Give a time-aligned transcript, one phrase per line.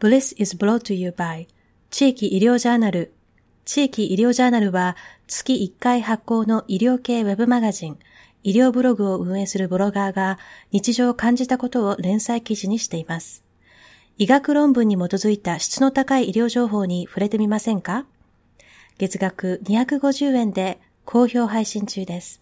[0.00, 1.46] Bliss is brought to you by
[1.90, 3.12] 地域医療ジャーナル。
[3.66, 7.98] 地域医療ジャーナルは月1回発行の医療系ウェブマガジン、
[8.42, 10.38] 医療ブログを運営するブロガーが
[10.72, 13.44] 日常を感じたことを連載記事にしています。
[14.16, 18.06] 医学論文に基づいた質の高い医療情報に触れてみませんか？
[18.96, 22.40] 月額250円で好評配信中です。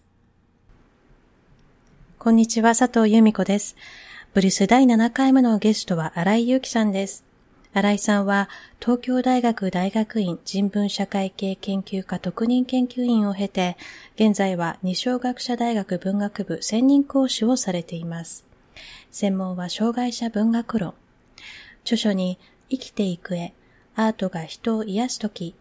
[2.19, 3.75] こんにちは、佐藤由美子です。
[4.33, 7.27] ブリス第7回目のゲストは荒井祐樹さんです。
[7.71, 13.77] 荒井さんは東京大学大学院人文社会系研究科特任研究員を経て、
[14.15, 18.43] 現在は二小学者大学文学部専任講師をされています。
[19.11, 20.95] 専門は障害者文学論。
[21.83, 23.53] 著書に生きていく絵、
[23.95, 25.53] アートが人を癒すとき、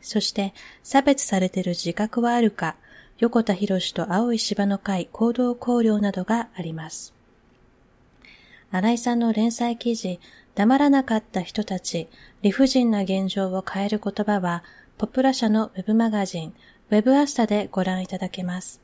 [0.00, 0.54] そして
[0.84, 2.76] 差別されている自覚はあるか、
[3.18, 7.12] 横田博士と青い芝の会行動考慮などがあります。
[8.70, 10.20] 新井さんの連載記事、
[10.56, 12.08] 黙らなかった人たち、
[12.40, 14.64] 理不尽な現状を変える言葉は、
[14.96, 16.54] ポプラ社のウェブマガジン、
[16.90, 18.80] ウェブアスタでご覧いただけます。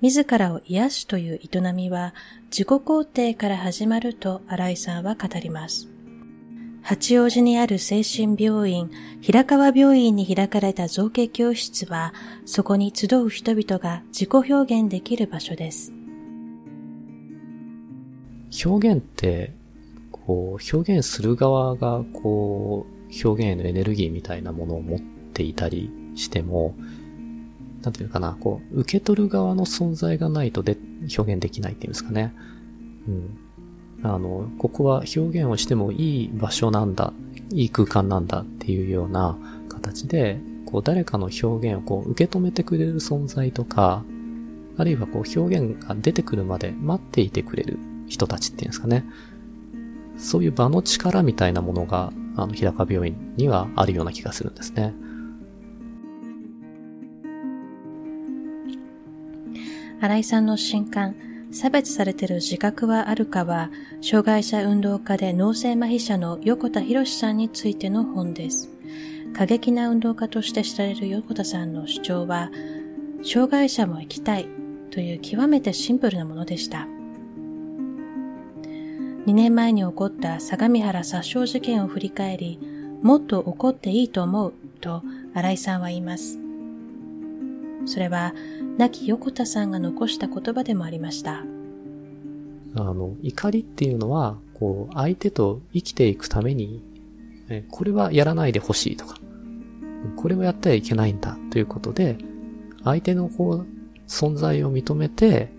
[0.00, 5.88] 自らを癒すという営みは、自己肯定から始まると新井さんは語ります。
[6.82, 15.92] 八王子にある精神病院、平川病院に開かれた造形教室は、そこに集う人々が自己表現できる場所です。
[18.64, 19.63] 表現って、
[20.26, 26.74] こう、表現する側が、こう、表現へのエネルギーみたいなものを持っていたりしても、
[27.82, 30.76] なんていうかな、こう、受け取る側の存在がないとで、
[31.16, 32.34] 表現できないっていうんですかね。
[33.06, 33.38] うん。
[34.02, 37.12] あの、ここは表現をしてもいい場所なんだ、
[37.52, 39.36] いい空間なんだっていうような
[39.68, 44.04] 形で、こう誰かの表現をこう受け止めてくれる存在とか、
[44.76, 49.04] あるいはこう表現が出てくるまで待っていてくれる人たちっていうんですかね。
[50.16, 54.94] そういう場の力みたいなものが、あの、日高病院にはあるような気がするんですね。
[60.00, 61.14] 新井さんの新刊、
[61.50, 63.70] 差別されてる自覚はあるかは、
[64.02, 68.68] 障害者運動家で脳性麻痺者の横田博さんについての本です。
[69.36, 72.50] 過激な運動家として知られる横田さんの主張は、
[73.24, 74.46] 障害者も生きたい
[74.90, 76.86] という極めてシンプルなものでした。
[79.26, 82.60] 2年前に起こった相模原殺傷事件を振り返り、
[83.02, 84.52] もっと起こっていいと思う
[84.82, 85.02] と
[85.32, 86.38] 新井さんは言います。
[87.86, 88.34] それは
[88.76, 91.42] 亡き横田さんが残した言葉でもありました。
[92.76, 96.82] あの、怒りっていうのは、こう、相手と生きていくために、
[97.70, 99.16] これはやらないでほしいとか、
[100.16, 102.18] これはやってはいけないんだということで、
[102.82, 103.66] 相手のこう、
[104.06, 105.50] 存在を認めて、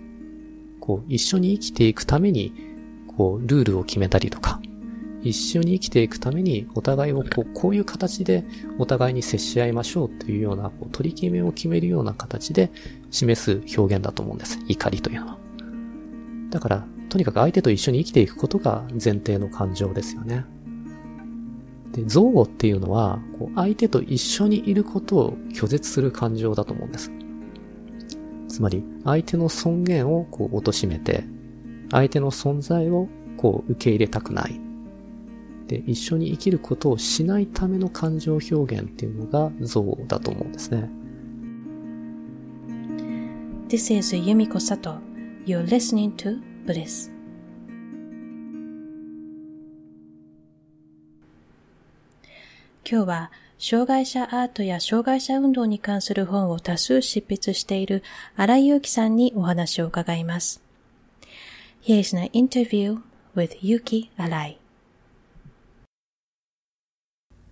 [0.79, 2.74] こう、一緒に生きていくために、
[3.17, 4.59] こう、ルールを決めたりとか、
[5.25, 8.45] 一緒に生きていくためにお互いをこうこういう形で
[8.77, 12.71] お互いに接し合いましょうというようなこう取り決めを決めるような形で
[13.09, 14.59] 示す表現だと思うんです。
[14.67, 15.37] 怒りというのは。
[16.51, 20.45] だから、とにかく相手と一緒に生きていくことが前提の感情ですよね。
[21.91, 27.11] で、憎悪っていうのは、こう相手と一緒にいることを拒絶する感情だと思うんです。
[28.47, 31.23] つまり、相手の尊厳をこう貶めて、
[31.91, 33.07] 相手の存在を
[33.37, 34.59] こう受け入れたくない。
[35.67, 40.89] で、一緒に生きることをしないための感情表現っていうのが憎悪だと思うんですね。
[43.67, 44.99] This is Yumiko Sato.
[45.45, 47.11] You're listening to Bliss.
[52.87, 58.03] 今日は障害者アートや障害者運動に関する本を多数執筆している
[58.35, 60.64] 荒井祐樹さんにお話を伺います。
[61.87, 62.97] Here is an interview
[63.35, 64.55] with Yuki Arai.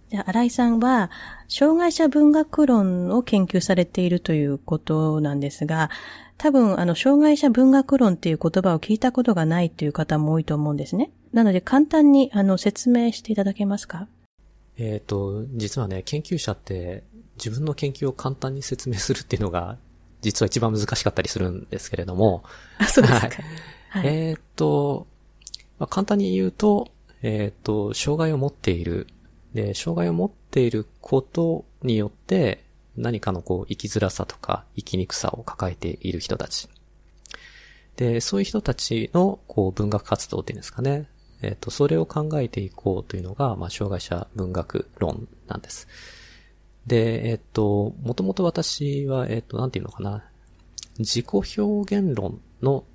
[0.10, 1.12] 新井さんは、
[1.48, 5.92] 障害者文学論を研究されているということなんですが、
[6.40, 11.12] 多分、あの、障害者文学論っていう言葉を聞いたことがないという方も多いと思うんですね。
[11.32, 14.08] なので、簡単に、あの、説明していただけますか？
[14.80, 17.04] えっ、と、実はね、研究者って
[17.36, 19.78] 自分の研究を簡単に説明するっていうのが、
[20.22, 22.44] 実は一番難しかったりするんですけれども。
[22.80, 23.28] あ、そうですか。
[23.28, 23.32] はい、
[24.02, 25.08] えっ、と、
[25.80, 26.92] まあ、簡単に言うと、
[27.22, 29.08] えっ、と、障害を持っている
[29.54, 32.64] で、障害を持っていることによって、
[32.98, 36.68] 何かのこう、生きづらさとか、生きにくさを抱えている人たち。
[37.96, 41.08] で、そういう人たちの、こう、文学活動っていうんですかね。
[41.42, 45.88] えっ、ー、と、それを考えていこうというのが、まあ、障害者文学論なんです。
[46.88, 50.24] で、えっ、ー、と、もともと私は、えっ、ー、と、なんていうのかな。
[51.00, 51.26] 自己
[51.60, 52.86] 表現論の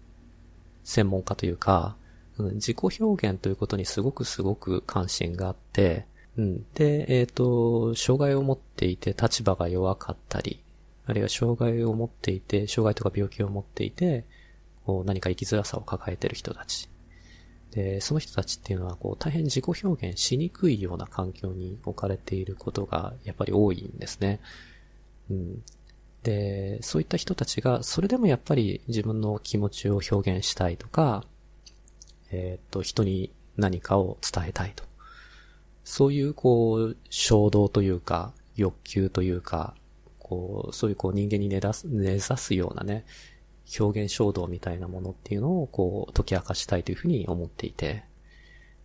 [0.89, 1.97] 専門家というか、
[2.39, 6.07] 自己表現ということにすごくすごく関心があって、
[6.37, 6.65] うん。
[6.73, 10.63] で、えっ、と、障害を持っていて立場が弱かったり、
[11.05, 14.25] あるいは障害を持っていて、障害とか病気を持っていて、
[14.87, 16.89] こう何か生きづらさを抱えている人たち。
[17.73, 24.41] で、その人たちっていうのは、こう、大変自己表現しにくいような環境に置かれていることが、やっぱり多いんですね。
[25.31, 25.63] うん。
[26.29, 31.25] で、そういった人たちが、それでもやっぱり自分の気持ちを表現したいとか、
[32.31, 34.85] えっ、と、人に何かを伝えたいと。
[35.85, 39.75] そういう、こう、衝動というか、欲求というか、
[40.19, 43.07] こう、そういうこう人間に根ざす、根ざすようなね、
[43.81, 48.05] 表現衝動みたいなものっていうのを、こう、解き明かしたいというふうに思っていて。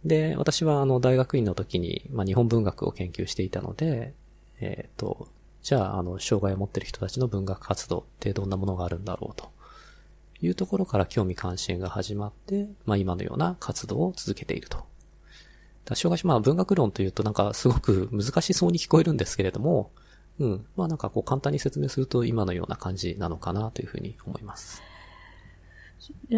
[0.06, 4.13] で、私はあの、大学院の時に、まあ、日本文学を研究していたので、
[4.62, 5.28] えっ、と、
[5.63, 9.50] じゃあ、あの、障害を持っている人たちの文学活動ってどんなものがあるんだろうと
[10.42, 14.80] いうところから興味関心が始まって、まあ、今のような活動を続けていると。
[15.86, 19.92] だ障害者、まあ、文学論というとなんかすごく難しそうに聞こえるんですけれども、
[20.39, 20.65] うん。
[20.75, 24.81] まあなんかこう簡単に説明すると今のような感じなのかなというふうに思います。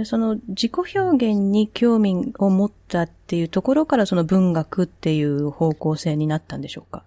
[0.04, 7.04] その自己表現に興味を持ったっていうところからその文学っていう方向性になったんでしょうか？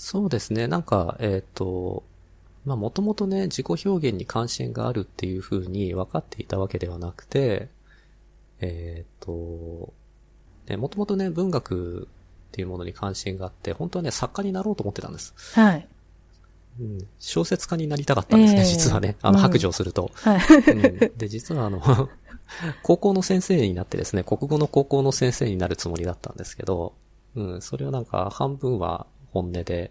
[0.00, 0.66] そうですね。
[0.66, 2.04] なんか、えっ、と、
[2.64, 7.68] まあもともとね、自己表現に関心があるっていうふうに分かっていたわけではなくて、
[8.60, 9.92] えっ、と、
[10.68, 12.08] ね、もともとね、文学
[12.48, 15.34] っていうものに関心があって、本当はね、作家になろうと思ってたんです。
[15.52, 15.86] はい。
[16.80, 19.16] うん、小説家になりたかったんですね、ええ実はね。
[19.20, 20.10] あの、うん白状すると。
[20.14, 20.40] はい。
[20.66, 22.08] うん、で、実はあの、
[22.82, 26.94] 高校の先生になってですね、国語の高校の先生になるつもりだったんですけど、
[27.36, 29.90] うん、それはなんか半分は本音で、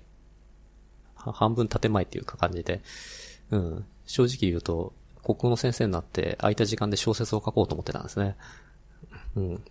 [1.15, 2.81] は半分建前っていうか感じで、
[3.51, 4.93] うん、正直言うと、
[5.23, 8.35] 国語の先生になって空いた時間で小説を書こうと思ってたんですね。
[9.35, 9.63] うん。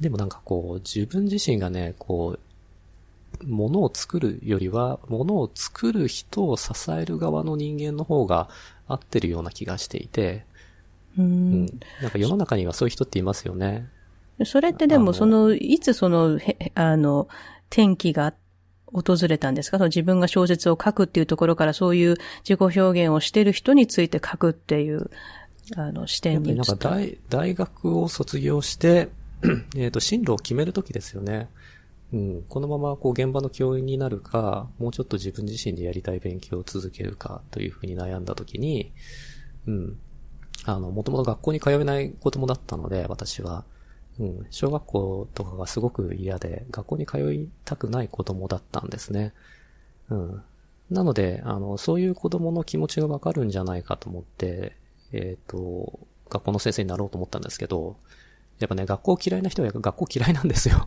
[0.00, 2.38] でもなんかこう、自分自身がね、こ
[3.42, 8.48] う、ものを作るよりは、ものを作る人を支える側の人間の方が
[8.88, 10.44] 合ってるような気がしていて、
[11.18, 11.66] ううんん。
[12.02, 13.88] なんか世の中にはそういう人っていますよね。
[14.44, 17.28] それってでも、その、いつその、へあの、
[17.70, 18.34] 転機が
[19.02, 19.78] 訪れたんですか？
[19.78, 22.16] その自分が小説を書くっていうところからそういう
[22.48, 25.10] 自己表現をしてる人について書くっていう、
[25.76, 26.76] あの、視点やっぱりなんか。
[26.76, 29.08] 大大学を卒業して、
[29.76, 31.48] えっと、進路を決めるときですよね。
[32.12, 38.92] うん、このままこう現場の教員になるか、もうちょっと自分自身でやりたい勉強を続けるかというふうに悩んだときに、
[39.66, 39.98] うん、
[40.64, 43.64] あの、もともと学校に通えない子供だったので、私は。
[44.18, 49.32] うん、小学校とかがすごく嫌で、学校に通いたくない子供だったんですね。
[50.10, 50.42] うん。
[50.90, 54.76] なので、あの、そういう子供の気持ちがわかるんじゃないかと思って、
[55.12, 55.98] えっ、と、
[56.30, 57.96] 学校の先生になろうと思ったんですけど、
[58.58, 60.84] やっぱね、学校嫌いな人は学校嫌いなんですよ。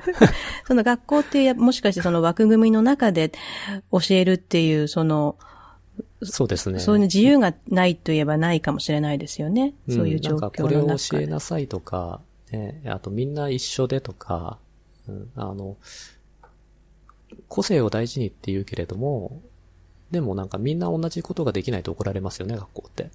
[0.66, 3.32] その学校ってや、もしかしてその枠組みの中で
[3.90, 5.36] 教えるっていう、その、
[6.22, 6.80] そうですね。
[6.80, 9.74] そういう自由がないといえばないかもしれないですよね。
[9.86, 12.20] んそういう状なんかこれを況の中教えなさいとか、
[12.52, 14.58] ね、あとみんな一緒でとか、
[15.08, 15.76] うん、あの、
[17.48, 19.40] 個性を大事にって言うけれども、
[20.10, 23.10] でもなんかみんな同じことができないと怒られますよね、学校って。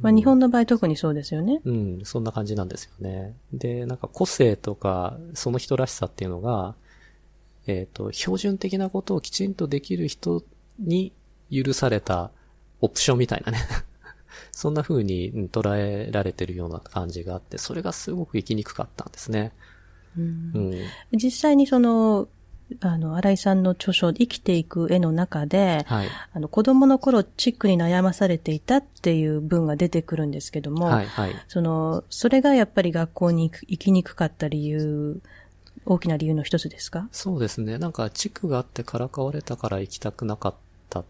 [0.00, 1.60] まあ日本の場合特にそうですよね。
[1.64, 3.34] うん、そんな感じなんですよね。
[3.52, 6.74] で、なんか個性とか、その人らしさっていうのが、
[7.66, 10.42] えっ、と、標準的なことをきちんとできる人
[10.78, 11.12] に
[11.50, 12.30] 許された
[12.80, 13.58] オプションみたいなね。
[14.56, 19.52] そんな風にうん捉えられてるような感じがあって、それがすごく生きにくかったんですね。
[20.16, 20.72] うんうん。
[21.12, 22.28] 実際にその、
[22.80, 26.08] あの、新井さんの著書、生きていく絵の中で、はい。
[26.32, 31.32] あの、子供の頃チックに悩まされていたっていう文が出てくるんですけども、はい、はい。
[31.48, 35.20] その、それがやっぱり学校に行きにくかった理由、
[35.84, 37.08] 大きな理由の一つですか？
[37.12, 37.76] そうですね。
[37.76, 40.54] なんか、地区があってからかわれたから行きたくなかっ
[40.88, 41.04] た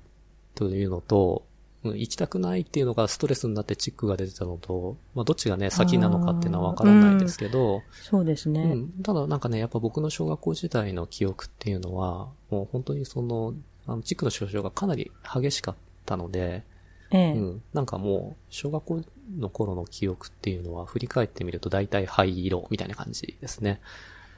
[0.57, 1.45] というのと、
[1.85, 8.62] うん行きたくないっていうのがストレスになってチックが出てたのと、まあ、どっちがね、先なのかっていうのはわからないですけど、そうですね。
[8.62, 8.88] うん。
[9.03, 13.55] ただなんかね、やっぱ僕の小学校時代の記憶っていうのは、もう本当にその、
[13.87, 15.75] あの、地区の症状がかなり激しかっ
[16.07, 16.64] たので、
[17.11, 17.62] ええうん。
[17.73, 19.03] なんかもう、小学校
[19.38, 23.81] の頃の記憶っていうのは振り返ってみると大体灰色みたいな感じですね。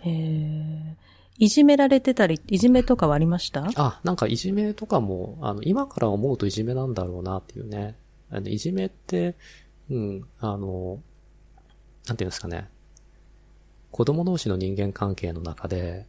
[0.04, 0.96] ええ
[1.38, 3.70] いじめられてたり、いじめとかはありました？
[3.76, 7.96] あ、なんかいじめとかも、あの、今から思うといじめなんだろうなっていうね。
[8.30, 9.36] あのいじめって、
[9.90, 11.00] うん、あの、
[12.06, 12.68] なんていうんですかね。
[13.90, 16.06] 子供同士の人間関係の中で、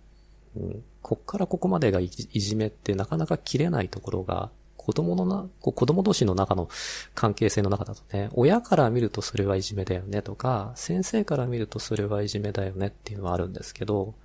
[0.55, 6.69] うん、こっからここまでがいじめってなかなか切れないところが、子供のな、子供同士の中の
[7.13, 14.15] 関係性の中だとね、親から見るとそれはいじめだよねとか、先生から見るとそれはいじめだよねっていうのはあるんですけど、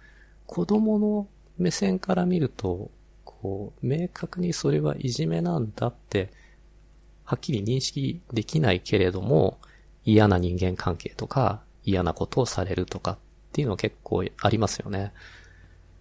[0.46, 2.90] 子供の目線から見ると、
[3.24, 6.30] こう、明確にそれはいじめなんだって、
[7.24, 9.58] はっきり認識できないけれども、
[10.04, 13.18] 嫌な人間関係とか、嫌なことをされるとかっ
[13.52, 15.12] ていうのは結構ありますよね。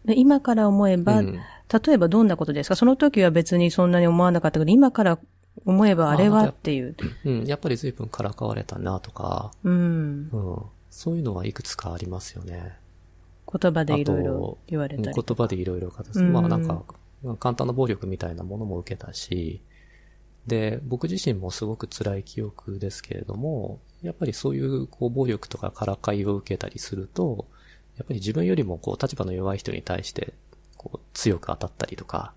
[0.08, 2.76] 今から思えば、うん、例えばどんなことですか？
[2.76, 5.20] その時は別にそんなに思わなかったけど、今から
[5.66, 6.96] 思えばあれはっていう。
[7.26, 10.62] うん、やっぱり随分からかわれたなとか、うん、うん。
[10.90, 12.78] そういうのはいくつかありますよね。
[13.54, 16.84] 言葉でいろいろ言われたり言葉でいろいろ形、まあなんか、
[17.40, 19.62] 簡単な暴力みたいなものも受けたし、
[20.48, 27.48] で、僕自身もすごく辛い記憶ですけれども、やっぱりそういうこう暴力とかからかいを受けたりすると、
[27.98, 30.34] やっぱり自分よりもこう立場の弱い人に対して
[30.78, 32.34] こう強く当たったりとか、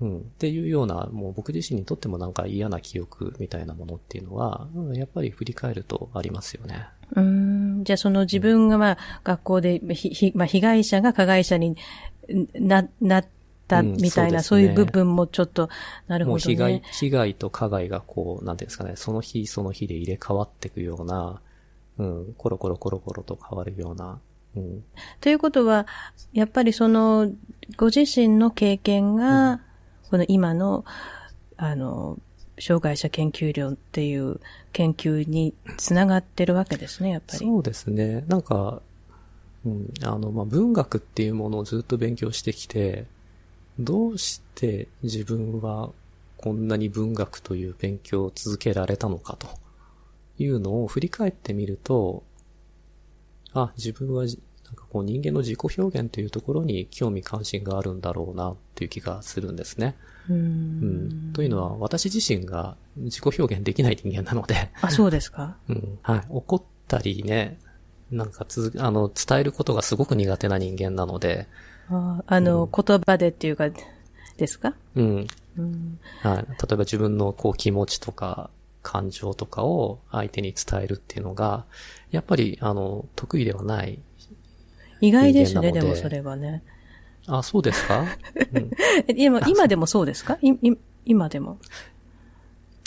[0.00, 6.86] うん、っていうような、もう僕自身にとってもなんか嫌な記憶みたいなものっていうのは、うん、やっぱり振り返るとありますよね。
[7.14, 7.84] うん。
[7.84, 11.76] じゃあその自分がまあ学校で、ひ、ひ、まあ被害者が加害者に
[12.54, 13.26] な、なっ
[13.66, 15.68] たみたいな、うんそうね、そういう部分もちょっと、
[16.06, 16.36] なるほどね。
[16.36, 21.40] もう被害、被害と加害がこう、なんていうんですかね、その日その日で入れ替わっていくような、
[21.98, 24.20] うん、コロコロコロコロと変わるような、
[24.56, 24.84] うん、
[25.20, 25.86] ということは、
[26.32, 27.30] やっぱりその、
[27.76, 29.60] ご自身の経験が、
[30.10, 30.84] この今の、
[31.56, 32.18] あの、
[32.60, 34.40] 障害者研究量っていう
[34.72, 37.38] 研究につながってるわけですね、やっぱり。
[37.38, 38.24] そうですね。
[38.28, 38.82] なんか、
[39.64, 43.06] うん、あの、まあ、文学っていうものをずっと勉強してきて、
[43.78, 45.90] どうして自分は
[46.36, 49.48] こんなに文学という勉強を続けられたのかと
[50.38, 52.22] いうのを振り返ってみると、
[53.52, 59.96] あ、自分はなんかこう人間の自己表現というところに興味関心があるんだろうなっていう気がするんですね。
[60.28, 64.70] うんうんというのは私自身が自己表現できない人間なので。
[64.80, 65.56] あ、そうですか？
[65.68, 65.98] うん。
[66.02, 66.22] はい。
[66.28, 67.58] 怒ったりね、
[68.10, 71.46] なんかつ、あの、伝えることがすごく苦手な人間なので。
[71.88, 73.68] ああの、うん、言葉でっていうか、
[74.36, 74.74] ですか？
[74.96, 75.26] うん。
[75.56, 76.36] うん、はい。
[76.36, 78.50] 例えば自分のこう気持ちとか、
[78.82, 81.64] 感情とかを相手に伝えるっていうのが、
[82.10, 83.98] やっぱり、あの、得意ではない
[85.00, 86.62] 意外ですね、でもそれはね。
[87.28, 88.04] あ、そうですか、
[88.52, 88.70] うん、
[89.16, 90.38] 今、今でもそうですか？
[91.04, 91.58] 今でも。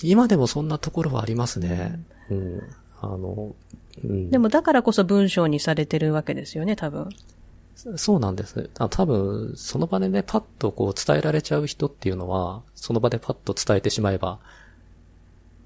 [0.04, 2.04] 今でもそんなところはありますね。
[2.30, 2.62] うん。
[3.02, 3.56] あの、
[4.04, 7.10] うん、でもだからこそ文章にされてるわけですよね、多分。
[7.96, 8.70] そうなんです。
[8.78, 14.40] あ多分、その場でね、パッとこう伝えられちゃう人っていうのは、その場でパッと伝えてしまえば、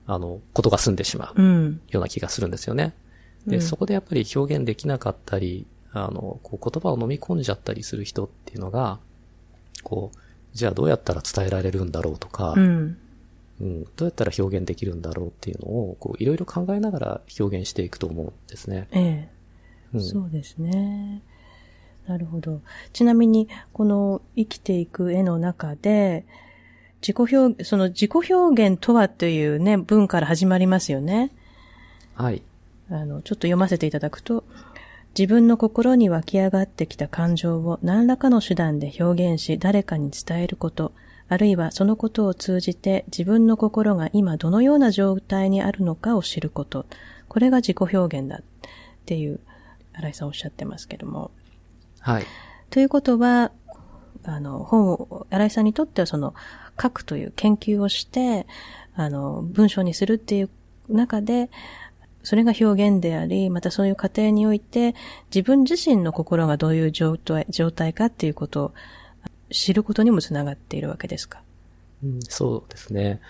[0.08, 2.94] あの、ことが済んでしまうような気がするんですよね。
[3.46, 5.66] うん、で、そこでやっぱり表現できなかったり、
[5.98, 9.00] あの、こう言葉を飲み込んじゃったりする人っていうのが、
[9.84, 10.18] こう、
[10.54, 12.98] じゃあどうやったら伝えられるんだろうとか、うん、
[13.62, 18.88] うん、どうやったら表現できるんだろうっていうのを、こう、いろいろ考えながら表現していくと思うんですね。
[18.92, 19.30] ええ。
[19.94, 21.22] うん、そうですね。
[22.08, 22.62] なるほど。
[22.92, 26.26] ちなみに、この生きていく絵の中で、
[27.02, 31.32] 自己表、その自己表現とはというね、文から始まりますよね。
[32.16, 32.42] はい。
[32.90, 34.44] あの、ちょっと読ませていただくと、
[35.18, 40.92] 自分の心に湧き上がってきた感情を何らかの手段で表現し誰かに伝えること、
[41.30, 46.86] あるいはそのことを通じて自分の心が今どのような状態にあるのかを知ること。
[47.30, 48.42] これが自己表現だっ
[49.06, 49.40] ていう、
[49.94, 51.32] 新井さんおっしゃってますけども。
[52.02, 52.26] はい。
[52.70, 53.52] ということは、
[54.26, 56.34] あの、本を、新井さんにとってはその、
[56.82, 58.46] 書くという研究をして、
[58.96, 60.50] あの、文章にするっていう
[60.90, 61.50] 中で、
[62.26, 64.96] それが表現であり、またそういう過程において、
[65.34, 68.74] 自分自身の心がどういう状態状態かっていうことを
[69.52, 71.42] 知ることにもつながっているわけですか？
[72.04, 73.22] うん、そうですね。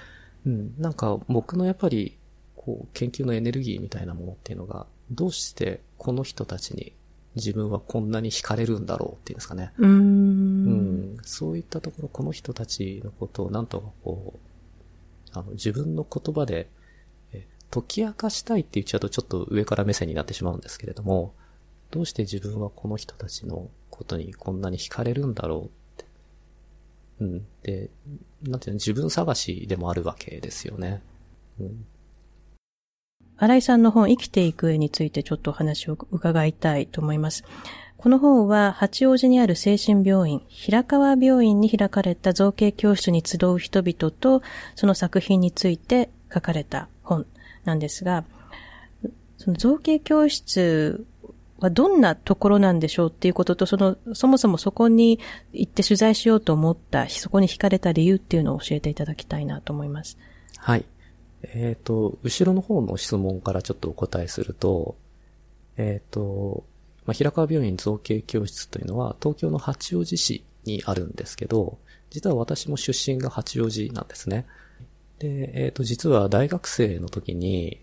[0.45, 2.17] うん、なんか僕のやっぱり、
[2.55, 6.93] こう、研究のエネルギーみたいなものっていうのが、どうしてこの人たちに
[7.35, 9.71] 自分はこんなに惹かれるんだろうっていうんですかね。
[9.77, 14.39] うんうん、そういったところ、この人たちのことをなんとかこう、
[15.37, 16.69] あの、自分の言葉で
[17.75, 21.33] 解き明かしたいって言っちゃうとちょっと上から目線になってしまうんですけれども、
[21.91, 26.05] どうして自分はこの人たちのことにこんなに惹かれるんだろうって。
[27.21, 27.45] うん。
[27.63, 27.89] で、
[28.43, 31.01] なんていうの、自分探しでもあるわけですよね。
[31.59, 31.85] うん。
[33.37, 37.43] 新井さんの本、生きていく絵についてちょっとお話を伺いたいと思います。
[37.97, 44.41] この本は八王子にある精神病院、平川病院に開かれた造形教室に集う人々と
[44.75, 47.25] その作品について書かれた本
[47.65, 48.23] なんですが、
[49.37, 51.05] その造形教室
[51.59, 55.19] はどんなところなんでしょうっていうことと、その、そもそもそこに
[55.53, 60.17] 行って取材しようと思った、そこに惹かれた理由っていうのを教えていただきたいなと思います。
[60.57, 60.85] はい。
[61.43, 64.95] えっ、ー、と、後ろの方の質問からちょっとお答えすると、
[65.77, 66.63] えっ、ー、と、
[67.05, 71.77] まあ、平川病院造形教室というのは東京の八王子市にあるんですけど、
[72.09, 74.45] 実は私も出身が八王子なんですね。
[75.19, 77.81] で、えっ、ー、と、実は大学生の時に、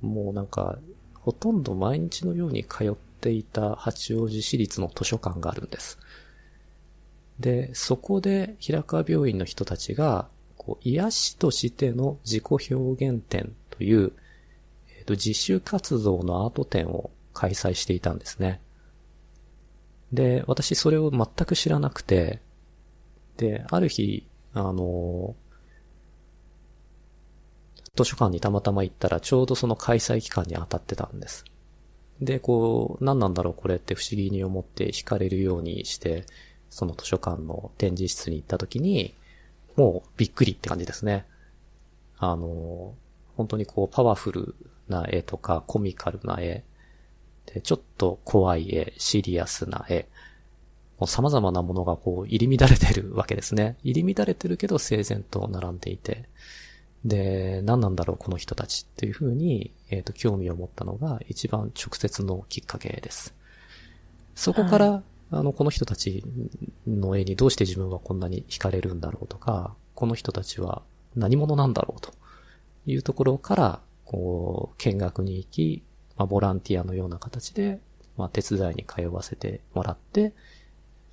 [0.00, 0.78] もうなんか、
[1.14, 5.98] ほとんど毎日のように通っていた八王子市立の図書館があるんです。
[7.40, 14.12] で、そこで平川病院の人たちが、こう、癒しとしての自己表現展という、
[14.88, 18.60] えっ、ー、と、自主活動のアート展を開催していたんですね。
[20.12, 22.40] で、私それを全く知らなくて、
[23.36, 25.36] で、ある日、あの、
[27.96, 31.44] 図書館にたまたま行ったらちょうどその開催期間に当たってたんです。
[32.20, 36.24] で、こう、何なんだろうこれって不思議に思って惹かれるようにして、
[36.70, 39.14] その図書館の展示室に行った時に、
[39.76, 41.26] もうびっくりって感じですね。
[42.18, 42.94] あの、
[43.36, 44.54] 本当にこうパワフル
[44.88, 46.64] な絵とかコミカルな絵、
[47.46, 50.08] で、ちょっと怖い絵、シリアスな絵、
[50.98, 53.76] もう様々なものがこう入り乱れてるわけですね。
[53.82, 56.28] 入り乱れてるけど整然と並んでいて。
[57.06, 63.34] で、何なんだろうこの人たちっていうふうに、えっ、ー、と、興味を持ったのが一番直接のきっかけです。
[64.34, 66.24] そこから、はいあの、この人たち
[66.86, 70.82] の絵にどうして自分はこんなに惹かれるんだろうとか、この人たちは
[71.16, 72.12] 何者なんだろうと
[72.86, 75.82] いうところから、こう、見学に行き、
[76.16, 77.80] まあ、ボランティアのような形で、
[78.16, 80.32] まあ、手伝いに通わせてもらって、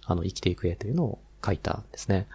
[0.05, 2.27] あの、生きていく絵というのを描いたんですね。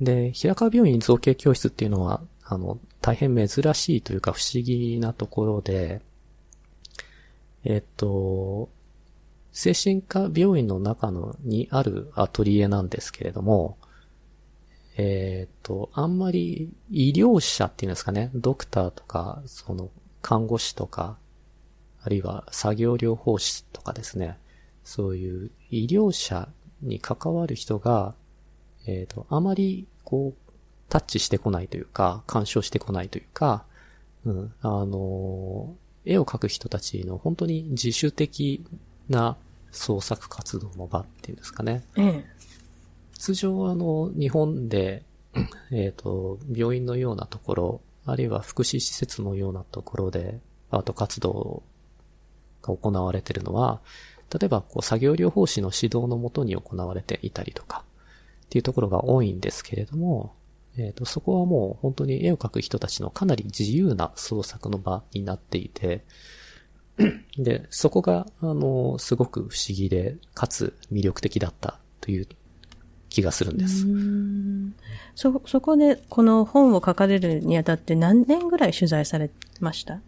[0.00, 6.02] で、平川病院造形教室っていうのは、あの、大変珍しいというか不思議なところで、
[7.64, 8.68] えっと、
[9.52, 13.76] 精神科病院の中のにあるアトリエなんですけれども、
[14.96, 21.18] えっ、と、あんまり医療者っていうんですかね、ドクターとか、その、看護師とか、
[22.02, 24.38] あるいは作業療法士とかですね、
[24.84, 26.48] そういう医療者
[26.80, 28.14] に関わる人が、
[28.86, 30.52] えっ、と、あまり、こう、
[30.88, 33.64] タッチしてこないというか、干渉してこないというか、
[34.24, 38.64] うん、あの、絵を描く人たちの本当に自主的
[39.08, 39.36] な
[39.70, 41.84] 創作活動の場っていうんですかね。
[41.96, 42.24] ええ、
[43.18, 45.04] 通常あの、日本で、
[45.70, 50.40] えっ、ー、と、病院のようなところ、あるいは福祉施設のようなところで、
[50.70, 51.62] アート活動
[52.62, 53.80] が行われているのは、
[54.32, 57.84] 例えば、こう、作業療法士の指導のもとに行われていたりとか、
[58.52, 60.34] っていうところが多いんですけれども、
[60.76, 66.04] えっ、ー、と、そこはもう本当に絵を描く人たちのかなり自由な創作の場になっていて、
[67.38, 72.28] で、そこが、あの、すごく不思議で、かつ魅力的だったという
[73.08, 73.86] 気がするんです。
[75.14, 80.02] そ、そこでこの本を書かれるにあたって何年ぐらい取材されました？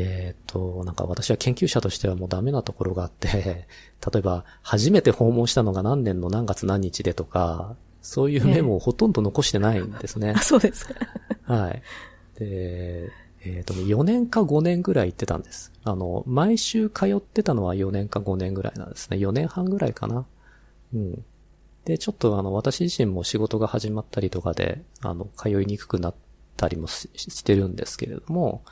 [0.00, 3.66] えっ、と、なんか私は研究者としてはもうダメなところがあって、
[4.12, 10.34] 例えば、初めて訪問したのが何年の何月何日でとか、そういうメモをほとんど残してないんですね。
[10.36, 10.94] あ、そうですか。
[11.52, 11.82] はい。
[12.38, 13.10] で、
[13.44, 15.72] えっ、ー、と、4年か5年ぐらい行ってたんです。
[15.82, 19.16] あの、毎週通ってたのは4年か5年ぐらいなんですね。
[19.16, 20.26] 4年半ぐらいかな。
[20.94, 21.24] うん。
[21.86, 26.14] で、ちょっとあの、私自身も仕事が始まったりとかで、あの、通いにくくなっ
[26.56, 28.62] たりもしてるんですけれども、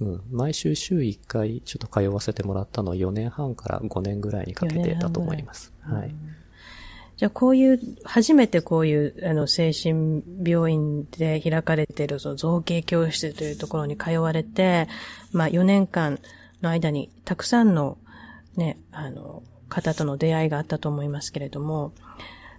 [0.00, 0.22] うん。
[0.30, 5.72] 毎週週1回ちょっと通わせてもらったのは4年半から5年ぐらいにかけてだと思います。
[5.80, 6.14] はい。
[7.16, 14.86] じゃあこういう、初めてこういう、あの、精神病院で開かれている、その造形教室というところに通われて、
[15.32, 16.18] まあ4年間
[16.60, 17.96] の間にたくさんの
[18.56, 21.92] ね、あの、方との出会いがあったと思いますけれども、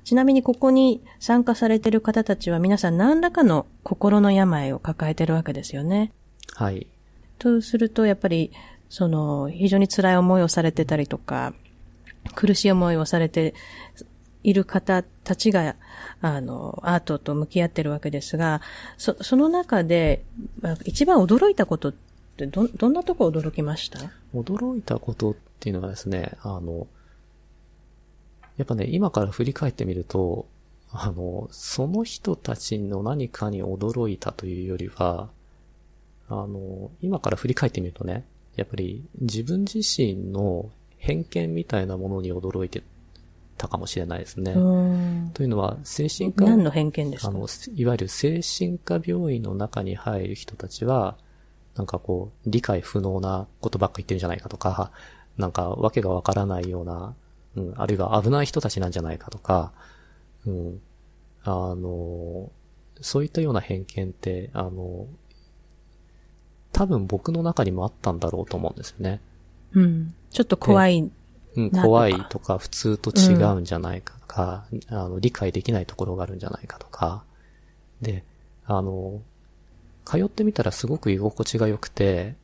[0.04, 6.12] ちなみにここに参加されている方たちは皆さん何らかの心の病を抱えているわけですよね。
[6.54, 6.88] はい。
[7.40, 8.52] とすると、やっぱり、
[8.90, 11.54] その、非常に辛い思いをされてたりとか、
[12.36, 13.54] 苦しい思いをされて
[14.44, 15.76] いる方たちが、
[16.22, 18.62] あの、アートと向き合ってるわけですが、
[18.98, 20.24] そ、その中で、
[20.86, 24.00] 一番驚いたことってど、どんなとこ驚きました？
[24.34, 26.88] 驚いたことっていうのはですね、あの、
[28.58, 30.48] やっぱね、今から振り返ってみると、
[30.92, 35.30] あの、その人たちの何かに驚いたというよりは、
[36.30, 42.84] あの、今から振り返ってみるとね、やっぱり自分自身の偏見みたいなものに驚いて
[43.58, 44.54] たかもしれないですね。
[45.34, 47.30] というのは、精神科、何の偏見ですか？
[47.30, 51.18] あの、いわゆる精神科病院の中に入る人たちは、
[51.76, 54.92] なんかこう、理解不能なことばっか言ってるんじゃないかとか、
[55.38, 57.16] なんかわけがわからないような、
[57.56, 59.72] うん、あるいは危ない人たちなんじゃないかとか、
[60.46, 60.82] うん、
[61.44, 62.52] あの、
[63.02, 65.06] そういったような偏見って、あの、
[66.78, 69.20] 多分僕の中にもあったんだろうと思うんですよね。
[69.74, 70.14] うん。
[70.30, 71.10] ちょっと怖い。
[71.56, 77.24] うん、怖いとか、普通と違うんじゃないかとか、うん、あの、理解できないところがあるんじゃないかとか、
[78.00, 78.24] で、
[78.68, 79.20] あの、
[80.06, 82.36] 通ってみたらすごく居心地が良くて、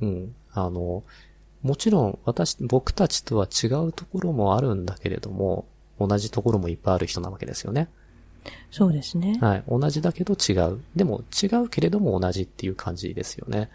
[0.00, 1.02] うん、あの、
[1.62, 5.66] もちろん私、僕たちとは違うところもあるんだけれども、
[5.98, 7.88] 同じところもいっぱいある人なわけですよね。
[8.70, 9.38] そうですね。
[9.40, 9.64] はい。
[9.68, 10.80] 同じだけど違う。
[10.94, 13.70] でも違うけれども同じっていう感じですよね。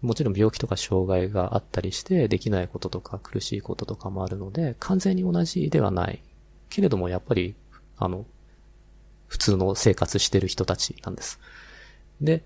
[0.00, 6.22] もちろん病気とか障害があったりしてできないこととか苦しいこととかもあるので完全に同じではない。
[6.72, 7.54] けれどもやっぱり、
[7.98, 8.24] あの、
[9.28, 11.38] 普通の生活してる人たちなんです。
[12.20, 12.44] で、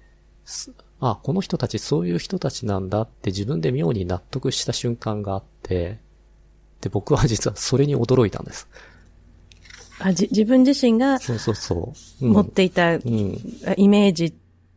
[1.01, 5.99] あ、この人たちそういう人たちなんだって自分で妙に納得した瞬間があって、
[6.81, 8.69] で、僕は実はそれに驚いたんです。
[9.99, 12.27] あ、じ、自分自身が、そうそうそう。
[12.27, 14.35] 持っていた、イメージっ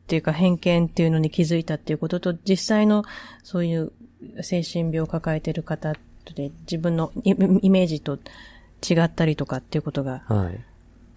[0.08, 3.04] ていうか偏見っていうのに気づいたっていうことと、実際の
[3.44, 3.92] そういう
[4.42, 5.94] 精神病を抱えてる方
[6.36, 8.18] で自分のイメージと
[8.88, 10.60] 違ったりとかっていうことがはい。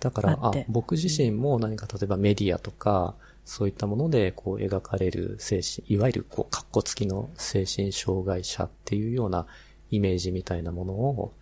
[0.00, 9.46] だから、あ僕自身も何か例えばメディアとか、そういったものでこう描かれる精神、いわゆるこう、格好付きの精神障害者っていうような
[9.90, 11.32] イメージみたいなものを、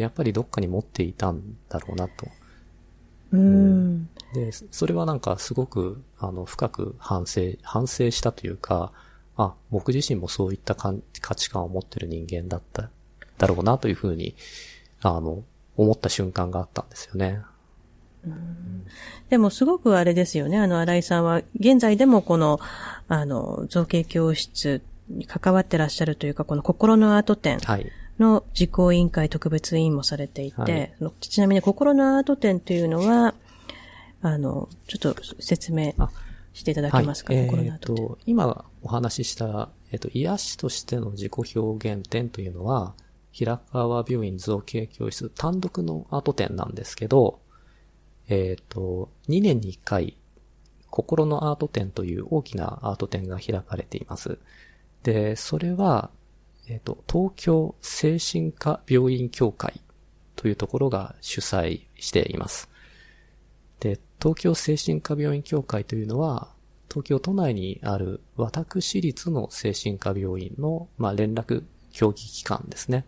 [0.00, 2.26] やっぱりどっかに持っていたんだろうなと。
[3.32, 8.92] うん、で、それはなんかすごく、あの、深く反省、反省したというか、
[9.36, 10.94] あ、僕自身もそういった価
[11.34, 12.90] 値観を持ってる人間だった、
[13.38, 14.34] だろうなというふうに、
[15.00, 15.44] あの、
[15.76, 17.40] 思った瞬間があったんですよね。
[19.30, 20.58] でもすごくあれですよね。
[20.58, 22.60] あの、新井さんは、現在でもこの、
[23.08, 27.58] あの、造形教室に関わってらっしゃるというか、この心のアート展
[28.20, 33.34] の実行委員会特別委員もされていて、はい、ちなみに心のアート展というのは、
[34.22, 35.94] あの、ちょっと説明
[36.52, 38.04] していただけますか、はい、心のアート展。
[38.04, 42.94] えー、今お話しした、えっ、ー、と、癒しとしての自己表現展というのは、
[43.32, 47.40] 平川病院造形教室単独のアート展なんですけど、
[48.28, 50.16] えっ、ー、と、2年に1回、
[50.90, 54.38] 心のアート展という大きなアート展が開かれています。
[55.04, 56.10] で、それは、
[56.70, 59.80] えっ、ー、と、東京精神科病院協会
[60.36, 62.70] というところが主催しています。
[63.80, 66.52] で、東京精神科病院協会というのは、
[66.88, 73.04] 東京都内にある私立の精神科病院の、まあ、連絡協議機関ですね。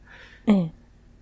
[0.47, 0.73] え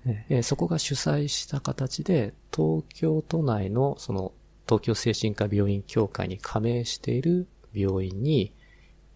[0.07, 4.33] ええそこが主催した形で、東京都内のその
[4.67, 8.55] 東京精神科病院協会に加盟している病院に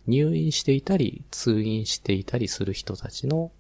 [0.07, 3.51] 入院していたり、通院していたりする人たちの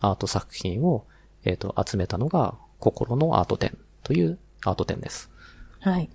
[0.00, 1.06] アート作品を、
[1.44, 5.30] えっ、ー、と、集めたのが、心のアート展というアート展です。
[5.80, 6.10] はい。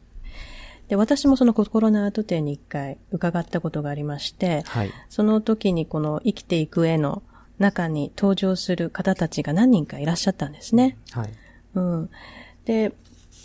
[0.87, 4.91] で、私もその心のアート展に一回伺ったことがありまして、はい。
[5.09, 7.23] その時にこの生きていく絵の
[7.59, 10.97] 中に登場する方たちが何人かいらっしゃったんですね。
[11.11, 11.29] はい。
[11.75, 12.09] うん。
[12.65, 12.93] で、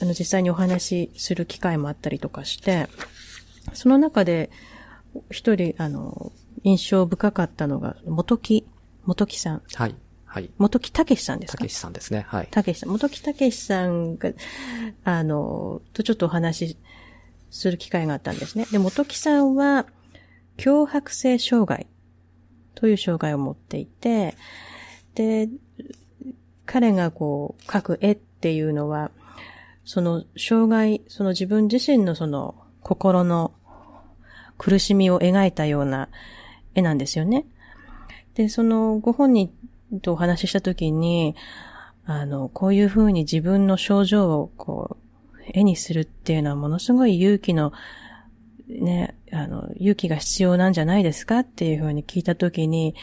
[0.01, 2.89] あの、実際にお話しする機会もあったりとかして、
[3.73, 4.51] その中で、
[5.31, 8.67] 一人、あの、印象深かったのが、元木、
[9.05, 9.63] 元木さん。
[9.75, 9.95] はい。
[10.25, 10.51] はい。
[10.59, 11.65] 元木武さんですか？
[11.65, 12.25] 武さんですね。
[12.27, 12.49] はい。
[12.51, 12.91] 武さん。
[12.91, 14.31] 元木武さんが、
[15.05, 16.77] あの、とちょっとお話し
[17.51, 18.67] する機会があったんですね。
[18.73, 19.87] で、元木さんは、
[20.57, 21.87] 脅迫性障害
[22.75, 24.37] という障害を持っていて、
[25.15, 25.49] で、
[26.67, 29.11] 彼がこう、描く絵っていうのは、
[29.85, 33.53] その障害、その自分自身のその心の
[34.59, 36.09] 苦しみを描いたような
[36.75, 37.47] 絵なんですよね。
[38.35, 39.53] で、そのご本人
[40.03, 41.35] とお話ししたときに、
[42.07, 47.73] あの、こういうふうに自分の症状をこう、絵にするっていうのはものすごい勇気の、
[48.69, 52.95] ね、あの、勇気が必要なんじゃないですかっていうふうに聞いたときに、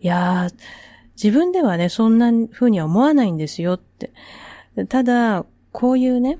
[0.00, 0.54] いやー、
[1.22, 4.12] 自分ではね、そんなふうには思わないんですよって。
[4.88, 6.38] ただ、こういうね、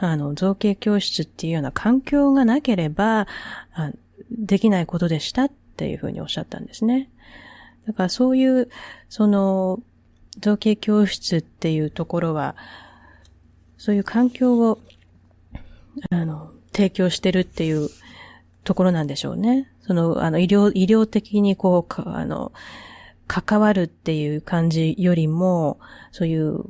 [0.00, 3.26] あの、造形教室っていうような環境がなければ、
[4.30, 7.10] できないことでしたっていうふうにおっしゃったんですね。
[7.86, 8.68] だからそういう、
[9.08, 9.80] その、
[10.40, 12.56] 造形教室っていうところは、
[13.78, 14.78] そういう環境を、
[16.10, 17.88] あの、提供してるっていう
[18.64, 19.70] ところなんでしょうね。
[19.82, 22.52] その、あの、医療、医療的にこう、あの、
[23.26, 25.78] 関わるっていう感じよりも、
[26.10, 26.64] そういう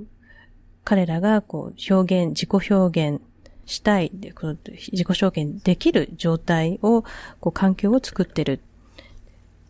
[0.85, 3.21] 彼らがこう表現、自己表現
[3.67, 4.57] したい、この
[4.93, 7.03] 自己表現できる状態を、
[7.41, 8.59] こう環境を作ってるっ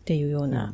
[0.05, 0.73] ていうような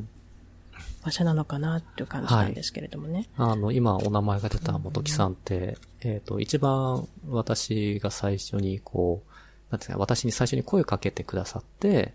[1.04, 3.28] 場所なのかなっていう感じなんですけれどもね。
[3.36, 9.32] はい、あの、今お名前が出た元木さんって、うん、えっ、ー、と、一番私が最初にこう、
[9.70, 12.14] なんですか、私に最初に声をかけてくださって、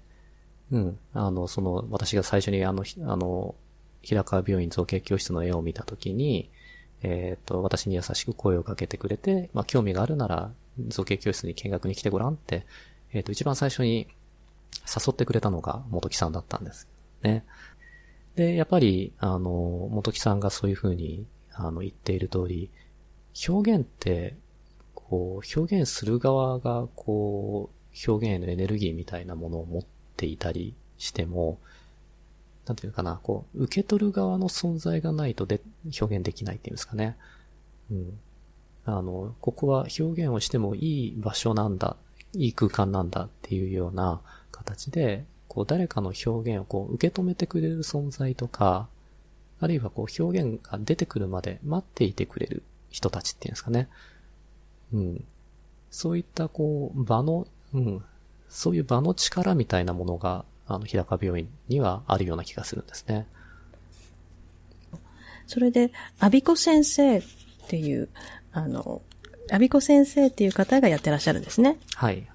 [0.72, 3.56] うん、あの、その、私が最初にあの、あの、
[4.02, 6.50] 平川病院造形教室の絵を見たときに、
[7.04, 10.52] えっ、ー、と、私に優しく声をかけてくれて、まあ、興味があるなら、
[10.88, 12.66] 造形教室に見学に来てごらんって、
[13.14, 14.08] えっ、ー、と、一番最初に
[14.88, 16.88] 誘ってくれたのが元木さんだったんです。
[17.22, 17.44] ね。
[18.36, 22.70] で、やっぱり、あの、元木さんがそういうふうに、あの、言っている通り、
[23.48, 24.36] 表現って、
[24.94, 29.84] こう、表現する側が、こう、表現へのエネルギーみたいなものを持っ
[30.16, 31.60] ていたりしても、
[32.68, 35.62] なんていうかな、こう、受け取る側の存在がないとで、
[36.00, 37.18] 表現できないっていうんですかね。
[37.90, 38.20] うん。
[38.90, 41.98] あの、ここは表現をしてもいい場所なんだ、
[42.34, 44.22] いい空間なんだっていうような
[44.52, 48.88] 形で、こう、誰かの表現をこう、受け止めてくれる存在とか、
[49.60, 53.90] あるいはこう、表現が出てくるまで待っていてくれる人たちっていうんですかね。
[54.94, 55.26] うん。
[55.92, 58.04] そういったこう、場の、うん。
[58.48, 63.28] そういう場の力みたいなものが、あの、平川病院にはあるような気がするんですね。
[65.46, 67.24] それで、アビコ先生っ
[67.68, 68.08] ていう、
[68.58, 69.04] あの、
[69.52, 71.78] アビコ先生っていう方がやってらっしゃるんですね。
[71.94, 72.28] はい。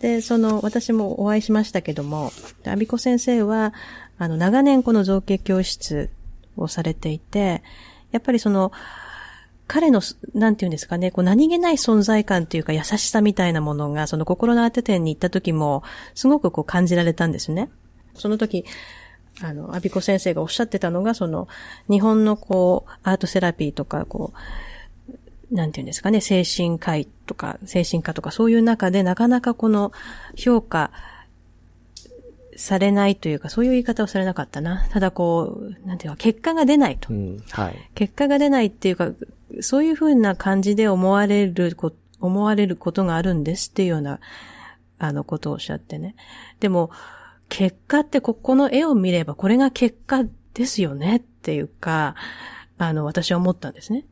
[0.00, 2.32] で、その、私もお会いしましたけども、
[2.66, 3.72] アビコ先生は、
[4.18, 6.10] あの、長年この造形教室
[6.56, 7.62] をされていて、
[8.10, 8.72] やっぱりその、
[9.68, 10.02] 彼の、
[10.34, 15.84] なんていうんですかね、こう何気ない存在感というか優しさみたいなものが、その心の当て店に行った時も、
[16.16, 17.70] すごくこう感じられたんですね。
[18.14, 18.64] その時、
[19.42, 21.48] あの、アビコ先生がおっしゃってたのが、その、
[21.90, 24.32] 日本のこう、アートセラピーとか、こ
[25.50, 29.92] う、なんていうんですかね、精神科医とか、精神科とか、そういう中でなかなかこの
[30.36, 30.90] 評価
[32.56, 34.86] されないというか、そういう言い方をされなかったな。
[34.90, 37.12] ただこう、なんていうか、結果が出ないと。
[37.12, 37.90] うん、はい。
[37.94, 39.10] 結果が出ないっていうか、
[39.60, 44.20] そういうふうな感じで思われるこ、思われることがあるんですっていうような、
[44.98, 46.14] あの、ことをおっしゃってね。
[46.60, 46.90] でも、
[47.56, 52.16] 結果ってここの絵を見ればこれが結果ですよねっていうか、
[52.78, 54.04] あの、私は思ったんですね。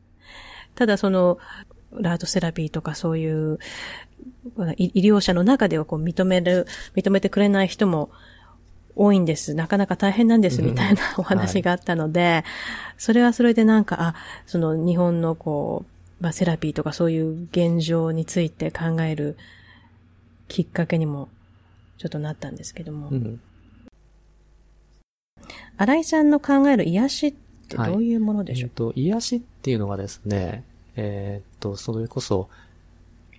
[0.75, 1.39] ただその、
[1.91, 3.59] ラートセラピーとかそういう
[4.77, 8.11] 医療者の中ではこう認める、認めてくれない人も
[8.95, 9.53] 多いんです。
[9.53, 12.43] なかなか大変なんです、みたいなお話があったので、はい、
[12.97, 15.83] それはそれでなんか、あ、その日本のこ
[16.21, 19.35] う、まあ、セラピーとかそういう現状について考える
[20.47, 21.27] きっかけにも
[22.03, 23.07] ちょっとなったんですけども。
[23.07, 23.39] うん、
[25.77, 27.31] 新井さんの考える癒しっ
[27.69, 30.65] てどういうものでしょう、はい、えー、と癒しっていうのはですね、
[30.97, 32.49] えっ、と、それこそ、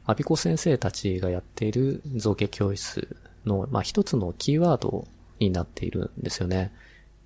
[0.07, 5.07] アビコ先生たちがやっている造形教室の、まあ、一つのキーワード
[5.41, 6.73] になっているんですよね。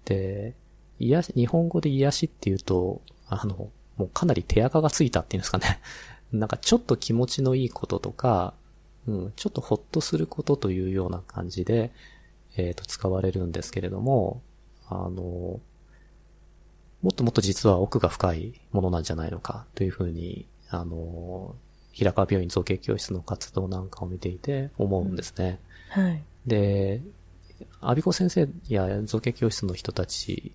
[0.04, 0.54] で、
[0.98, 5.80] 癒し、日本語で癒しっていうと、あの、もうかなり手垢がついたっていうんですかね。
[6.32, 8.54] なんかちょっと気持ちのいいこととか、
[9.08, 11.90] うん、ちょっとほっとすることというような感じで、
[12.56, 14.42] えっ、ー、と、使われるんですけれども、
[14.86, 15.60] あの、も
[17.10, 21.56] っともっと実は奥が深いものなんじゃないのかというふうに、あの、
[21.92, 25.58] 平川病院造形教室の活動なんかを見ていて思うんですね。
[25.96, 26.22] うん、はい。
[26.46, 27.00] で、
[27.80, 30.52] アビコ先生や造形教室の人たち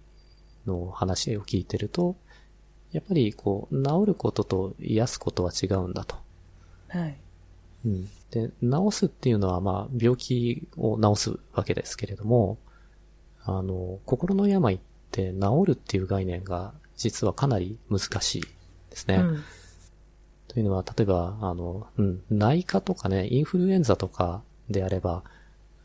[0.68, 2.16] の話を聞いてると、
[2.92, 6.18] やっぱりこう、治ることと癒すことは違うんだと。
[6.90, 7.18] はい。
[7.86, 8.10] うん。
[8.34, 12.58] で、治すっていうのはまあ、病気を治すわけですけれども、
[13.44, 14.80] あの、心の病っ
[15.12, 18.42] て治るっていう概念が実はかなり難しい
[18.90, 19.18] ですね。
[19.18, 19.44] うん、
[20.48, 25.24] というのは、例えば、あの、うん、内科とかね、インフルエンザとかであれば、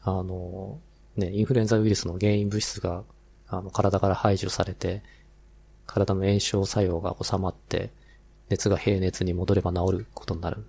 [0.02, 0.80] あの、
[1.16, 3.04] ね、インフルエンザウイルスの原因物質が、
[3.46, 5.02] あの、体から排除されて、
[5.86, 7.90] 体の炎症作用が収まって、
[8.48, 10.64] 熱が平熱に戻れば治ることになる。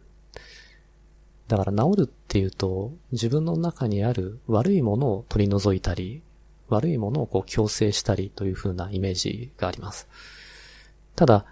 [1.49, 6.21] だから治るっていうと、自分の中にある悪いものを取り除いたり、
[6.69, 10.07] 悪いものをこう強制したりという風なイメージがあります。
[11.15, 11.45] ただ、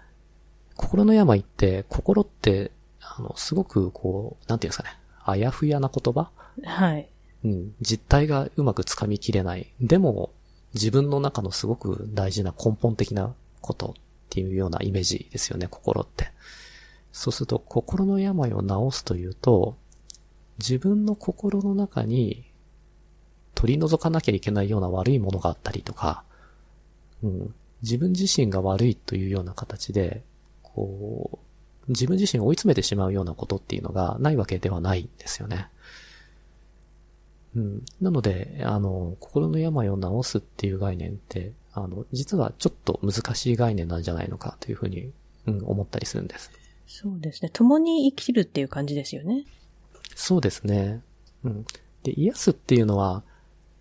[0.76, 4.90] 心の病って、心って、あの、すごくこう、なんていうんですかね、
[5.24, 6.30] あやふやな言葉？
[6.62, 7.08] はい。
[7.44, 9.72] うん、実態がうまくつかみきれない。
[9.80, 10.30] でも、
[10.74, 16.30] 自分の中のすごく大事な根本的なことっていうようなイメージですよね、心って。
[17.10, 19.76] そうすると、心の病を治すというと、
[20.58, 22.44] 自分の心の中に
[23.54, 26.22] 取り除かなきゃいけないような悪いものがあったりとか、
[27.22, 30.22] うん、自分自身が悪いというような形で、
[30.62, 31.38] こ
[31.88, 35.68] う、自分自身を追い詰めてしまうようなことっていうのがないわけではないんですよね。
[37.56, 37.84] うん。
[38.00, 45.10] なので、あの、心の病を治すっていう概念って、あの、実はちょっと難しい概念なんじゃないのかというふうに、
[45.46, 46.50] うん、思ったりするんです。
[46.86, 47.50] そうですね。
[47.52, 49.44] 共に生きるっていう感じですよね。
[50.14, 51.02] そうですね。
[51.44, 51.64] うん。
[52.02, 53.22] で、癒すっていうのは、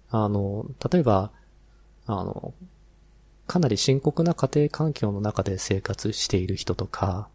[0.09, 1.31] あの、例えば、
[2.05, 2.53] あの、
[3.47, 7.29] かなり深刻な家庭環境の中で生活している人とか、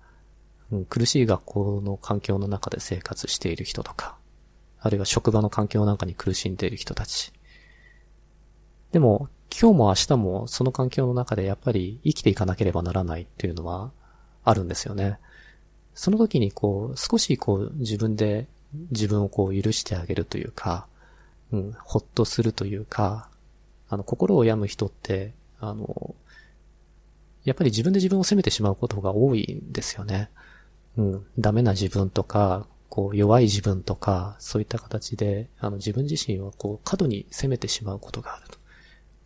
[0.71, 4.17] うん、苦しい学校の環境の中で生活している人とか、
[4.81, 7.33] あるいは職場の環境なんかに苦しんでいる人たち。
[8.91, 13.93] でも、今日も明日もその環境の中でやっぱり生きていかなければならないっていうのは
[14.45, 15.19] あるんですよね。
[15.95, 18.49] その時にこう、少しこう自分で
[18.91, 20.87] 自分をこう許してあげるというか、
[21.53, 23.29] うん、ほっとするというか、
[23.89, 26.15] あの、心を病む人って、あの、
[27.45, 30.31] やっぱり自分で自分を責めてしまうことが多いんですよね。
[30.97, 38.59] うん、ダメな自分とか、こう、弱い自分とか、そういった形で、あの、自分自身はこう、過度に責めてしまうことがあると。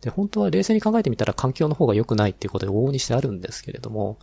[0.01, 4.19] で、本当は冷静に考えてみたら環境の方が良くないっていうことで往々にしてあるんですけれども、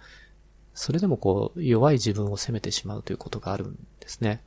[0.75, 4.43] それでもこう、弱い自分を責めてしまうということがあるんですね。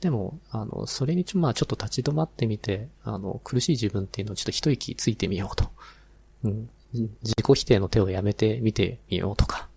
[0.00, 5.70] でも、あの、それにちょ、まあちょっと立ち止まってみて、あの、苦しい自分っていうのをちょっと一息ついてみようと。
[6.44, 6.68] うん。
[6.92, 9.68] 自己否定の手をやめてみてみようとか。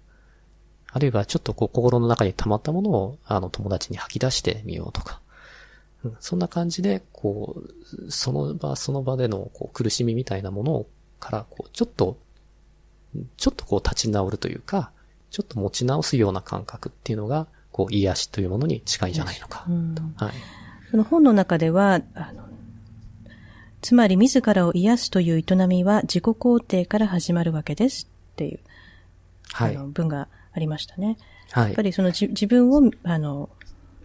[0.91, 5.21] あるいはちょっとこう心の中に溜まったものを、あの、友達に吐き出してみようとか。
[6.03, 7.62] うん、そんな感じで、こ
[7.97, 10.86] う、その場その場でのこう苦しみみたいなもの
[11.19, 12.17] から、こう、ちょっと、
[13.38, 14.91] ちょっとこう立ち直るというか、
[15.32, 17.47] ちょっと持ち直すような感覚っていうのが、
[17.79, 20.33] こう、癒しというものに近いんじゃないのか、うん、はい。
[20.91, 22.43] その本の中では、あの、
[23.81, 28.59] つまり自らを癒すという営みは自己肯定から始まるわけですっていう、
[29.53, 31.17] はい、あの文がありましたね。
[31.51, 31.65] はい。
[31.67, 33.49] やっぱりその自分を、あの、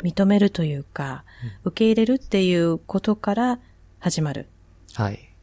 [0.05, 1.25] 認めるというか、
[1.65, 3.59] うん、受け入れるっていうことから
[3.99, 4.47] 始まる。
[4.93, 5.35] はい。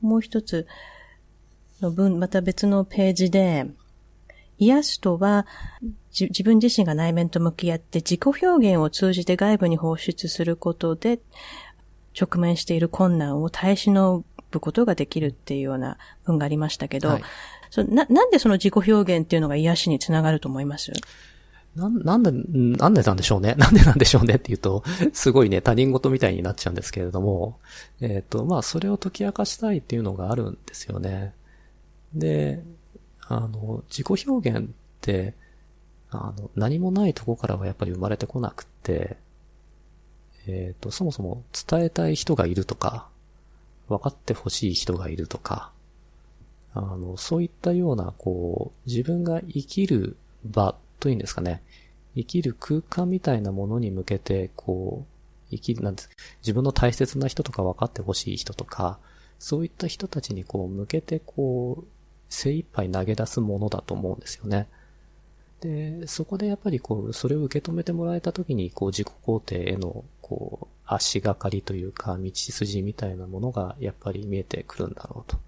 [0.00, 0.66] もう一つ
[1.80, 3.66] の文、また別のページで、
[4.58, 5.46] 癒すとは、
[6.12, 11.20] 自分自身が内面と向き合って自己表現を通じて外部に放出することで、
[12.20, 17.22] 直面している困難を耐え忍ぶことができるっていうような文がありましたけど、はい、
[17.70, 20.92] そななんでその自己表現っていうのが癒しにつながると思います？
[21.74, 23.54] な、なんで、なんでなんでしょうね？
[23.58, 27.58] なんでなんでしょうねって言うと、すごいね、他人事みたいになっちゃうんですけれども、
[28.00, 31.34] えっ、ー、と、まあ、それを解き明かしたいっていうのがあるんですよね。
[32.14, 32.62] で、
[33.26, 34.70] あの、自己表現っ
[35.00, 35.34] て、
[36.12, 39.16] あの、何もないとこからはやっぱり生まれてこなくて、
[40.46, 43.08] えっ、ー、と、そもそも伝えたい人がいるとか、
[43.88, 45.72] 分かってほしい人がいるとか、
[46.74, 51.62] あの、そういったような、こう、自分が生きる場というんですかね、
[52.14, 58.98] 生きる空間みたいなものに向けて、こう、生きる、なんです、自分の大切な人とか分かってほしい人とか、
[59.38, 61.84] そういった人たちにこう、向けてこう、
[62.28, 64.66] 精一杯投げ出すものだと思うんですよね。
[65.62, 75.38] で、そこでやっぱりこう、それを受け止めてもらえた時に、こう、自己肯定への、こう、足がかりというか、道筋みたいなものが、やっぱり見えてくるんだろうと。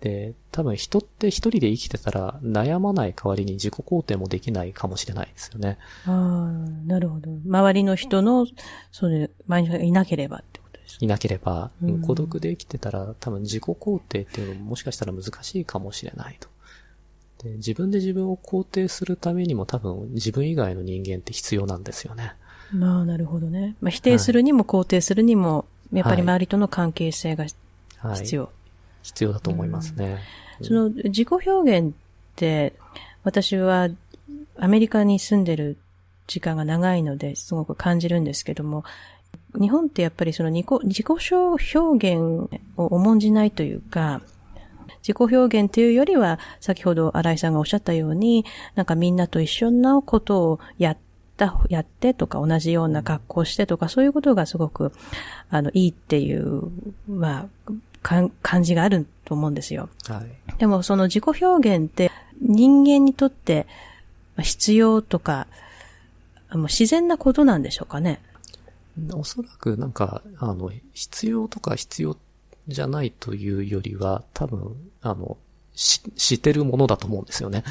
[0.00, 5.78] で、多分人って一人で生きてたら悩まない代わりに自己肯定もできないかもしれないですよね。
[6.06, 6.52] ああ、
[6.86, 7.30] なるほど。
[7.46, 8.46] 周りの人の、
[8.90, 16.48] それ、周りがいなければってことですいなければ、うん、孤独で生きてたら多分自己肯定っていうのももしかしたら難しいかもしれないと。
[17.44, 22.34] で自分で自分を肯定するためにも多分自分以外の人間って必要なんですよね。
[22.72, 23.76] まあ、なるほどね。
[23.80, 28.42] まあ、否定するにも肯定するにも、やっぱり周りとの関係性が必要。
[28.42, 28.64] はい
[29.04, 30.18] 必要だと思いますね。
[30.62, 31.92] その自己表現っ
[32.36, 32.72] て、
[33.22, 33.88] 私は
[34.56, 35.76] アメリカに住んでる
[36.26, 38.84] 時間が長いのですごく感じるんですけども、
[39.60, 44.22] 日本ってやっぱりその自己表現を重んじないというか、
[45.06, 50.96] 自己表現というよりは、先ほど新井さんがおっしゃったように、なんかみんなと一緒なことをやっ
[51.36, 54.92] た、やってとか同じような格好してとか、そういうことがすごく、
[55.50, 56.62] あの、いいっていう、
[57.06, 59.88] まあ、感じがあると思うんですよ。
[60.06, 60.58] はい。
[60.58, 63.66] でもその自己表現って人間にとって
[64.38, 65.46] 必要とか、
[66.50, 68.20] もう自然なことなんでしょうかね。
[69.12, 72.16] おそらくなんか、あの、必要とか必要
[72.68, 75.36] じゃないというよりは、多分、あの、
[75.74, 77.64] し、してるものだと思うんですよね。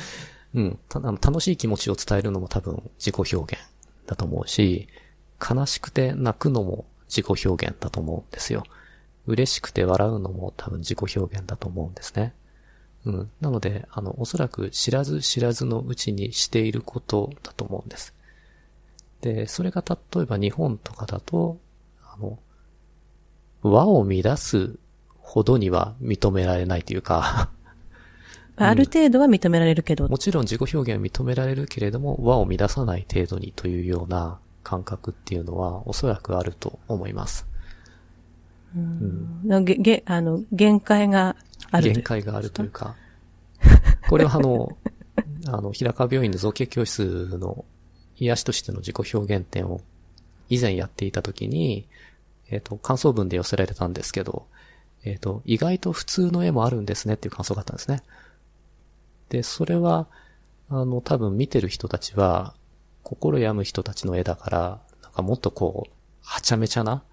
[0.54, 0.80] うん。
[0.89, 3.64] た楽しい気持ちを伝えるのも多分自己表現
[4.06, 4.88] だと思うし、
[5.41, 8.64] 悲しくて泣くのも自己表現だと思うんですよ。
[9.26, 12.34] 嬉しくて笑うのも多分自己表現だと思うんですね。
[13.06, 13.32] うん。
[13.41, 18.14] なので、あの、おそらく知らず知らずのうちにしていることだと思うんです。
[19.22, 21.58] で、それが例えば日本とかだと、
[22.04, 22.39] あの、
[23.62, 24.78] 和を乱す
[25.34, 27.49] ほどには認められないというか
[28.55, 30.07] ある程度は認められるけど。
[30.07, 37.47] もちろん自己表現は認められるけれども、和を乱さない程度にというような感覚っていうのはおそらくあると思います。
[38.75, 41.36] うん、うん、げ、げ、あの、限界が
[41.71, 41.93] ある。
[41.93, 42.95] 限界があるというか、
[44.07, 44.77] これはあの、
[45.49, 47.65] あの、平川病院の造形教室の
[48.17, 49.81] 癒しとしての自己表現展を
[50.49, 51.88] 以前やっていた時に、
[52.49, 54.45] えっ、ー、と、感想文で寄せられたんですけど、
[55.04, 58.04] えっ、ー、と、意外と普通の絵もあるんですねっていう感想があったんですね。
[59.30, 60.08] で、それは、
[60.70, 62.56] あの、多分見てる人たちは、
[63.04, 65.91] 心病む人たちの絵だから、なんかもっとこう、
[66.22, 67.04] はちゃめちゃな、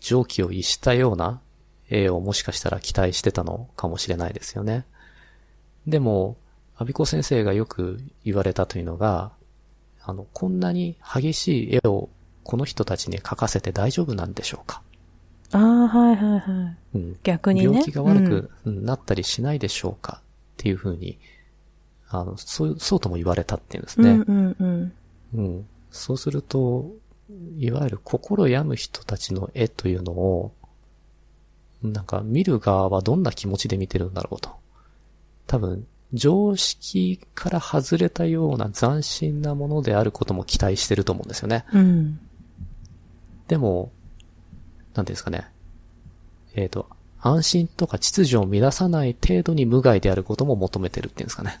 [0.00, 1.40] 蒸気を逸したような
[1.88, 4.84] 絵をもしかしたら期待してたのかもしれないですよね。
[5.86, 6.36] でも、
[6.76, 9.32] アビコ先生がよく言われたというのが、
[10.02, 12.10] あの、こんなに激しい絵を
[12.44, 14.82] この人たちに描かせて大丈夫なんでしょうか？
[15.52, 16.96] ああ、はいはいはい。
[16.96, 17.66] うん、逆にね。
[17.66, 20.24] 病気が悪くなったりしないでしょうか、っ
[20.56, 21.18] ていうふうに、
[22.08, 24.10] あの、そう、そうとも言われたっていうんですね。
[24.10, 24.92] うんうんうん。
[25.34, 25.66] うん。
[25.90, 26.90] そうすると、
[27.58, 30.52] いわゆる心病む人たちの絵というのを、
[31.82, 34.50] なんか見る側はどんな気持ちで見てるんだろうと。
[35.46, 41.64] 多分、常識から外れたような斬新なものであることも期待してると思うんですよね。
[41.72, 42.20] うん。
[43.48, 43.90] でも、
[44.96, 45.46] なんですかね。
[46.54, 46.88] えっ、ー、と、
[47.20, 51.60] 安心とか秩序を乱さない程度に無害であることも求めてるっていうんですかね。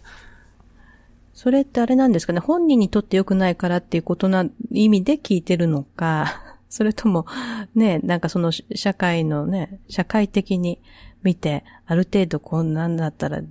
[1.34, 2.40] それってあれなんですかね？
[2.40, 7.26] 本人にとって良くないからっていうことな意味で聞いてるのか、 それとも、
[7.74, 10.80] ね、なんかその社会のね、社会的に
[11.22, 13.42] 見て、ある程度こんなんだったら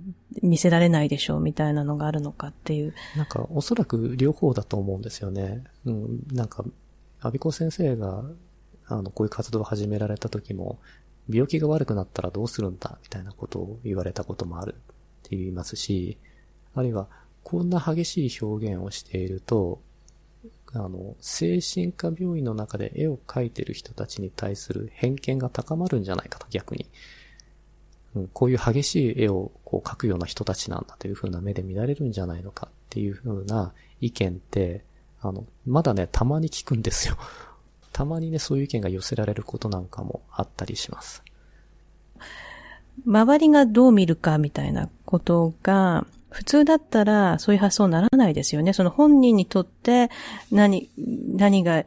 [0.42, 2.92] 見せられないでしょうみたいなのがあるのかっていう。
[3.16, 5.62] なんかおそらく両方だと思うんですよね。
[5.84, 6.64] うん、なんか、
[7.20, 8.24] アビコ先生が、
[8.88, 10.78] あの、こういう活動を始められた時も、
[11.28, 12.98] 病気が悪くなったらどうするんだ？
[13.02, 14.78] みたいなことを言われたこともあるっ
[15.24, 16.18] て言いますし、
[16.74, 17.08] あるいは、
[17.42, 19.80] こんな激しい表現をしていると、
[20.72, 26.86] あの、精神科病院の中で絵を描いてる人たちに対する偏見が高まるんじゃないかと、逆に。
[28.14, 34.84] うん、こういう激しい絵をこう描くような人たちなんだという風な目で見られるんじゃないのかっていう風な意見って、
[35.20, 37.16] あの、まだね、たまに聞くんですよ。
[37.96, 41.22] たまにね、そういう意見が寄せられることなんかもあったりします。
[43.06, 48.74] 周りがどう見るかみたいなことが、普通だったらそういう発想にならないですよね。
[48.74, 50.10] その本人にとって
[50.52, 51.86] 何、何がい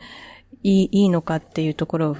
[0.63, 2.17] いいいのかっていうところを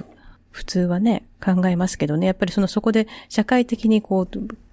[0.52, 2.28] 普通はね、考えますけどね。
[2.28, 4.28] やっぱりそのそこで社会的にこう、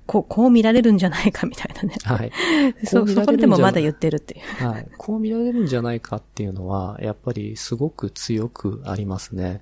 [0.08, 1.95] こう、こう見られるんじゃないかみたいなね。
[2.03, 2.32] はい。
[2.88, 4.66] そ、そこでもまだ言ってるっていう。
[4.66, 4.88] はい。
[4.97, 9.62] こう見られるんじゃないかっていうのは、やっぱりすごく強くありますね。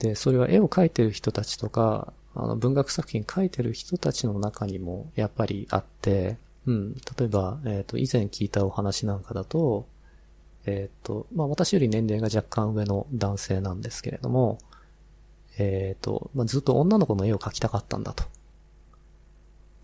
[0.00, 6.36] で、それは絵を描いてる人たちとか、あの、文学作品描いてる人たちの中にも、やっぱりあって、
[6.66, 6.94] うん。
[7.18, 9.86] 例えば、えっ、ー、と、以前聞いたお話なんかだと、
[10.66, 14.58] えっ、ー、と、まあ、私より年齢が若干上の男性なんですけれども、
[15.58, 18.24] えっ、ー、と、まあ、ずっと女の子の絵を描きたかったんだと。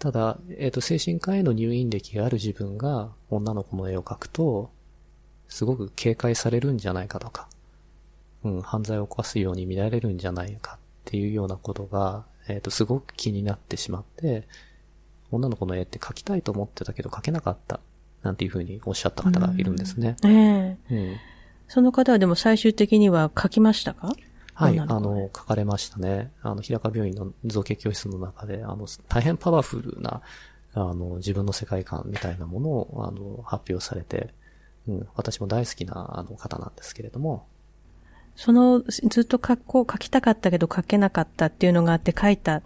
[0.01, 4.71] ただ、えっ、ー、と、精神科への入院歴がある自分が女の子の絵を描くと、
[5.49, 7.49] すごく警戒されるんじゃないかとか、
[8.43, 14.49] うん、犯罪を犯すように見られるんじゃないかっていうようなことが、えっ、ー、と、すごく気になってしまって、
[15.31, 17.81] 女の子の絵って描きたいと思ってたけど描けなかった、
[18.23, 20.17] なんていうふうにおっしゃった方がいるんですね。
[20.25, 21.17] ええー、うん。
[21.69, 24.15] その方はでも最終的には描きましたか？
[24.65, 26.33] はい、あの、書かれましたね。
[26.43, 30.21] あの、平川病院の造形教室の中で、あの、大変パワフルな、
[30.75, 34.35] あの、自分の世界観みたいなものを、あの、発表されて、
[34.87, 37.47] うん、私も大好きな、あの、方なんですけれども。
[38.37, 42.63] その、ずっと書こう、書きたかったけど書けなかったっていうのがあって書いたっ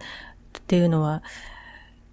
[0.67, 1.23] ていうのは、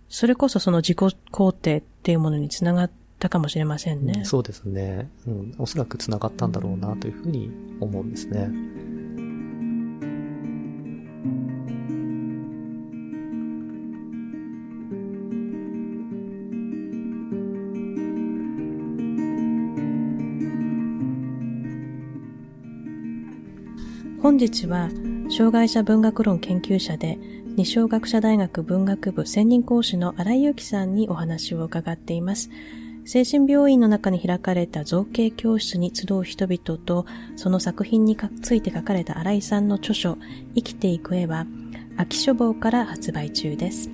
[0.09, 0.99] それこそその自己
[1.33, 4.15] 肯定っていうものにつながったかもしれませんね。
[4.19, 5.11] うん、そうですね。
[5.27, 8.51] うん、おそらくつながったんだろうなというふうに思うんですね。
[24.23, 24.89] 本日は、
[25.37, 27.19] 障害者文学論研究者で、
[27.57, 32.49] 二小学者大学文学部専任講師の新井祐樹さんにお話を伺っています。
[33.05, 37.05] 精神病院の中に開かれた造形教室に集う人々と、
[37.35, 40.17] その作品について書かれた新井さんの著書、
[40.55, 41.45] 生きていく絵は、
[41.97, 43.91] 秋書房から発売中です。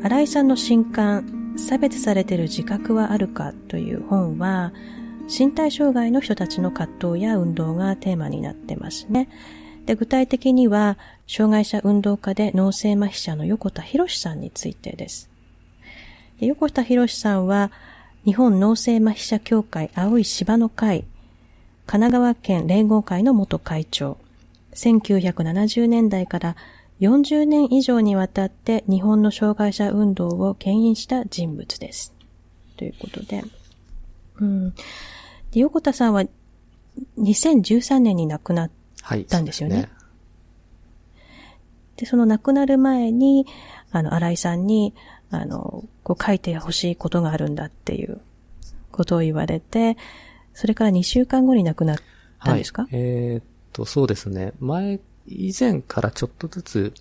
[0.00, 4.72] 新井さんの新刊、差別されている自覚はあるかという本は、
[5.28, 9.28] 身体障害の人たちの葛藤や運動がテーマになってますね。
[9.86, 15.28] で、具体的には、障害者運動家で脳性麻痺者の横田博さんについてです。
[16.38, 17.72] で横田博さんは、
[18.24, 21.06] 日本脳性麻痺者協会青い芝の会、
[21.86, 24.16] 神奈川県連合会の元会長、
[24.74, 26.56] 1970年代から
[27.00, 32.12] 40年以上にわたって日本の障害者運動を牽引した人物です。
[32.76, 33.44] ということで。
[34.40, 34.70] うん。
[35.50, 36.24] で、横田さんは
[37.18, 38.70] 2013年に亡くなっ
[39.28, 39.74] たんですよね。
[39.76, 39.98] はい、でね
[41.98, 43.46] で、その亡くなる前に、
[43.90, 44.94] あの、新井さんに、
[45.30, 48.20] あの、こう書いてほしいことがあるんだっていう
[48.90, 49.96] ことを言われて、
[50.54, 51.98] それから2週間後に亡くなっ
[52.42, 54.52] たんですか、はい、えー、っと、そうですね。
[54.58, 56.94] 前、以前からちょっとずつ、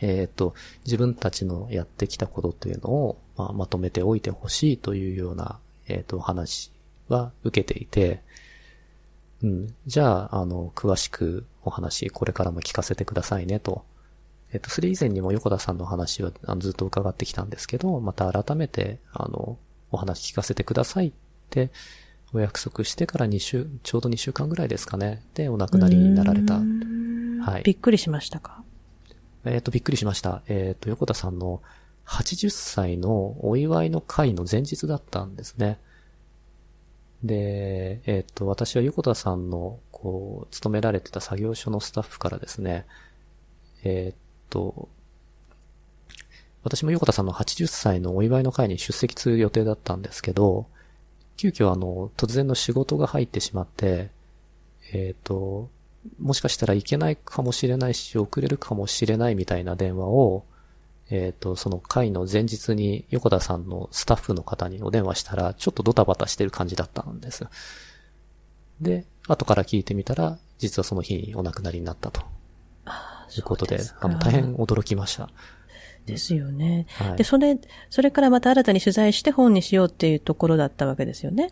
[0.00, 0.54] えっ、と、
[0.84, 5.58] 自分たちのやってきたことというのを、まあ、まとめておいてほしいというような、
[5.88, 6.70] えっ、と、話
[7.08, 8.22] は受けていて、
[9.42, 9.74] うん。
[9.86, 13.84] じゃあ、あの、詳しくお話、これからも聞かせてくださいねと。
[14.52, 19.58] えっ、と、それ以前にも横田さんの話はずっと伺ってきたんですけど、また改めて、あの、
[19.90, 21.12] お話聞かせてくださいっ
[21.50, 21.70] て
[22.34, 25.22] お約束してから2週、ちょうど2週間ぐらいですかね。
[25.34, 26.54] で、お亡くなりになられた。
[26.54, 27.62] はい。
[27.62, 28.64] びっくりしましたか？
[29.44, 30.42] えっ、と、びっくりしました。
[30.48, 31.62] えっ、と、横田さんの
[32.06, 35.78] 80歳のお祝いの会の前日だったんですね。
[37.22, 42.84] で、えっ、と、私は横田さんの、こう、勤められてた作業所のスタッフからですね、
[43.84, 44.18] えっ、
[44.50, 44.88] と、
[46.64, 50.66] 私も横田さんの80歳のお祝いの会に出席する予定だったんですけど、
[51.36, 54.10] 急遽あの、突然の仕事が入ってしまって、
[54.92, 55.70] えっ、ー、と、
[56.20, 60.44] もしかしたらいけないかもしれないし、遅れるかもしれないみたいな電話を、
[61.10, 67.46] えっ、ー、と、その会の前日に横田さんのスタッフの方にお電話したら、ちょっとドタバタしてる感じだったんです。
[68.80, 72.22] で、後から聞いてみたら、実はその日にお亡くなりになったと。
[73.36, 75.28] いうことで、あの、大変驚きました。
[76.06, 77.16] ですよね、はい。
[77.16, 81.50] で、それ、それからまた新たに取材して本にしようっていうところだったわけですよね。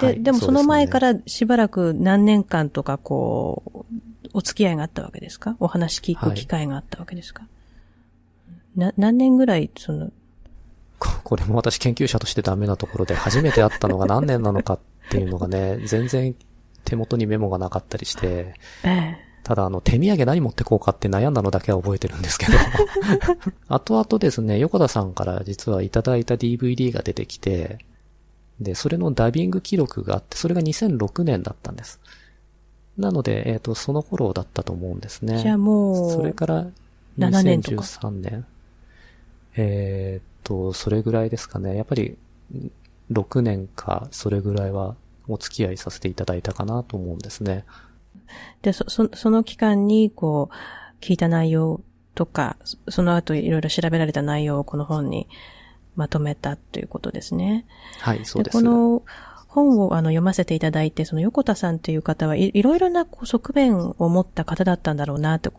[0.00, 3.94] で、はい、でもその前からしばらく何年間とかこう、
[4.34, 5.56] お付き合いがあったわけですか？
[5.60, 7.48] お話聞く機会があったわけですか、は
[8.76, 10.10] い、な、何年ぐらい、その、
[10.98, 14.78] これも私研究者としてダメなところで、初めて会ったのが何年なのかっ
[15.10, 16.34] ていうのがね、全然
[16.84, 22.58] 手元にメモがなかったりして、ええ、ただあの、手土産何持ってこうかって悩んだのだけは覚えてるんですけど
[23.72, 27.78] 後々ですね、横田さんから実はいただいた DVD が出てきて、
[28.58, 32.00] で、それのダビング記録があって、それが2006年だったんです。
[32.98, 35.38] なので、えっ、ー、と、その頃だったと思うんですね。
[35.38, 36.66] じゃあもう、それから
[37.16, 38.46] 2013年。
[39.54, 41.76] えっ、ー、と、それぐらいですかね。
[41.76, 42.16] やっぱり、
[43.12, 44.96] 6年か、それぐらいは
[45.28, 47.64] お付き合いさせていただいたかなと思うんですね。
[48.62, 51.80] で、そ、そその期間に、こう、聞いた内容
[52.14, 52.56] とか、
[52.88, 55.28] その後いろいろ調べられた内容をこの本に
[55.94, 57.66] まとめたということですね。
[58.00, 58.56] はい、そうです。
[58.56, 59.02] この
[59.48, 65.52] 本をあの読ませていただいて、その横田さんという方はいいろいろなこう側面を持った方だったんだろうなと、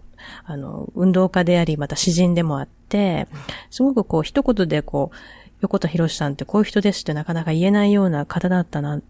[0.45, 3.27] あの、運動家であり、また詩人でもあって、
[3.69, 5.15] すごくこう一言でこう、
[5.61, 9.01] 横田博さんってこういう人ですってなかなか言えないような方だったな、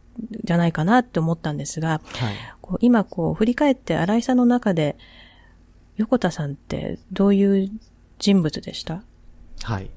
[0.44, 4.98] じゃないかなって思ったんですが、はい、こう今こう振り返って新井さんの中で、
[5.98, 7.72] 横田さんってどういう
[8.20, 9.04] 人物でした？
[9.64, 9.90] はい。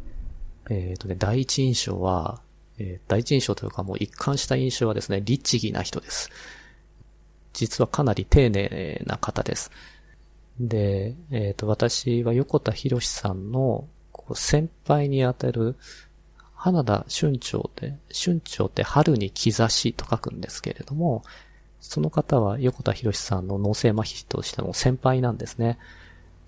[0.71, 2.41] えっ、ー、とね、第一印象は、
[2.79, 6.31] えー、第一印象というかもう一貫した印象はですね、律儀な人です。
[7.53, 9.71] 実はかなり丁寧な方です。
[10.59, 15.77] で、えっ、ー、と、私は横田博さんのこう先輩にあたる
[16.63, 21.25] 花田春長で、春長って春に兆しと書くんですけれども、
[21.81, 25.79] その方は横田博さんの脳性麻痺としての先輩なんですね。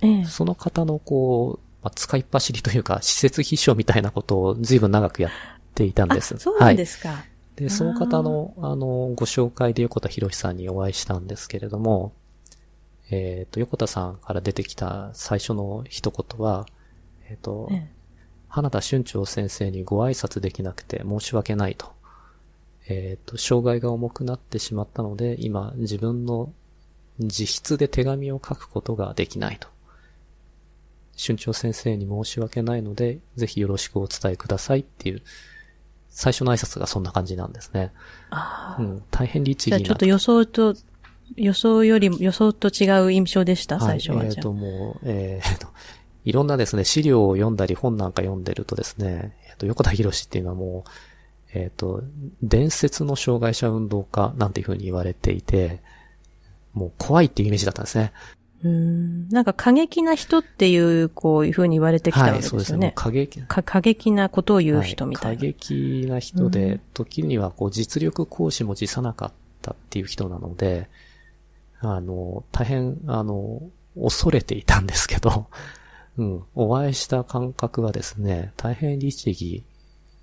[0.03, 5.33] ええ、その方のこう、まあ、使いっ走りというか、施設秘書みたいなことを随分長くやっ
[5.75, 6.37] ていたんです。
[6.37, 7.09] そうなんですか。
[7.09, 7.25] は
[7.57, 12.13] い、で、その方の、あの、ご紹介で横田博さんにお会いしたんですけれども、
[13.11, 16.67] えっ、ー、と、横田さんから出てきた最初の一言は、
[17.31, 18.01] えっ、ー、と、ええ、
[18.53, 21.90] 花田春長先生にご挨拶できなくて申し訳ないと。
[22.86, 26.53] えっ、ー、と、障害が重くなってしまったので、今自分の
[27.18, 29.68] 自筆で手紙を書くことができないと。
[31.18, 35.22] 春長先生に申し訳ないので、ぜひよろしくお伝えくださいっていう、
[36.11, 37.90] 最初の挨拶がそんな感じなんですね。
[38.28, 38.82] ああ。
[38.82, 39.78] うん、大変律儀な。
[39.78, 40.74] じゃあちょっと予想と、
[41.36, 44.24] 予想より、予想と違う印象でした、最初は。
[44.24, 45.68] えっ、ー、と、もう、えっ、ー、と、
[46.25, 50.91] いろんなですね、資料を読んだり本なんか読んでるとですね、えっ、と、横田博士っていうのはもう、
[51.55, 52.03] えっ、と、
[52.43, 55.81] 伝説の障害者運動家なんていうふうに言われていて、
[56.75, 58.12] もう怖いっていうイメージだったんですね。
[58.64, 59.29] うん。
[59.29, 62.57] なんか過激な人っていう、こういうふうに言われてきたわけですよね。
[62.57, 62.93] はい、そうですね。
[62.95, 65.43] 過激過激なことを言う人みたいな。
[65.43, 70.89] はい、過激な人で、時にはこう実力行使も辞さなかったっていう人なので、
[71.81, 73.62] あの、大変、あの、
[74.01, 75.49] 恐れていたんですけど、
[76.19, 79.65] うん、お会いした感覚はですね、大変律儀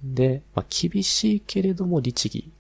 [0.04, 2.52] で、まあ、厳しいけれども律儀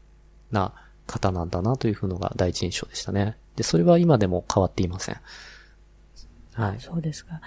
[0.51, 0.73] な
[1.05, 3.37] 方なんだなというのが第一印象でしたね。
[3.55, 5.17] で、それは今でも変わっていません。
[6.53, 6.79] はい。
[6.79, 7.41] そうですか。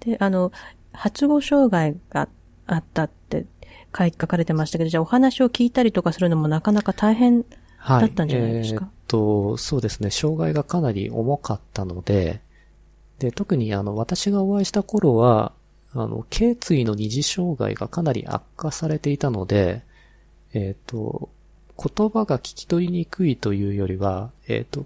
[0.00, 0.52] で、あの、
[0.92, 2.28] 発語障害が
[2.66, 3.46] あったって
[3.96, 10.10] 書かれてましたけど、じゃあお話を聞いたりとかするのもなかなか大変だったんじゃないですか、はい、えー、っと、そうですね。
[10.10, 12.40] 障害がかなり重かったので、
[13.24, 15.52] で、特にあの、私がお会いした頃は、
[15.94, 19.82] あの、頸椎の二次障害がかなり悪化されていたので、
[20.52, 21.30] えっ、と、
[21.78, 24.84] 言葉が聞き取りにくいというよりは、えっ、と、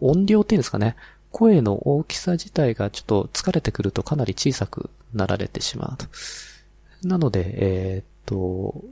[0.00, 0.94] 音量っていうんですかね。
[1.32, 6.06] 声の大きさ自体がちょっと疲れてくるとかなり小さくなられてしまうと。
[7.08, 8.84] なので、えー、と、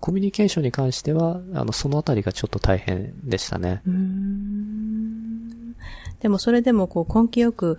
[0.00, 3.80] コミュニケーションに関しては、あの、そのあたりがちょっと大変でしたね。
[6.20, 7.78] でもそれでもこう根気よく、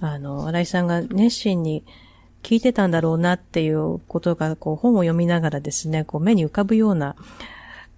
[0.00, 1.84] あの、新井さんが熱心に
[2.42, 7.16] 聞いてたんだろうなっていうことが、こう本を読みながらですね、こう目に浮かぶような、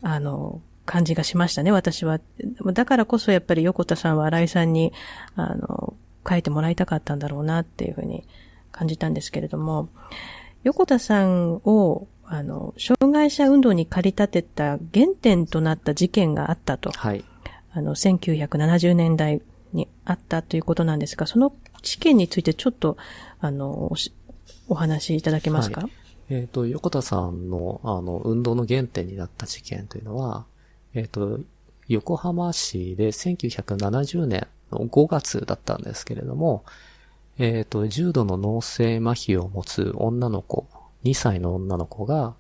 [0.03, 2.19] あの、感じがしましたね、私は。
[2.73, 4.93] だからこそやっぱり横田さんは新井さんに、
[5.37, 5.95] あの、
[6.29, 8.25] 書いてもらいたかったんだろうなっていうふうに
[8.73, 9.89] 感じたんですけれども、
[10.65, 16.91] 横田さんを、あの、障害者運動に駆り立てた原点となった事件があったと。
[16.91, 17.25] はい。
[17.73, 19.43] あの、1970年代に
[20.09, 21.53] あったということなんですが、その
[21.83, 22.97] 事件についてちょっと、
[23.41, 23.93] あの、
[24.69, 25.91] お話しいただけますか、はい、
[26.31, 30.47] えっ、ー、と、横田さんの、あの、運動の原点になった事件というのは、
[30.95, 31.41] えっ、ー、と、
[31.89, 36.65] 横浜市で1970年の5月だったんですけれども、
[37.37, 40.67] えっ、ー、と、重度の脳性麻痺を持つ女の子、
[41.05, 42.35] 2歳の女の子が、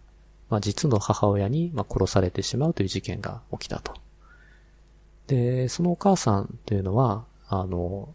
[0.48, 3.92] まあ、実の母親に、まあ、殺されてしまうという事件が起きたと。
[5.26, 8.14] で、そのお母さんというのは、あの、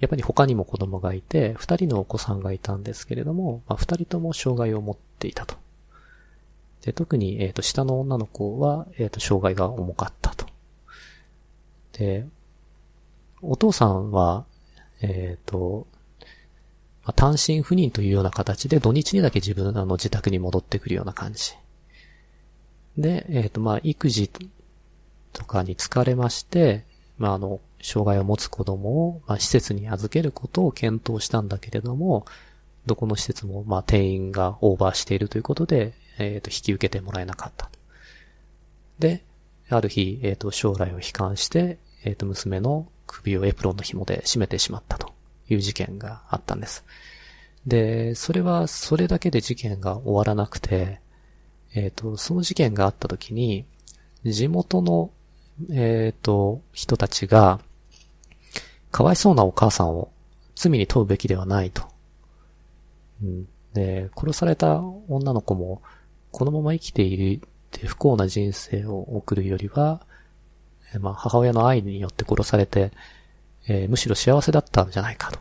[0.00, 5.56] やっぱり他にも子供がいて、二人のお子さんがいたんですけれども、まあ、二人とも障害を持っていたと。
[6.82, 10.46] で、特に、えっ、と、下の女の子は、えっ、と、障害が重かったと。
[11.92, 12.26] で、
[13.40, 14.44] お父さんは、
[15.00, 15.86] えっ、と、
[17.04, 21.52] まあ、単身赴任というような形で土日にだけ自分の自宅に戻ってくるような感じ。
[22.98, 24.28] で、えっ、と、まあ、育児
[25.32, 26.84] とかに疲れまして、
[27.18, 32.24] まあ、あの、障害を持つ子供を、まあ、施設に預けることを検討したんだけれども、
[32.86, 37.68] どこの施設も、まあ、定員がオーバーしているということで、えっ、ー、と、引き受けてもらえなかった。
[38.98, 39.22] で、
[39.68, 45.12] ある日、えっ、ー、と、将来を悲観して、えっ、ー、と、娘の首をエプロンの紐で締めてしまったと
[45.48, 46.84] いう事件があったんです。
[47.66, 51.00] で、それは、それだけで事件が終わらなくて、
[51.74, 53.64] えっ、と、その事件があった時に、
[54.24, 55.10] 地元の、
[55.70, 57.60] えっ、と、人たちが、
[58.92, 60.10] かわいそうなお母さんを
[60.54, 61.82] 罪に問うべきではないと。
[63.22, 65.82] うん、で、殺された女の子も、
[66.30, 70.02] このまま生きているって不幸な人生を送るよりは、
[71.00, 72.92] まあ、母親の愛によって殺されて、
[73.66, 75.38] えー、むしろ幸せだったんじゃないかと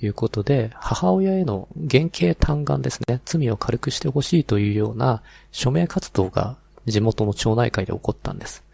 [0.00, 5.22] いうことで、母親への原型嘆願ですね、罪を軽くしてほしいというような
[5.52, 6.56] 署名活動が
[6.86, 8.64] 地元の町内会で起こったんです。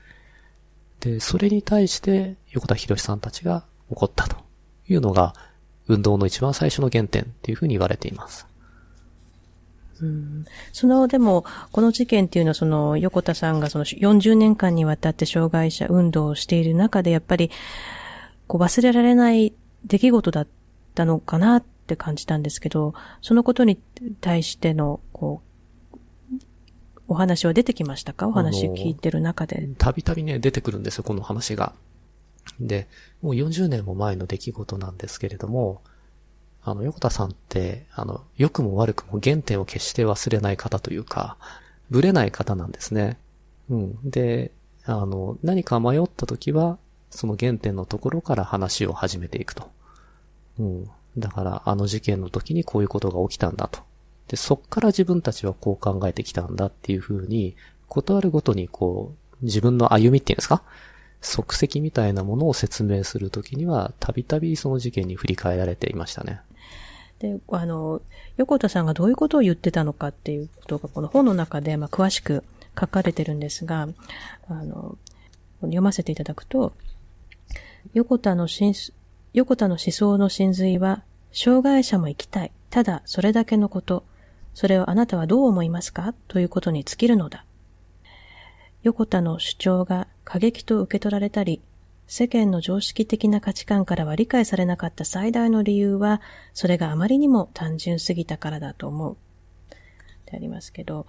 [1.01, 4.37] で、それに対して横田博さんたちが起こったと
[4.89, 5.35] いうのが、
[5.89, 8.47] 運動の一番最初の原点っていうふうに言われています。
[10.01, 17.51] うん、その、でも、この事件っていうのは、その、横田さんがその40年間にわたって障害者運動をしている中で、やっぱり、
[18.47, 19.53] こう忘れられない
[19.85, 20.47] 出来事だっ
[20.95, 23.79] たのかなって感じたんですけど、そのことに
[24.21, 25.51] 対しての、こう、
[27.09, 28.29] お話は出てきましたか？
[28.29, 29.69] お話聞いてる中で。
[29.77, 31.75] たびたびね、出てくるんですよ、この話が。
[32.59, 32.89] で、
[33.23, 35.83] もう40年も前の出来事なんですけれども、
[36.63, 41.37] あの、横田さんって、あの、良くも悪くも原点を決して忘れない方というか、
[41.91, 43.19] ぶれない方なんですね。
[43.71, 44.11] うん。
[44.11, 44.53] で、
[44.85, 46.79] あの、何か迷った時は、
[47.11, 49.71] その原点のところから話を始めていくと。
[50.59, 50.91] うん。
[51.19, 53.81] だから、あの事件の時にこういうことが起きたんだと。
[54.29, 57.57] で、そっから自分たちはこう考えてきたんだっていうふうに、
[57.89, 60.63] ことあるごとにこう、自分の歩みっていうんですか？
[61.21, 66.41] 足跡みたいなものを説明するときには、たびたびその事件に振り返られていましたね。
[67.19, 68.01] で、あの、
[68.39, 72.43] 横田さんがどういうことを言ってたのかっていうことが、この本の中で、まあ、詳しく
[72.79, 73.89] 書かれてるんですが、
[74.49, 74.97] あの、
[75.61, 76.73] 読ませていただくと、
[77.93, 78.49] 横田の
[79.35, 81.03] 横田の思想の真髄は、
[81.33, 82.53] 障害者も生きたい。
[82.71, 84.05] ただ、それだけのこと。
[84.55, 86.15] それをあなたはどう思いますか？
[86.29, 87.45] ということに尽きるのだ。
[88.83, 91.61] 横田の主張が過激と受け取られたり、
[92.07, 96.21] 世間の常識的な価値観からは理解されなかった最大の理由は、
[96.55, 99.13] それがあまりにも単純すぎたからだと思う。
[99.15, 99.17] っ
[100.25, 101.07] てありますけど、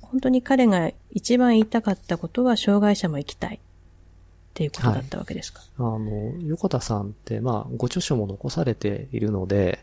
[0.00, 3.56] 本当に彼が一番言いたかったことは、障害者も生きたい。
[3.56, 3.60] っ
[4.54, 9.78] ていうことだったわけですか、はい、あの、横田さんって、まあ、ご著書も残されているので、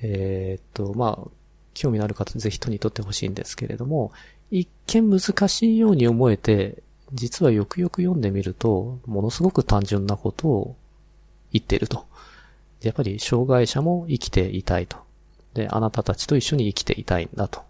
[0.00, 1.30] えー、っと、まあ、
[1.74, 4.12] 興味のある方ぜひ手に取ってほしいんですけれども、
[4.52, 6.82] 一見難しいように思えて、
[7.14, 10.76] 実はよくよく読んでみると、ものすごく単純なことを
[11.52, 12.04] 言っていると。
[12.82, 14.98] やっぱり障害者も生きていたいと。
[15.54, 17.62] で、あなたたちと一緒に生きていたいんだと。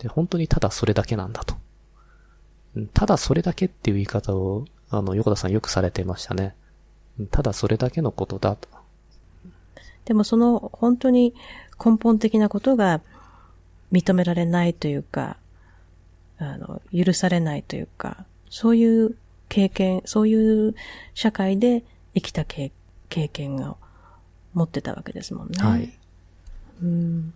[0.00, 1.56] で、本当にただそれだけなんだと。
[2.92, 6.54] ただそれだけっていう言い方を、あの、横田さんよくされていましたね。
[7.30, 8.68] ただそれだけのことだと。
[10.04, 11.34] でもその本当に
[11.82, 13.00] 根本的なことが
[13.92, 15.38] 認められないというか、
[16.38, 19.16] あの、許されないというか、そういう
[19.48, 20.74] 経験、そういう
[21.14, 21.82] 社会で
[22.14, 22.70] 生きた経
[23.08, 23.76] 験が
[24.54, 25.58] 持ってたわけですもんね。
[25.58, 25.92] はい。
[26.82, 27.34] うん。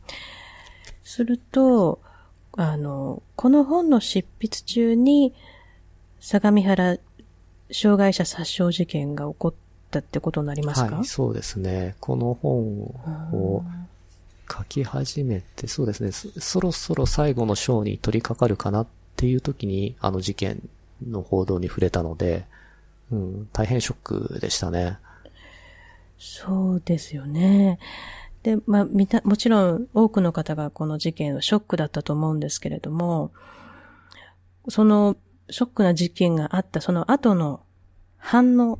[1.04, 2.00] すると、
[2.56, 5.34] あの、この本の執筆中に、
[6.20, 6.98] 相模原
[7.72, 9.54] 障害者殺傷事件が起こっ
[9.90, 10.96] たってことになりますか？
[10.96, 11.96] はい、そうですね。
[12.00, 12.82] この本
[13.32, 13.64] を
[14.52, 18.86] 書き始めて、そうですねそ、ろそろ最後の章に取り掛かるかなっ
[19.16, 20.68] ていう時に、あの事件
[21.06, 22.44] の報道に触れたので、
[23.10, 24.98] うん、大変ショックでしたね。
[26.18, 27.78] そうですよね。
[28.42, 33.32] で、まあ、みた、もちろん多くの方がこの事件はショックだったと思うんですけれども、
[34.68, 35.16] その
[35.50, 37.60] ショックな事件があったその後の
[38.16, 38.78] 反応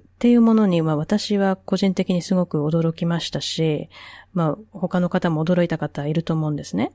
[0.00, 3.88] っていうものには私は個人的にすごく驚きましたし、
[4.32, 6.92] まあ他の方も驚いた方いると思うんですね。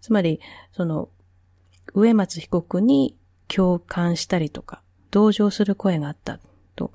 [0.00, 0.40] つまり、
[0.72, 1.08] その、
[1.94, 3.16] 植松被告に
[3.48, 6.38] 共感したりとか、同情する声があった
[6.74, 6.92] と、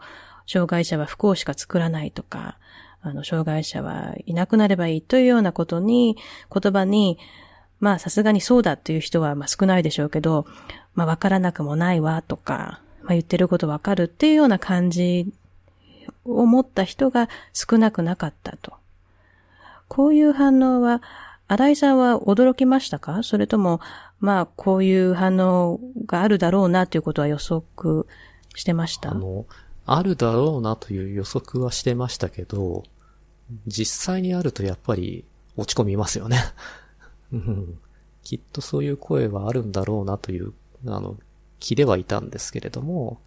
[0.47, 2.57] 障害者は不幸しか作らないとか、
[3.01, 6.17] あの、障害者はいなくなればいいというようなことに、
[6.53, 7.17] 言葉に、
[7.79, 10.45] まあさすがにそうだっていう人はまあ少ないでしょうけど、
[10.93, 15.33] まあわからなくもないわとか、まあ言ってることわかるっていうような感じ
[16.25, 18.73] を持った人が少なくなかったと。
[19.87, 21.01] こういう反応は、
[21.47, 23.23] 新井さんは驚きましたか？
[23.23, 23.81] それとも、
[24.19, 28.07] まあ、こういう反応があるだろうなということは予測
[28.55, 29.11] してました？
[29.11, 29.45] あの、
[29.85, 32.83] あるだろうなという予測はしてましたけど、
[33.67, 35.25] 実際にあるとやっぱり
[35.57, 36.37] 落ち込みますよね。
[38.23, 40.53] きっとそういう声はあるんだろうなという、
[40.85, 41.17] あの、
[41.59, 43.19] 気ではいたんですけれども、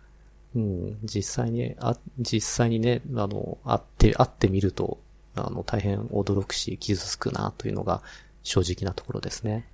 [0.55, 4.99] うん、実際に、あ、実際にね、あの、会って、会ってみると、
[5.35, 8.03] あの、大変驚くし、傷つくなというのが
[8.43, 9.67] 正直なところですね。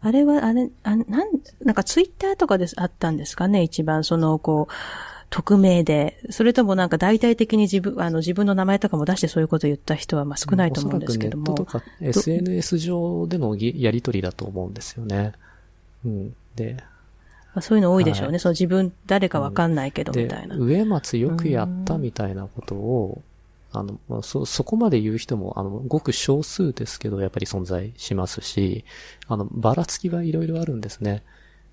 [0.00, 1.30] あれは、あれ、あなん、
[1.62, 4.72] なんかツイッターとかであったんですかね一番その、こう、
[5.30, 11.44] 匿名で、それともなんか大体的に自分、あの自分の名前とかも出してそういうことを言った人はまあ少ないと思うんですけども。
[11.44, 15.32] ネットとか SNS 上でのやりとりだと思うんですよね。
[16.04, 16.34] うん。
[16.56, 16.76] で、
[17.58, 18.32] まあ、そういうの多いでしょうね。
[18.32, 20.54] はい、その自分誰かわかんないけどみたいな。
[20.56, 23.20] 上松よくやったみたいなことを、
[23.72, 28.84] あの、まあ、そ、そこまで言う人も、あの、ごく少数ですけど、やっぱり存在しますし、
[29.26, 31.24] あの、ばらつきはいろいろあるんですね。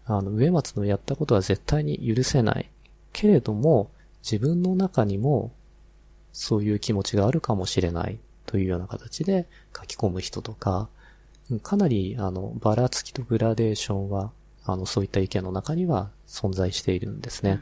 [0.06, 2.70] あの、植松のやったことは絶対に許せない。
[3.14, 3.92] けれども、
[4.24, 5.52] 自分の中にも、
[6.34, 8.18] そういう気持ちがあるかもしれない
[8.48, 10.90] というような形で書き込む人とか、
[11.62, 14.32] かなり、あの、ばらつきとグラデーションは、
[14.66, 17.60] あの、そういった意見の中には存在しているんですね。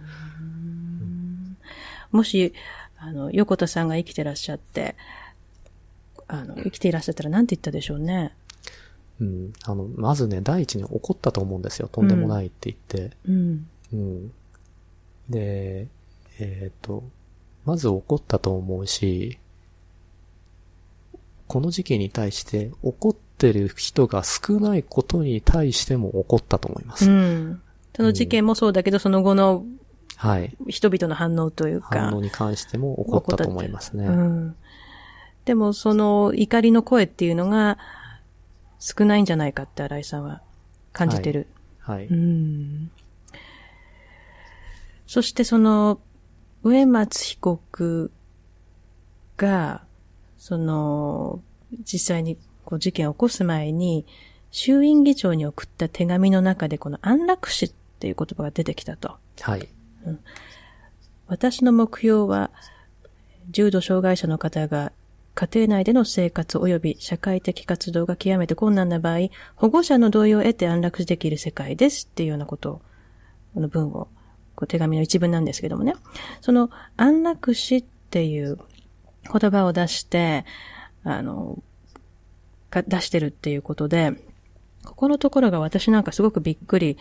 [2.12, 2.54] もし、
[2.98, 4.96] あの、横田さんが生きてらっしゃって、
[6.28, 8.34] あの、生きていらっしゃったら何て言ったでしょうね。
[9.20, 9.54] うん。
[9.66, 11.90] あの、まずね、第一に怒ったと思うんですよ。
[11.90, 13.16] とんでもないって言って。
[13.26, 13.68] うん。
[13.92, 14.32] うん。
[15.30, 15.88] で、
[16.40, 17.04] えっ、ー、と、
[17.66, 19.38] まず怒ったと思うし、
[21.48, 27.12] この事件に対して怒ってる人が少ないことに対しても怒ったと思います。
[27.12, 27.62] うん。
[27.94, 29.66] その事件もそうだけど、うん、その後の、
[30.16, 30.56] はい。
[30.70, 32.00] 人々の反応というか。
[32.00, 34.06] 反応に関しても怒ったと思いますね。
[34.06, 34.56] うん。
[35.44, 37.78] でも、その怒りの声っていうのが
[38.80, 40.42] 少ないんじゃないかって新井さんは
[40.94, 41.48] 感じてる。
[41.80, 41.98] はい。
[41.98, 42.92] はい、うん。
[45.06, 46.00] そしてその、
[46.64, 48.12] 植松被告
[49.36, 49.84] が、
[50.38, 51.42] その、
[51.84, 54.06] 実際にこう事件を起こす前に、
[54.52, 59.18] 衆院議長に送った手紙の中でこの安楽死っていう言葉が出てきたと。
[59.42, 59.68] はい。
[61.28, 62.52] 私の目標は、
[63.50, 64.92] 重度障害者の方が
[65.36, 72.82] 家庭内での生活及び社会的活動が極めて困難な場合、保護者の同意を得て安楽できる世界ですっていうようなことを、
[73.56, 74.08] この文を、
[74.56, 75.96] こう手紙の一文なんですけどもね。
[76.42, 78.60] その安楽死っていう
[79.32, 80.46] 言葉を出して、
[81.04, 81.58] あの、
[82.82, 84.14] 出してるっていうことで、
[84.84, 86.98] ここのところが私なんかすごくびっくり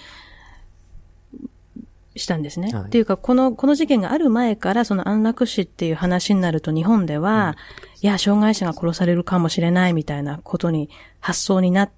[2.17, 2.71] したんですね。
[2.73, 7.57] はい、っていうか、この、この事件がある前から、その安楽死っていう話になると日本では、
[8.03, 11.91] うん、いや、障害者が殺されるかもしれないみたいなことに発想になっ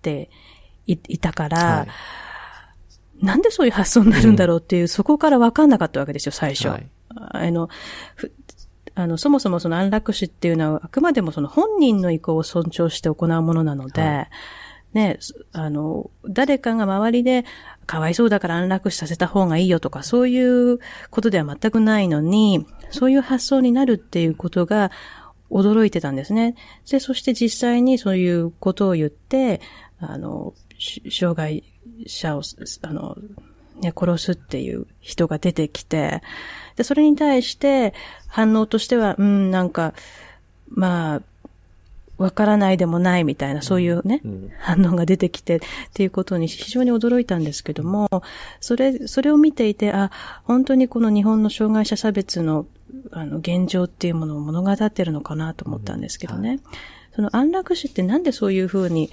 [0.00, 0.30] て
[0.86, 1.86] いたから、は
[3.22, 6.68] い、なんでそういう発想になるんだろうっていう、うん、そこからわかんなかったわけですよ、最初。
[6.68, 7.68] はい、あの、
[8.94, 14.28] あの、そもそもその安楽死っていうのは、あくまでもその本人の意向を尊重して行うものなので、
[14.92, 15.18] ね、
[15.52, 17.44] あの、誰かが周りで、
[17.86, 20.78] かわいそうだから安楽死させた方がいいよとか、そういう
[21.10, 24.90] ことでは全くないのに、そういう発想になるっていうことが
[25.50, 26.54] 驚いてたんですね。
[26.90, 29.60] で、そして実際にそういうことを言って、
[29.98, 30.52] あの、
[31.10, 31.64] 障害
[32.06, 32.42] 者を、
[32.82, 33.16] あの、
[33.80, 36.22] ね、殺すっていう人が出てきて、
[36.82, 37.94] で、それに対して
[38.26, 39.94] 反応としては、うん、なんか、
[40.68, 41.22] まあ、
[42.18, 45.60] わからないでもないみたいな、そういうね、うん、反応が出てきてっ
[45.92, 48.08] ていうことに非常に驚いたんですけども、
[48.60, 50.10] それ、それを見ていて、あ、
[50.44, 52.66] 本当にこの日本の障害者差別の、
[53.12, 56.50] あの、現状っていうものを物語ってるのかなと思ったんですけどね。
[56.50, 56.60] うんはい、
[57.14, 59.10] その安楽死ってなんでそういうふうに、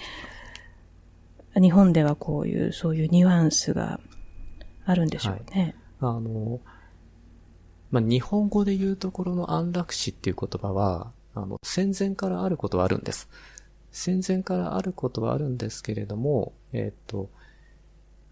[1.56, 4.00] 日本ではこういう、そういうニュアンスが
[4.86, 5.76] あるんでしょうね。
[6.00, 6.60] はい、あの、
[7.92, 13.30] まあ、日本語で言うところの安楽死っていう言葉は、あの、戦前からあることはあるんです。
[13.92, 17.30] 戦前からあることはあるんですけれども、えっ、ー、と、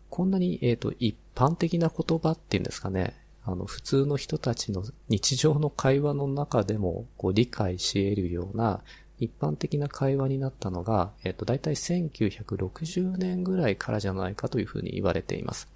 [0.09, 8.81] こんなに、えっ、ー、と、一般的な言葉っていうんですかね、あの、普通の人たちの日常の会話の中でも、こう、理解し得るような、
[9.19, 15.67] 一般的な会話になったのが、えっ、ー、と、だいたい1960年ぐらいからじゃないかというふうに言われています。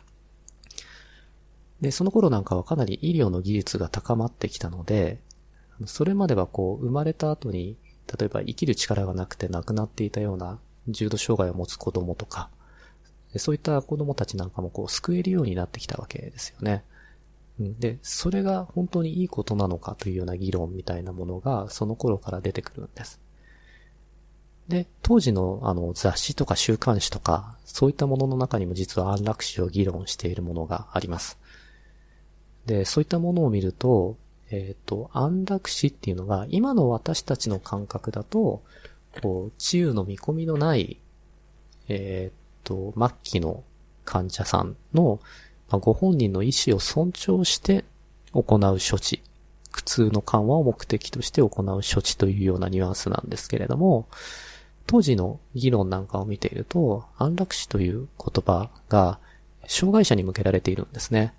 [1.81, 5.21] で、その頃なんかはかなり医療の技術が高まってきたので、
[5.85, 7.77] それまではこう、生まれた後に、
[8.19, 12.49] 例えば生きる力がなくて亡くなっていたような重度障害を持つ子供とか、
[13.37, 16.83] そういった子供たちなんかもこう、救えるようになってきたわけですよね。
[17.59, 23.19] で、それが本当にいいことなのかというような議論みたいなものが、その頃から出てくるんです。
[24.67, 31.37] で、当時のあの雑誌とか週刊誌とか、そういったものの中にも実は安楽死を議論しているものがあります。
[32.65, 34.17] で、そういったものを見ると、
[34.49, 38.61] えっ、ー、と、安楽死っていうのが、今の私たちの感覚だと、
[39.21, 40.99] こう、治癒の見込みのない、
[41.87, 43.63] えっ、ー、と、末期の
[44.05, 45.19] 患者さんの、
[45.69, 47.85] まあ、ご本人の意思を尊重して
[48.33, 49.23] 行う処置、
[49.71, 54.07] 苦痛の緩和を目的として行う処置というようなニュアンスなんですけれども、
[54.85, 59.19] 当時の議論なんかを見ていると、安楽死という言葉が、
[59.67, 61.33] 障害者に向けられているんですね。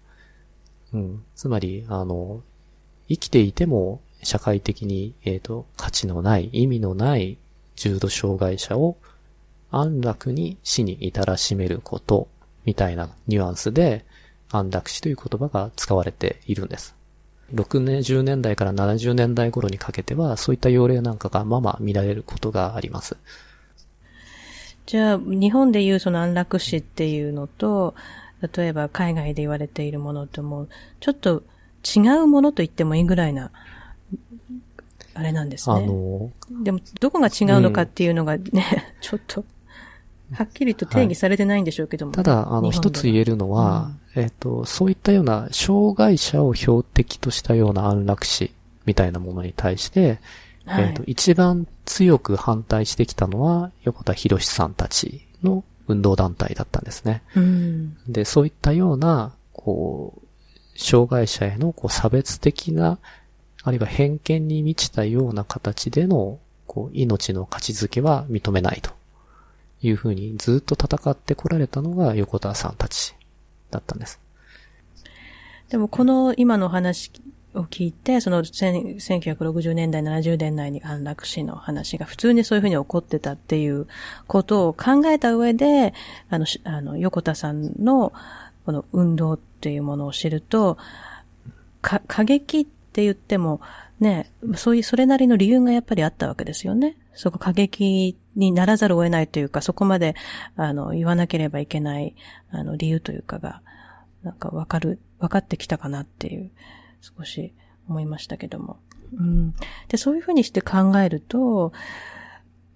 [0.92, 1.24] うん。
[1.34, 2.42] つまり、あの、
[3.08, 7.38] 生きていても社会的に、えっ、ー、と、価値のない、意味のない
[7.76, 8.96] 重度障害者を
[9.70, 12.28] 安楽に死に至らしめること、
[12.64, 14.04] みたいなニュアンスで
[14.50, 16.94] 安楽死という言葉が使われているんです。
[17.54, 23.16] 60年代から70年代頃にかけては、そういった要例なんかがまま見られることがあります。
[24.86, 27.94] じゃあ、日本でいうその安楽死っていうのと、
[28.54, 30.68] 例えば海外で言われているものとも、
[31.00, 31.42] ちょっと
[31.96, 33.50] 違うものと言ってもいいぐらいな、
[35.14, 35.76] あれなんですね。
[35.76, 36.30] あの
[36.62, 38.62] でも、どこが違うのかっていうのがね、うん、
[39.00, 39.44] ちょっと、
[40.32, 42.12] はっきりと定義されてないんでしょうけども。
[42.12, 48.52] はい、ただ、あの、一つ言えるのは、うん、えっ、ー、と、そういったような、障害者を標的としたような安楽死
[48.86, 50.18] みたいなものに対して、
[50.64, 57.22] はい、えっ、ー、と、一番強く反対してきたのは、横田博さんたちの運動団体だったんですね。
[57.34, 62.98] うん、で、そういったような、こう、障害者へのこう差別的な、
[63.62, 68.90] あるいは偏見に満ちたような形での、こう、命の価値づけは認めないと
[69.82, 73.14] いうふうにずっと戦ってこられたのが横田さんたち
[73.70, 74.20] だったんです。
[75.68, 77.10] でもこの今の話
[77.54, 83.86] を聞いて、その1960年代、70年代に安楽死の話が普通にそういうふうに起こってたっていう
[84.26, 85.94] ことを考えた上で、
[86.30, 88.12] あの、あの横田さんの
[88.64, 90.78] この運動っていうものを知ると、
[91.80, 93.60] か、過激って言っても、
[94.00, 96.96] ね、そういう、それなりの理由がやっぱりあったわけですよね。
[97.14, 100.14] そこ過激にならざるを得ないというか、そこまで、
[100.56, 102.14] あの、言わなければいけない、
[102.50, 103.60] あの、理由というかが、
[104.22, 106.50] なんかわかる、分かってきたかなっていう、
[107.02, 107.52] 少し
[107.88, 108.78] 思いましたけども。
[109.14, 109.54] うん。
[109.88, 111.72] で、そういうふうにして考えると、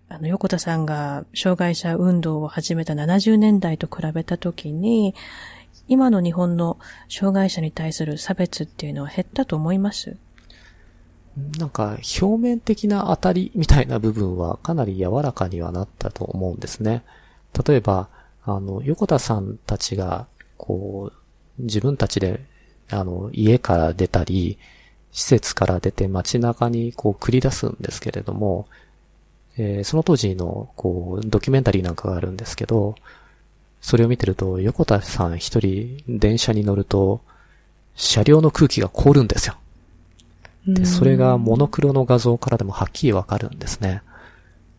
[0.08, 5.14] あの、横田さんが障害者運動を始めた70年代と比べたときに、
[5.88, 10.16] 今の日本の障害者に対する差別っていうのは減ったと思います？
[11.58, 17.04] なんか表面的な当たりみたいな部分はかなり柔らかにはなったと思うんですね。
[17.66, 18.08] 例えば、
[18.44, 21.12] あの、横田さんたちが、こ
[21.58, 22.44] う、自分たちで、
[22.90, 24.58] あの、家から出たり、
[25.12, 28.66] 施設から出て街中にこう繰り出すんですけれども、
[29.58, 32.94] えー、その当時の、こう、ドキュメンタリーなんかがあるんですけど、
[33.80, 37.20] それを見てると、横田さん一人電車に乗ると、
[37.94, 39.56] 車両の空気が凍るんですよ。
[40.66, 44.02] で、それがモノクロの画像からでもはっきりわかるんですね。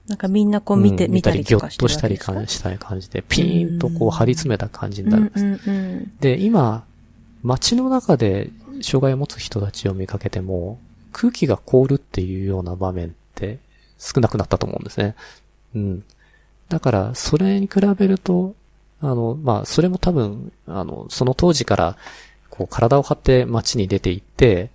[0.07, 6.21] なんかみんなこう見て、うん、見たりぎょっとしたり感じしたい感じで、ピーンとこう張り詰めた感じになるんです。
[6.21, 6.85] で、今、
[7.43, 8.49] 街の中で
[8.81, 10.79] 障害を持つ人たちを見かけても、
[11.11, 13.59] 空気が凍るっていうような場面って
[13.97, 15.15] 少なくなったと思うんですね。
[15.75, 16.03] うん。
[16.69, 18.55] だから、それに比べると、
[19.01, 21.97] あの、まあ、それも多分、あの、その当時から、
[22.49, 24.69] こう、体を張って街に出て行って、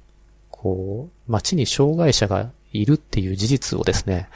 [0.51, 4.29] こう、街に障害者がいるっていう事実をですね、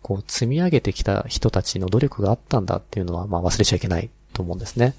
[0.00, 4.94] こう、積み上げてきた人たちの努力があったんだっていうのは、まあ、忘れちゃいけないと思うんですね。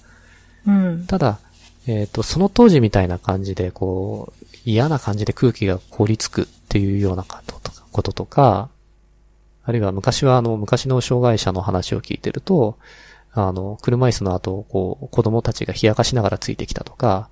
[0.68, 1.06] うん。
[1.08, 1.40] ただ、
[1.88, 7.26] えっ、ー、と、その当時みたいな感じで、こう、嫌な感じで空気が凍りつくっていうような
[7.92, 8.70] こととか、
[9.66, 12.78] あるいは昔はあの、昔の障害者の話を聞いてると、
[13.34, 17.30] あの、車椅子の後、こう、子供たちが冷やかしながらついてきたとか、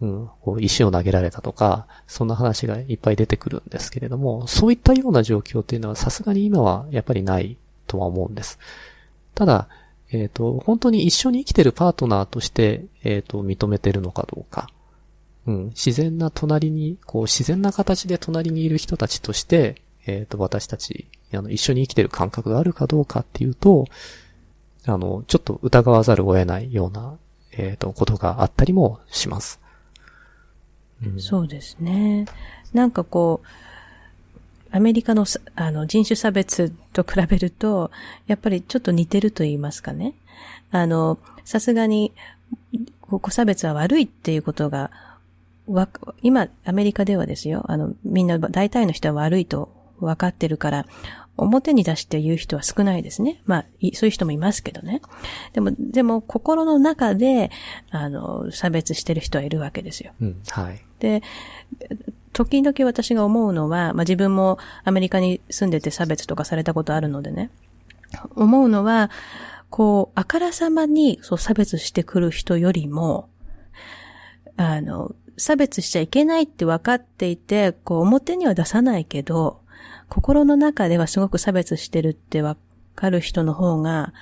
[0.00, 8.58] うん、こう石を投げられたとか、そんな話がいっぱい出てくるんですけれども、そういったような状況っていうのはさすがに今はやっぱりないとは思うんです。
[9.34, 9.68] ただ、
[10.14, 14.70] えっ、ー、と、本当に一緒に生きてるパートナーとして、えっ、ー、と、認めてるのかどうか。
[15.46, 23.86] うん、自然な隣に、こう、自然な形で隣にいる人たちとして、えっ、ー、と、私たち、あの、一緒に生きてる感覚があるかどうかっていうと、
[24.86, 27.18] あの、ちょっと疑わざるを得ないような、
[27.50, 29.60] えっ、と、ことがあったりもします。
[31.04, 32.26] うん、そうですね。
[32.72, 33.46] なんかこう、
[34.74, 37.92] アメリカのあの人種差別と比べると、
[38.26, 40.14] やっぱりちょっと似てると言いますかね。
[40.72, 42.10] あの、さすがに、
[43.08, 44.90] 個差別は悪いっていうことが、
[45.68, 45.88] わ、
[46.22, 49.68] 今、アメリカではですよ、あの、みんな、大体の人は悪いと
[50.00, 50.86] 分かってるから、
[51.36, 53.40] 表に出して言う人は少ないですね。
[53.46, 55.02] まあ、そういう人もいますけどね。
[55.52, 57.52] でも、でも、心の中で、
[57.90, 60.12] あの、差別してる人はいるわけですよ。
[60.20, 60.80] うん、はい。
[60.98, 61.22] で、
[62.34, 67.50] 時々私が思うのは、まあ自分もアメリカに住んでて差別とかされたことあるのでね、
[68.34, 69.10] 思うのは、
[69.70, 73.28] こう、あからさまにそう差別してくる人よりも、
[74.56, 79.60] あの、差別しちゃいけないって分かっていて、こう表には出さないけど、
[80.08, 82.60] 心の中ではすごく差別してるって分
[82.94, 84.12] かる人の方が、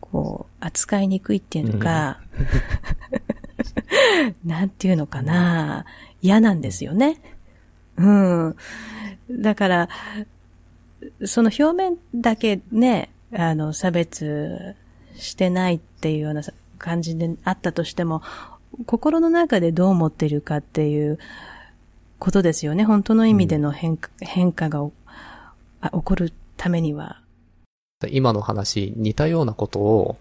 [0.00, 2.20] こう、扱いにくいっていうのか、
[4.44, 5.84] なんていうのかな、
[6.22, 7.20] 嫌なんですよね。
[7.96, 8.56] うん。
[9.30, 9.88] だから、
[11.24, 14.74] その表面だけね、あの、差別
[15.16, 16.42] してないっていうような
[16.78, 18.22] 感じであったとしても、
[18.86, 21.18] 心の中でどう思ってるかっていう
[22.18, 22.84] ことですよね。
[22.84, 24.92] 本当の意味での変化うん、変化が起
[25.90, 27.20] こるためには。
[28.10, 30.18] 今の話、似たようなことを、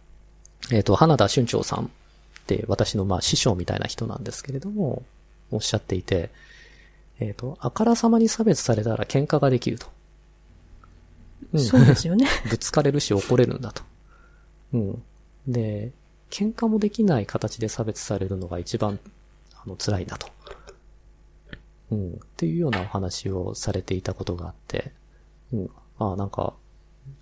[0.72, 1.92] えっ、ー、と、花田俊長さん
[2.68, 5.04] 私のまあ師匠みたいな人なんですけれども、
[5.52, 6.30] おっしゃっていて、
[7.20, 9.88] えっ、ー、と、あからさまに差別されたら喧嘩ができると。
[11.54, 12.28] うん、そうですよね。
[12.50, 13.84] ぶつかれるし怒れるんだと。
[14.74, 15.04] うん。
[15.48, 15.92] で、
[16.30, 19.00] 喧嘩もできない形で差別されるのが一番、
[19.56, 20.28] あの、辛いんだと。
[21.92, 22.12] うん。
[22.14, 24.92] っていうようなお話をされていたことがあって、
[25.54, 25.72] うん。
[26.00, 26.54] ああ、なんか、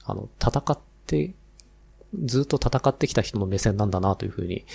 [0.03, 1.33] あの、戦って、
[2.23, 4.65] ずっと戦ってきた人の目線なんだなというふうに、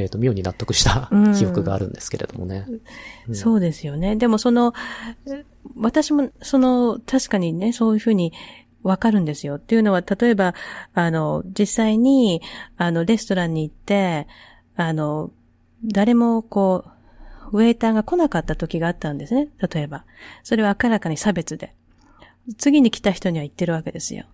[0.00, 2.66] えっ、ー、と、妙に納得した記憶があるんですけれどもね。
[3.28, 4.16] うん、そうですよね。
[4.16, 4.72] でもその、
[5.76, 8.32] 私もその、確かにね、そういうふうに
[8.82, 9.56] わかるんですよ。
[9.56, 10.54] っていうのは、例えば、
[10.94, 12.42] あの、実際に、
[12.76, 14.26] あの、レストランに行って、
[14.76, 15.30] あの、
[15.84, 16.84] 誰もこ
[17.52, 19.48] う、ウェイターが来なかった時があったんですね。
[19.72, 20.04] 例えば。
[20.42, 21.74] それは明らかに差別で。
[22.58, 24.24] 次に来た人には言ってるわけですよ。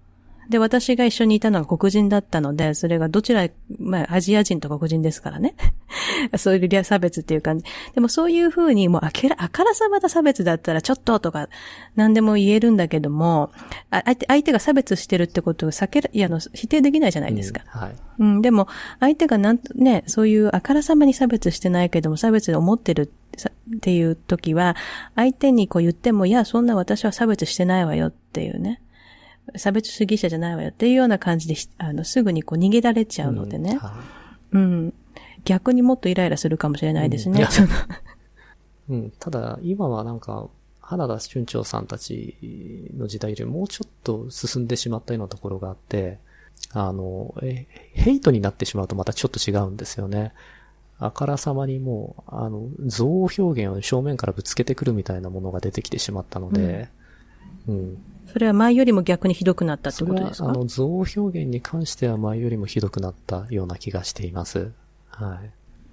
[0.48, 5.54] で、私が一緒にいたのが黒人だったので、それがどちら、まあ、アジア人と黒人ですからね。
[6.36, 7.64] そういう差別っていう感じ。
[7.94, 11.48] でもそういうふうに、もうあけら、あからさまな差別だったら、ちょっととか、
[11.94, 13.50] 何でも言えるんだけども、
[13.90, 17.62] あ相手が差別してるってことを避ける、いや、の、否定できないじゃないですか。
[17.74, 17.94] うん、はい。
[18.18, 18.68] うん、でも、
[19.00, 23.10] 相手がなんね、そういうあからさまに差別してないけども、差別で思ってる
[23.76, 24.76] っていう時は、
[25.14, 28.80] 相手にこう言っても、いや、そんな私は差別してないわよっていうね。
[29.54, 33.78] 差別主義者じゃないわよっていうような感じで、あの、すぐにこう逃げられちゃうのでね。
[34.52, 34.94] うん、うん。
[35.44, 37.46] 逆にもっとイライラするかもしれないですね。
[38.88, 40.48] うん、 うん、ただ、今はなんか、
[40.80, 42.36] 原田春長さんたち
[42.96, 46.18] の時代よりもうちょっと進んでしまったようなところがあって、
[46.72, 50.32] あの、え、ヘイトになってしまうとまたちょっと違うんですよね。
[50.98, 56.88] あからさまにもう、あの、憎悪表現を正面からぶつけてくるみたいなものが出てきてしまったので、
[57.66, 57.98] うん、うん
[58.36, 60.50] それは前よりも逆にひどくなったってことですか？
[60.50, 64.72] あの、憎悪表現に関しては前よりもひどくなったような気がしています。
[65.08, 65.50] はい。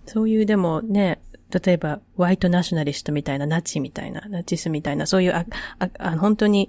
[0.08, 1.22] そういうでもね、
[1.66, 5.46] 例えば、ホワイトナショナリストみたいな、ナチみたいな、ナチスみたいな、そういう、あ、
[5.80, 6.68] あ、あ本当に、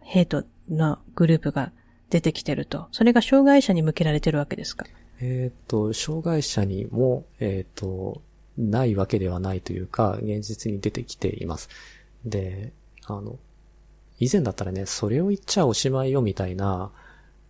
[0.00, 1.72] ヘイトのグループが
[2.10, 2.88] 出てきてると。
[2.92, 4.84] それが障害者に向けられてるわけですか？
[5.22, 8.20] えっ、と、障害者にも、えっ、ー、と、
[8.58, 11.70] ないわけではないというか、現実に出てきています。
[12.26, 12.74] で、
[13.06, 13.38] あの、
[14.20, 16.90] 以前だったらね、それを言っちゃおしまいよみたいな、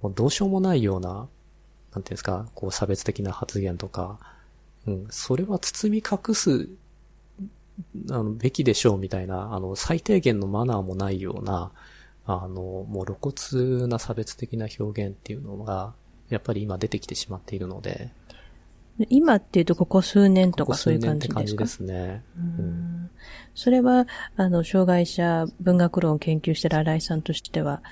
[0.02, 1.30] もうどうしようもないような、なんてい
[1.96, 4.18] うんですか、こう差別的な発言とか、
[4.86, 6.68] うん、それは包み隠す、
[8.10, 11.72] あの、べきでしょうみたいな、あの、最低限のマナーもないような、
[12.26, 15.94] あの、もう露骨な差別的な表現っていうのが、
[16.28, 18.10] やっぱり今出てきてしまっているので。
[19.08, 21.40] 今っていうとここ数年とかそういう感じですか？
[21.40, 22.24] ここ数年って感じですね。
[22.36, 22.97] うん
[23.54, 24.06] それは、
[24.36, 27.82] あの、障害者文学論を研究してる新井さんとしては、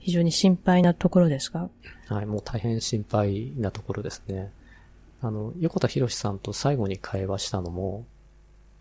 [0.00, 1.68] 非常に心配なところですか？
[2.08, 4.52] はい、もう大変心配なところですね。
[5.20, 8.06] あの、横田博さんと最後に会話したのも、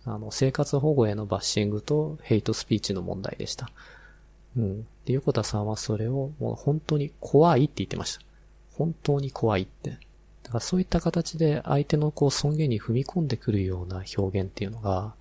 [0.06, 3.70] あの、生活保護へのバッシングとヘイトスピーチの問題でした。
[4.56, 4.88] うん。
[5.06, 8.22] で、横田さんはそれをもう本当に怖いって言ってました。
[8.74, 9.98] 本当に怖いって。
[10.44, 15.14] だからそういった形で相手のこう尊厳に踏み込んでくるような表現っていうのが、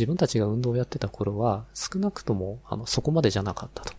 [0.00, 3.92] 自分たちが運動をやってた頃は、少なくとも、あの、そこまでじゃなかったと。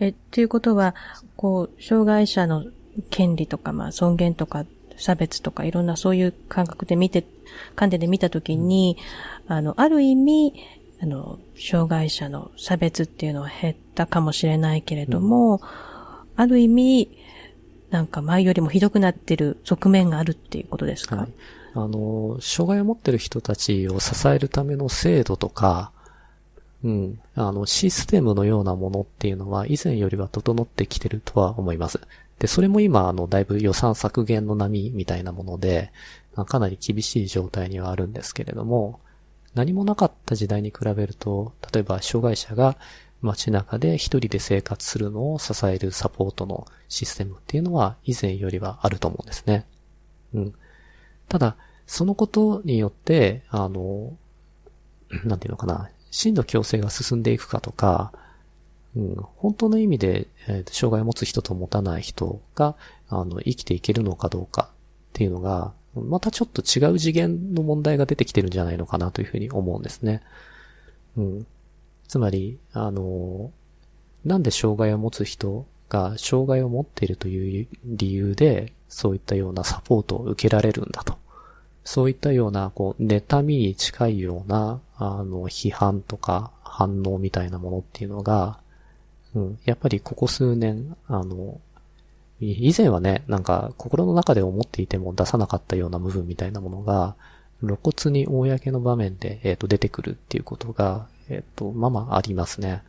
[0.00, 0.96] え、っていうことは、
[1.36, 2.64] こう、障害者の
[3.10, 4.66] 権利とか、まあ、尊厳とか、
[4.96, 7.24] 差別とか、いろんなそういう感覚で見て、
[7.76, 8.96] 観点で見たときに、
[9.46, 10.54] うん、あの、ある意味、
[11.00, 15.60] あの、障害者の差別っていうのは減ったかもしれないけれども、うん、
[16.34, 17.18] ある意味、
[17.90, 21.32] なんか前よりもひどくなってる側面があるっていうことですか、はい
[21.74, 25.90] あの、障害を持ってる人たちを支えるための制度とか、
[26.84, 32.00] うん、あの、システムのようなものっていうのは以前よりは整ってきてるとは思います。
[32.38, 35.90] で、それも今、あの、だいぶ予算削減の波みたいなもので、
[36.46, 39.00] かなり厳しい状態にはあるんですけれども、
[39.54, 42.76] 何もなかった時代に比べると、例えば障害者が
[43.22, 49.64] 街中で一人で生活するのを支えるサポートのシステムっていうのは以前よりはあると思うんですね。
[50.34, 50.54] うん。
[51.28, 51.56] ただ、
[51.86, 54.16] そのことによって、あの、
[55.24, 58.12] なんていうのかな、真の共生が進んでいくかとか、
[58.96, 62.76] うん、本当の意味で、えー、障害を持つ人と持たない人が、
[63.08, 64.76] あの、生きていけるのかどうかっ
[65.12, 70.22] ていうのが、またちょっと違う次元の問題が出てきてるんじゃないのかなというふうに思うんですね。
[71.16, 71.46] うん。
[72.08, 73.52] つまり、あの、
[74.24, 81.16] なんで障害を持つ人が障害を持っているという理由で、そういったようなサポートを受けられるんだと。
[81.84, 88.58] そういったような、こう、妬みに近いような、あの、批判とか反応みたいなものっていうのが、
[89.34, 91.60] うん、やっぱりここ数年、あの、
[92.40, 97.14] 以前はね、なんか心の中で思っていても出さなかったような部分みたいなものが、
[97.60, 102.82] 露骨に公の場面で、えっ、ー、と、出てくるっていうことが、えっ、ー、と、まあまあありますね。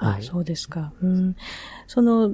[0.00, 0.22] はい。
[0.22, 0.92] そうですか。
[1.02, 1.36] うん。
[1.86, 2.32] その、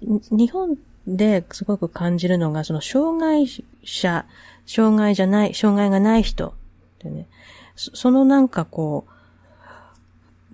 [0.00, 0.76] 日本
[1.06, 3.46] ですごく感じるのが、その障害
[3.84, 4.24] 者、
[4.66, 6.52] 障害じゃない、障害がない人っ
[6.98, 7.26] てね、
[7.74, 9.06] そのなんかこ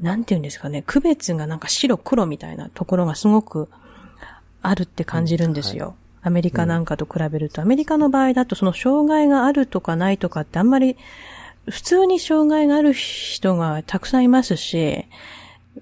[0.01, 3.69] う、なんて言うんですかね、区別がなんか白黒みたいなところがすごく
[4.63, 5.85] あるって感じるんですよ。
[5.85, 10.97] うんはい、アメリカなんかと比べると、アメリカの場合だとその障害があるとかないとかってあんまり、
[11.69, 15.07] 普通に障害がある人がたくさんいますし、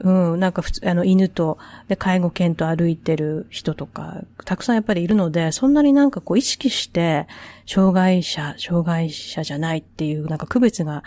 [0.00, 1.58] うん、なんか普通、あの、犬と、
[1.88, 7.26] で、介護犬と歩いてる人とか、たくさんやっぱりいるので、そんなになんかこう意識して、
[7.66, 11.02] 障害者、障害者じゃないっていう、なんか区別が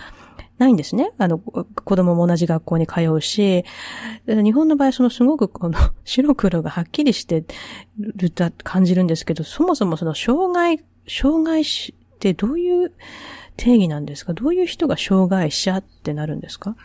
[0.59, 1.11] ないんですね。
[1.17, 1.63] あの、子
[1.95, 3.65] 供も同じ学校に通うし、
[4.27, 7.43] 日本の場合、そのすごくこの白黒がはっきりして
[7.97, 12.93] ると感じるんですけど、そもそもその障害、障害死ってどういう
[13.57, 14.33] 定義なんですか？
[14.33, 16.75] どういう人が障害者ってなるんですか？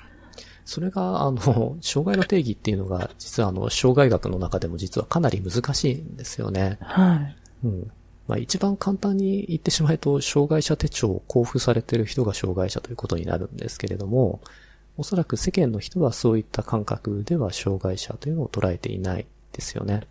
[0.70, 6.78] それが、あの、 障害の定義っていうのが、実はあの、障害学の中でも実はかなり難しいんですよね。
[6.80, 7.36] はい。
[7.64, 7.90] うん。
[8.28, 14.40] まあ一番簡単に言ってしまうと、障害者手帳を交付されている人が障害者ということになるんですけれども、
[14.96, 20.06] おそらく世間の人はそういった感覚では障害者というのを捉えていないですよね。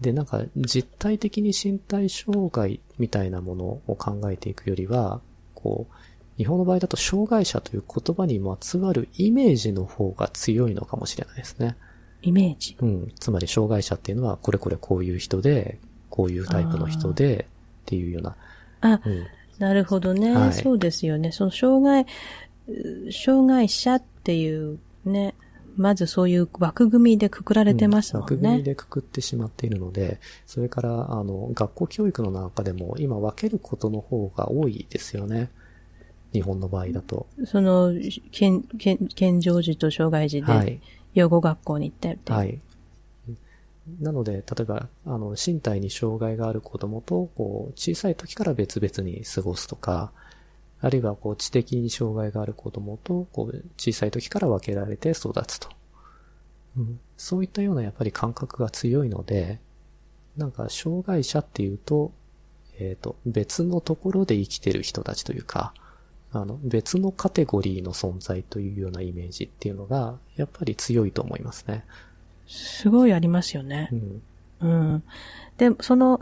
[0.00, 5.20] で、なんか実体的に身体障害みたいなものを考えていくよりは、
[5.56, 5.94] こう、
[6.38, 11.76] 日本の場合だと障害者という言葉にまつわるイメージの方が強いのかもしれないですね。
[12.22, 13.12] イメージうん。
[13.18, 15.78] つまり障害者っていうのはこれこれこういう人で、
[16.10, 17.46] こういうタイプの人で、
[17.82, 18.36] っていうような。
[18.80, 19.26] あ、うん、
[19.58, 21.32] なるほどね、はい、そうですよね。
[21.32, 22.06] その障害、
[23.10, 25.34] 障害者っていうね、
[25.76, 35.50] まずそういう枠組みでくくられてますもんね、うん、枠組みでくくってしまっているので、それから、あの、学校教育の中でも今分けることの方が多いですよね。
[36.32, 37.26] 日本の場合だと。
[37.46, 37.92] その、
[38.30, 40.80] 健、健、健常児と障害児で、
[41.14, 42.60] 養護学校に行ってってはい。
[44.00, 50.12] なので、例えば、あの、身体に障害がある子供と、こう、小さい時から別々に過ごすとか、
[50.80, 55.68] あるいは、こう、知的に障害がある子供と、こう、小さい時から分けられて育つと。
[56.76, 59.58] うん、そういったような、やっぱり感覚が強いので、
[60.36, 62.12] なんか、障害者っていうと、
[62.78, 65.72] えっ、ー、と、別のところで生きてる人たちというか、
[66.32, 71.84] あの、別のカテゴリーの存在というようなイメージっていうのが、やっぱり強いと思いますね。
[72.46, 73.88] すごいありますよね。
[73.92, 74.22] うん。
[74.60, 75.02] うん。
[75.56, 76.20] で、その、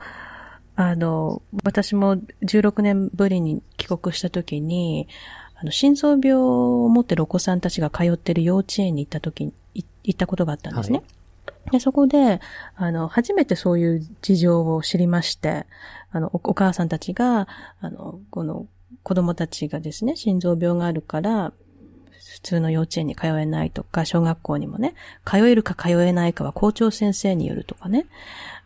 [0.76, 5.08] あの、私も16年ぶりに帰国した時に、
[5.54, 10.98] あの、心臓病を持ってるお子さんたちが通ってる幼稚園に行った時に、行ったことがあったんですね。
[11.46, 12.40] はい、でそこで、
[12.76, 15.66] あの、初めてそういう事情を知りまして、
[16.10, 17.48] あの、おお母さんたちが、
[17.80, 18.66] あの、この、
[19.06, 21.52] 子供たちがですね、心臓病があるから、
[22.34, 28.06] 普通の幼稚園に通えないとか、小学校にもね、通えるか通えないかは校長先生によるとかね、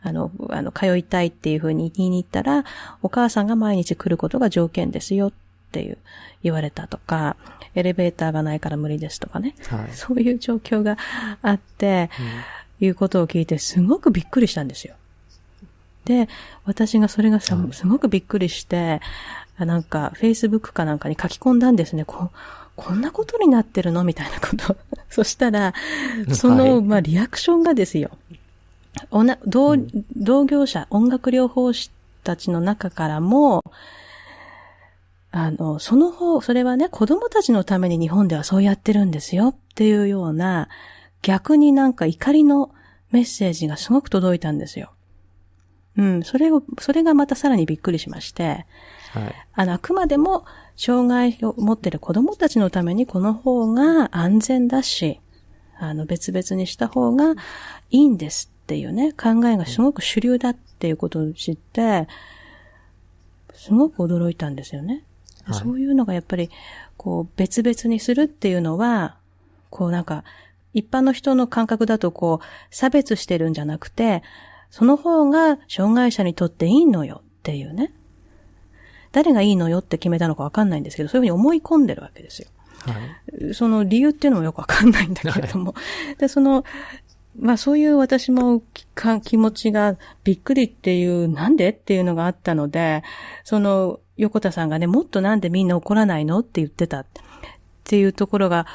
[0.01, 2.65] あの、あの、通いたいっていうふうに言いに行ったら、
[3.03, 5.33] お母さんが毎日来ることが条件ですよっ
[5.73, 5.99] ていう、
[6.43, 7.37] 言われたとか、
[7.75, 10.97] エレベーターがないから無理ですとかね、はい、そういう状況が
[11.43, 12.09] あって、
[12.81, 14.95] うん、いうことを聞いてすごくびっくりしたんですよ。
[16.07, 16.29] で、
[16.65, 19.01] 私がそれがさ、すごくびっくりして、
[19.65, 22.05] なんか、Facebook かなんかに書き込んだんですね。
[22.05, 22.31] こ
[22.77, 24.05] こんなことになってるの？
[24.05, 24.77] みたいなこと。
[25.11, 25.75] そしたら、
[26.33, 28.11] その、はい、まあ、リアクションがですよ。
[29.11, 29.77] おな同、
[30.17, 31.91] 同業者、音楽療法士
[32.25, 33.63] たちの中からも、
[35.33, 40.69] あの、その方、それはね、子供たちのために日本ではそうやってるんですよっていうような、
[41.23, 42.71] 逆になんか怒りの
[43.13, 44.91] メッセージがすごく届いたんですよ。
[45.97, 48.67] うん、それを、それがまたさらにびっくりしまして、
[49.13, 50.45] はい、あの、あくまでも、
[50.77, 55.21] 障害を持っている子供たちのためにこの方が安全だし、
[55.79, 57.33] あの、別々にした方が
[57.91, 62.09] いいんですっていうね、考えがすごく主流だっていうことを知って、
[63.53, 65.05] すごく驚いたんですよね。
[65.45, 66.49] はい、そういうのがやっぱり、
[66.97, 69.19] こう、別々にするっていうのは、
[69.69, 70.25] こうなんか、
[70.73, 74.23] 一般の人の感覚だとこう、差別してるんじゃなくて、
[74.71, 77.93] その方が障害者にとっていいのよっていうね。
[79.13, 82.49] 誰がいいのよって決めたのかわかんないんですけど、そういうふうに思い込んでるわけですよ。
[82.87, 82.95] は
[83.51, 85.73] い、その理由っていうのもよくわかんないんだけれども。
[85.73, 85.81] は
[86.13, 86.65] い、で、その、
[87.39, 88.63] まあそういう私も
[89.23, 93.03] 気持ちがびっくりっていう、なんでっていうのがあったので、
[93.45, 97.07] その横田さんがね、もっとなんでみんな怒らないのって言ってたっ
[97.85, 98.67] ていうところが、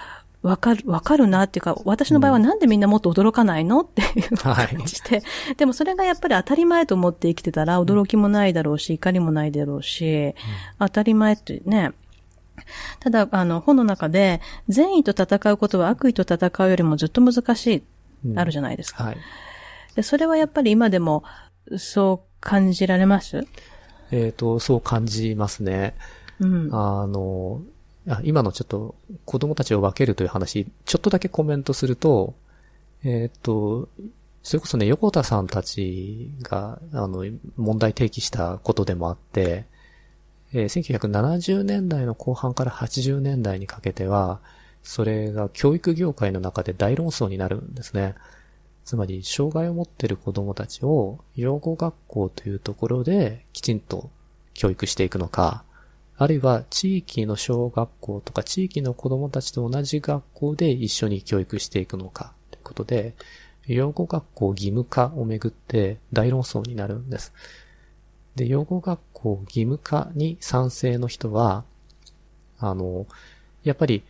[0.46, 3.82] わかる、わかるなっていうか、私の場合はなんでみんなもっと驚かないの？
[3.82, 5.66] っていう感じで、はい、で。
[5.66, 10.34] もそれがやっぱり当たり前と思って生きてたら驚きもないだろうし、怒りもないだろうし、うん、
[10.80, 11.94] 当たり前ってね、
[13.00, 14.40] ただ、あの、本の中で、
[14.70, 17.84] 善意と戦うことは悪意と戦うよりもずっと難しい、
[18.26, 19.04] うん、あるじゃないですか。
[19.04, 19.18] はい。
[19.96, 21.24] で、それはやっぱり今でも、
[21.78, 23.46] そう感じられます？
[24.12, 25.96] えっ、と、そう感じますね。
[26.40, 26.70] うん。
[26.72, 27.62] あの、
[28.08, 28.96] あ今のちょっと
[29.26, 32.36] 子供たちを分けるという話、ちょっとだけコメントすると、
[33.04, 33.90] えっ、と、
[34.46, 37.26] それこそね、横田さんたちが、あの、
[37.58, 39.66] 問題提起したことでもあって、
[40.54, 44.40] えー、1970年代の後半から80年代にかけては、
[44.84, 48.14] それが教育業界の中で大論争になるんですね。
[48.86, 54.12] つまり、障害を持っている子供たちを養護学校というところできちんと
[54.54, 55.64] 教育していくのか、
[56.18, 63.14] あるいは地域の小学校とか地域の子供たちと同じ学校で一緒に教育していくのかということで、
[63.68, 67.34] 養護学校義務化をめぐって大論争になるんです。
[68.36, 71.64] で、養護学校義務化に賛成の人は、
[72.60, 73.08] あの、
[73.64, 74.04] やっぱり、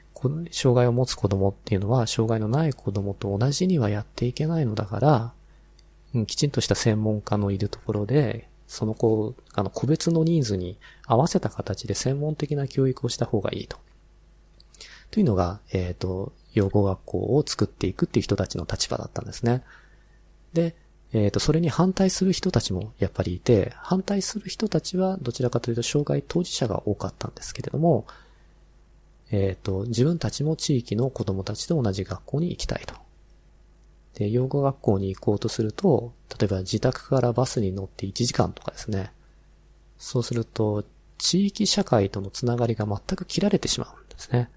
[0.51, 5.33] 障害を持つ子供っていうのは、障害のない子供と同じにはやっていけないのだから、
[6.13, 13.77] うん、きちんとした専門家のいるところで、その子、あの、個別のニーズに合わせた形で専門的な教育をした方がいいと。
[15.11, 19.63] というのが、えっ、ー、と、養護学校を作っていくっていう人たちの立場だったんですね。
[20.53, 20.75] で、
[21.13, 28.05] えっ、ー、と、それに反対する人たちもやっぱりいて、反対する人たちはどちらかというと障害当事者が多かったんですけれども、
[29.31, 32.95] えっ、ー、と、自分たちも地域の子供たちと同じ学校に行きたいと。
[34.15, 39.11] で、養護学校に行こうとすると、例えば自宅からバスに乗って1時間とかですね。
[39.97, 40.83] そうすると、
[41.17, 44.49] 地域社会とのつながりが全く切られてしまうんですね。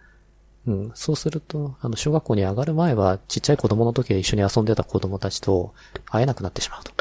[0.66, 0.92] うん。
[0.94, 5.74] そうすると、あの、小学校に上がる前は、ちっちゃい子供の時は一緒に遊んでた子供たちと
[6.06, 6.92] 会えなくなってしまうと。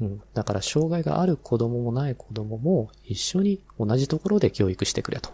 [0.00, 0.22] うん。
[0.34, 5.30] だから、障害がある子供もない子供も一緒に同じところで教育してくれと。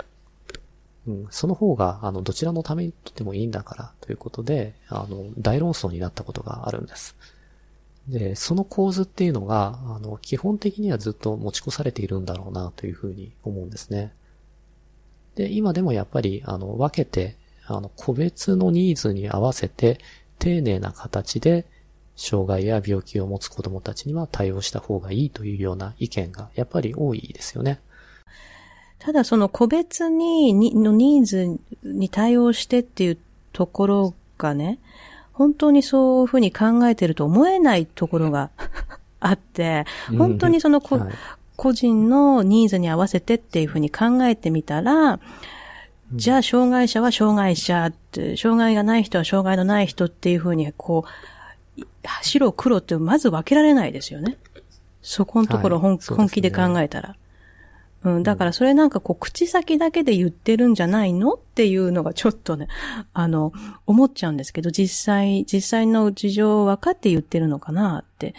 [1.08, 7.16] うん、その方が、あの、どちらのためにとってもいいんだから、ということで、あの、大論争になったことがあるんです。
[8.08, 14.12] で、その構図っていうのが、あの、基本的にはずっと持ち越されているんだろうな、というふうに思うんですね。
[15.34, 17.36] で、今でもやっぱり、あの、分けて、
[17.66, 20.00] あの、個別のニーズに合わせて、
[20.38, 21.64] 丁寧な形で、
[22.16, 27.80] 障害や病気を持つ子供たちには対応した方がいいというような意見がやっぱり多いですよね。
[28.98, 33.18] ただその個別に、に、のニーズに対応してっていう
[33.52, 34.78] ところがね、
[35.32, 38.50] 本当にそういうふうに考えてると思えないところが
[39.20, 39.84] あって、
[40.16, 41.08] 本当にそのこ、はい、
[41.56, 45.20] 個人のニーズに合わせてっていうふうに考えてみたら、
[46.14, 51.04] じゃあ障害者は障害者って、障害がない人は障害のない人っていうふうに、こ
[51.76, 51.82] う、
[52.22, 54.38] 白黒ってまず分けられないですよね。
[55.02, 57.16] そこのところ本はい、本気で考えたら。
[58.16, 62.68] うん、だからそれなんかこう、口先だけで言ってるんじゃないのっていうのがちょっとね、
[63.12, 63.52] あの、
[63.86, 68.34] 思っちゃうんですけど、実際、実際の事情を分かって言ってるのかなって。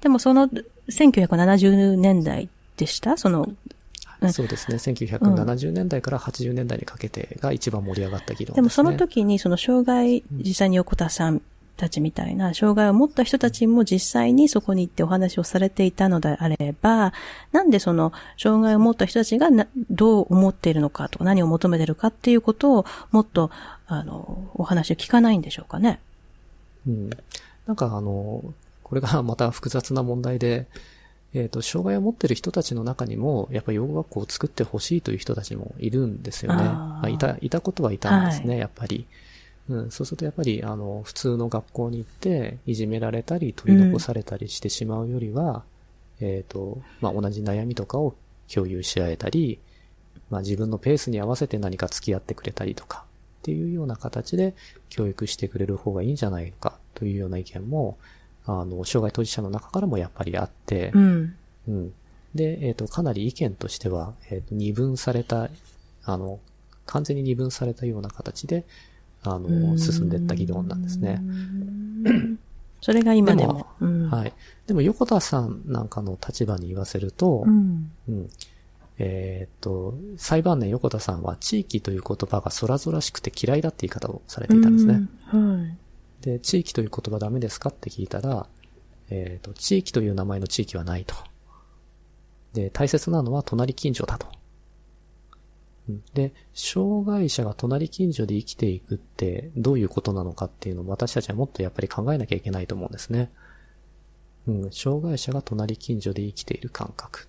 [0.00, 0.48] でもその、
[0.88, 3.16] 1970年代でした？
[3.16, 3.48] その、
[4.30, 4.76] そうですね。
[4.76, 11.42] 1970年代から80年代にかけてが一番盛り上がった議論です、ね、でもその時にその障害、実際に横田さん
[11.76, 17.12] たちみたいな、障害を持った人たちも実際にそこに行ってお話をされていたのであれば、
[17.52, 19.48] なんでその、障害を持った人たちが
[19.90, 23.50] どう思っているのかとか、何を求めているかっていうことを、もっと、
[23.86, 26.00] あの、お話を聞かないんでしょうかね。
[26.86, 27.10] うん。
[27.66, 28.42] なんかあの、
[28.82, 30.66] これがまた複雑な問題で、
[31.34, 36.62] えっ、ー、と、障害を持ってる人たちの中にも、やっぱり養護学校を作ってほしいという人たちもいるんですよね。
[36.62, 39.06] あいた、いたことはいたんですね、はい、やっぱり。
[39.68, 45.62] うん、そうするとやっぱり、あの、普通の学校に行って、いじめられたり、取り残されたりしてしまうよりは、
[46.20, 48.14] うん、えっ、と、まあ、同じ悩みとかを
[48.52, 49.58] 共有し合えたり、
[50.30, 53.04] まあ、自分のペースに合わせて何か付き合ってくれたりとか、
[53.40, 54.54] っていうような形で
[54.88, 57.98] 教育してくれる方がいいんじゃないのか、というような意見も、
[58.46, 61.36] あの、障害当事者の中からもやっぱりあって、うん。
[61.68, 61.92] うん。
[62.34, 65.50] で、えっ、ー、と、かなり意見としては、えっ、ー、と、二分された、
[66.04, 66.40] あの、
[66.86, 68.64] 完全に二分されたような形で、
[69.24, 71.22] あの、進んでいった議論なんですね。
[72.80, 73.66] それが今でも。
[73.80, 74.32] でもはい。
[74.66, 78.28] でも横田さんなんかの立場に言わせると、うん、うん、
[78.98, 85.08] えっ、と、裁判年横田さんは地域という言葉が空々しくて嫌いだって言い方をされていたんですね。
[85.26, 85.76] はい。
[86.24, 88.46] で、地域という言葉ダメですかって聞いたら、
[89.10, 91.14] えっ、と、地域という名前の地域はないと。
[92.52, 94.26] で、大切なのは隣近所だと。
[96.14, 103.30] で、障害者が隣近所で生きていくってどういうことなのかっていうのを私たちはもっとやっぱり考えなきゃいけないと思うんですね。
[104.46, 107.26] うん、障害者が隣近所で生きている感覚。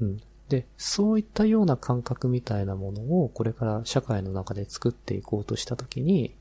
[0.00, 0.20] うん。
[0.48, 6.34] で、そういったような感覚みたいなものをこれから社会の中で作っていこうとしたときに、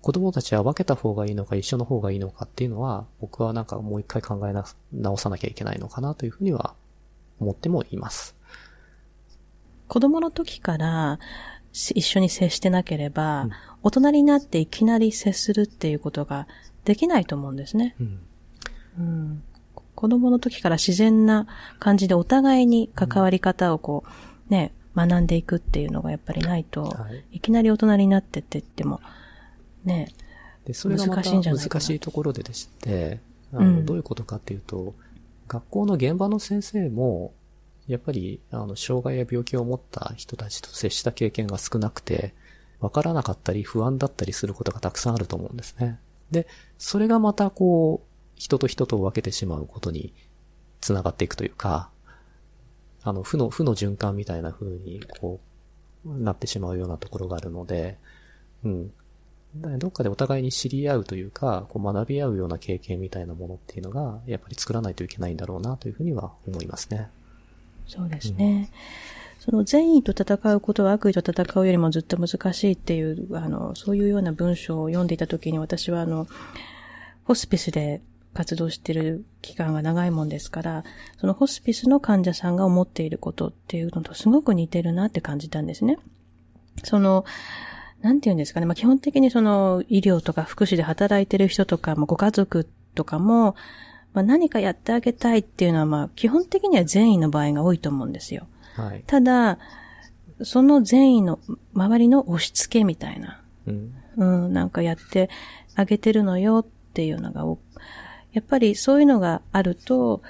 [0.00, 6.74] 子供たちは分けた方がいいのか一緒の方がいいのかっていうのは、僕はなんかもう一回考えな直さなきゃいけないのかなというふうには
[7.38, 8.34] 思ってもいます。
[9.92, 11.18] 子供の時から
[11.74, 13.50] 一緒に接してなければ、うん、
[13.82, 16.48] 大人になっていきなり接するっていうことが
[16.86, 17.94] できないと思うんですね。
[18.00, 18.20] うん、
[18.98, 19.42] うん、
[19.94, 21.46] 子供の時から自然な
[21.78, 24.04] 感じでお互いに関わり方をこ
[24.48, 29.02] う、ね、学んでいくっていうのがやっぱりないと、はい、いきなり大人になってって言っても、
[29.84, 30.08] ね、
[30.64, 33.20] で、それがまた難しいところででして、
[33.52, 34.94] あの、うん、どういうことかっていうと、
[35.48, 37.34] 学校の現場の先生も、
[37.88, 42.34] やっぱり、あの、障害や病気を持った人たちと接した経験が少なくて、
[42.80, 45.98] わからなかったり不安だったりすることがたくさんあると思うんですね。
[46.30, 46.46] で、
[46.78, 50.12] それがまたこう、人と人と分けてしまうことに
[50.80, 51.90] つながっていくというか、
[53.02, 55.40] あの、負の、負の循環みたいな風に、こ
[56.04, 57.98] う、なってしまうようなところがあるので、
[58.64, 58.92] うん。
[59.78, 67.10] どっかでお互いに知り合うというか、こう学び合うような経験みたいなものっていうのが、やっぱり作らないといけないんだろうなというふうには思いますね。
[67.86, 68.70] そうですね。
[69.38, 76.26] うん、その善意と戦うことは悪意と戦うよりもずっと難しいっていう、あの、そういうような文章を読んでいたときに私はあの、
[77.24, 78.02] ホスピスで
[78.34, 80.84] 活動している期間が長いもんですから、
[81.18, 85.98] そのホスピスの患者さんが思っていることっていうのとすごく似てるなって感じたんですね。
[86.84, 87.24] その、
[88.00, 88.66] なんて言うんですかね。
[88.66, 93.54] まあ、基本的にその医療とか福祉で働いてる人とか、もご家族とかも、
[94.14, 98.46] まあ、何かやってあげたいっていうのは、まあ、基本的には善意の場合が多いと思うんですよ。
[98.76, 99.04] はい。
[99.06, 99.58] ただ、
[100.42, 101.38] その善意の
[101.74, 105.30] 周りの押し付けみたいな、うん、うん、なんかやって
[105.74, 107.44] あげてるのよっていうのが、
[108.32, 110.22] やっぱりそういうのがあると、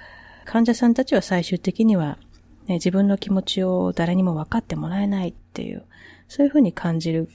[0.44, 2.18] 患者さんたちは最終的には、
[2.66, 5.84] ね、自分の気持ちを誰にも分かってもらえないっていう、
[6.28, 7.28] そういうふうに感じる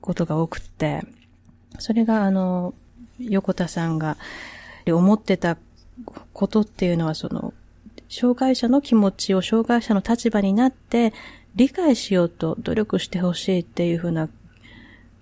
[0.00, 1.02] ことが多くって、
[1.78, 2.74] それがあの、
[3.18, 4.16] 横田さんが
[4.86, 5.58] り思ってた
[6.32, 7.52] ことっていうのはその、
[8.08, 11.12] 障害者の気持ちを障害者の立場になって
[11.56, 14.28] 理解しようと努力してほしいっていうふうな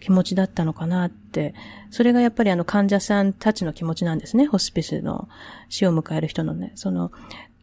[0.01, 1.55] 気持ちだったのかなって、
[1.91, 4.47] それがやっぱりあの患者さんたちの気持ちなんですね。
[4.47, 5.29] ホスピスの
[5.71, 7.11] 死を迎える人のね、その、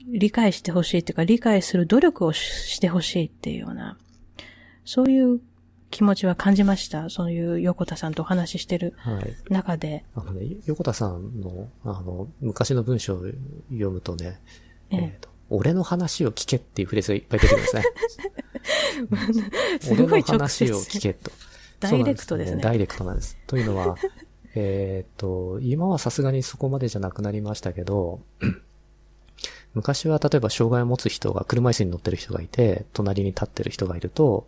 [0.07, 3.97] 理解してほしいっていうか、理解する努力をしてほしいっていうような、
[4.85, 5.39] そういう
[5.91, 7.09] 気持ちは感じました？
[7.09, 8.95] そういう横田さんとお話ししてる
[9.49, 10.05] 中で。
[10.15, 13.25] はい、あのね、横田さんの、あの、昔の文章を
[13.69, 14.39] 読むとね、
[14.89, 17.83] ええー、と俺の話を聞けっていうフレーズがいっぱい出てくるんですね。
[19.81, 21.29] すごい俺の話を聞けと。
[21.81, 22.51] ダイレクトですね。
[22.53, 23.37] すねダイレクトなんです。
[23.47, 23.97] というのは、
[24.55, 28.21] えっと、今はさすがにそこまでじゃなくなりましたけど、
[29.73, 34.47] 昔は例えば障害を持つ人が車椅子に乗ってる人がいて、隣に立ってる人がいると、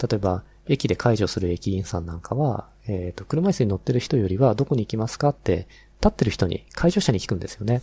[0.00, 5.66] 例えば駅で解除する駅員さんなんかは、えっ、ー、と、車椅子に乗ってる人よりはどこに行きますかって、
[6.00, 7.82] 立ってる人に、解除者に聞くんですよね。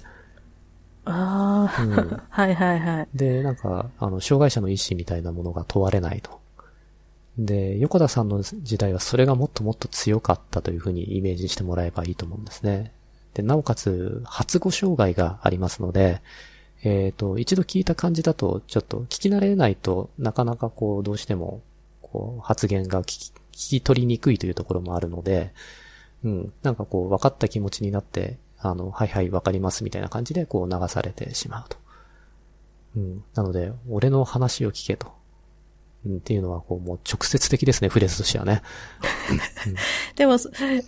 [1.05, 3.07] ああ、うん、 はいはいはい。
[3.13, 6.39] で、なんか、あの、障害者の意思みたいなものが問われないと。
[7.37, 12.93] で、横田さんの時代はそれがもっともっと強かったというふうにイメージしてもらえばいいと思うんですね。
[13.33, 16.21] で、なおかつ、発語障害がありますので、
[16.83, 21.61] えっ、ー、と、一度聞いた感じだと、ちょっと聞き慣れないとなかなかこう、どうしても
[22.15, 25.53] こう、発言が聞き、聞き取りにくいというところもあるので、
[26.23, 31.77] うん、なんかこう、分かった気持ちになって、あの、はいはい、わかりますみたいな感じで、こう、流されてしまうと。
[32.95, 35.13] うん、なので、俺の話を聞けと。
[36.05, 38.61] うん、っていうのは、こう、もう直接的ですね、フレーズとしてはね。
[39.67, 39.75] うん、
[40.15, 40.37] でも、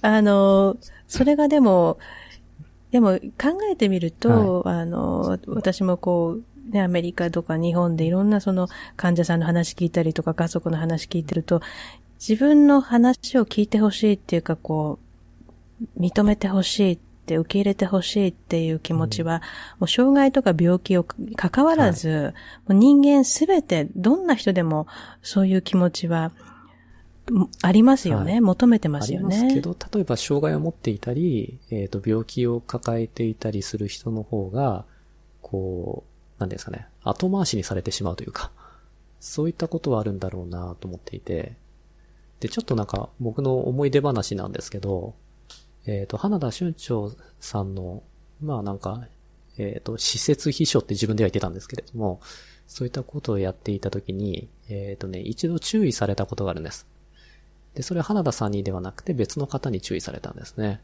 [0.02, 0.78] あの、
[1.10, 1.98] それがでも、
[2.91, 11.61] でも考えてみると、はい、あの、私もこう、ね、アメリカとか日本でいろんなその患者さんの話聞いたりとか家族の話聞いてると、
[12.19, 14.99] 自分の話を聞いてほしいっていうかこ
[15.98, 19.44] う、認めてほしいって受け入れてほしいっていう気持ちは、うん、も
[19.81, 22.34] う障害とか病気を関わらず、はい、も
[22.69, 24.88] う人間すべてどんな人でも
[25.22, 26.31] そういう気持ちは
[27.61, 29.35] ありますよね、はい、求めてますよね。
[29.35, 34.85] ありますけど、例えば障害を持っていたり、えっ、ー、と、病気を抱えていたりする人の方が、
[35.41, 38.52] こう、なんですかね、後回しにされてしまうというか、
[39.20, 41.56] そういったことはあるんだろうなと思っていて、
[42.40, 45.16] で、ちょっとなんか僕の思い出話なんですけど、
[45.88, 48.04] えっ、ー、と、花田俊長さんの、
[48.42, 49.08] まあなんか、
[49.58, 52.20] えっ、ー、と、施設秘書って自分では言ってたんですけれども、
[52.68, 56.86] そういったことをやっていたときに、えっ、ー、とね、一度注意されたことがあるんです。
[57.74, 60.82] で、それは花田さんにではなくて別の方に注意されたんですね。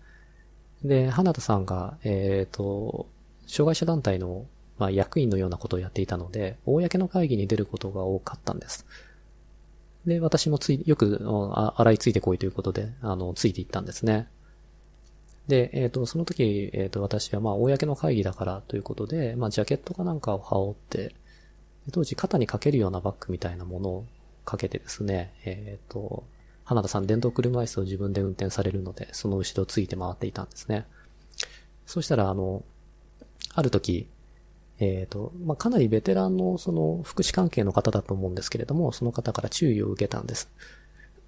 [0.83, 3.07] で、花田さんが、えっ、と、
[3.45, 4.45] 障害者団体の
[4.77, 8.85] まあ、役員のようなことをやっていたので、公の会議に出ることが多かったんです。
[10.05, 11.21] で、私もつい、よく、
[11.53, 14.27] あ洗いついてこいということで、あの、ついていったんですね。
[15.47, 21.15] で、えっ、ー、と、その時、えっ、ー、と、私はまあ、公の会議だからということで、まあ、ジャケットかなんかを羽織って、
[21.91, 24.05] 当時肩にかけるようなバッグみたいなものを
[24.45, 26.23] かけてですね、えっ、ー、と、
[26.65, 30.85] 花田さん電動車椅子を自分で運転されるので、その後ろついて回っていたんですね。
[31.85, 32.63] そしたら、あの、
[33.53, 34.07] ある時、
[34.79, 40.51] えっ、ー、と、まあ、かなりベテランのその福祉関係の方だと思うんですけれども、その方から注意を受けたんです。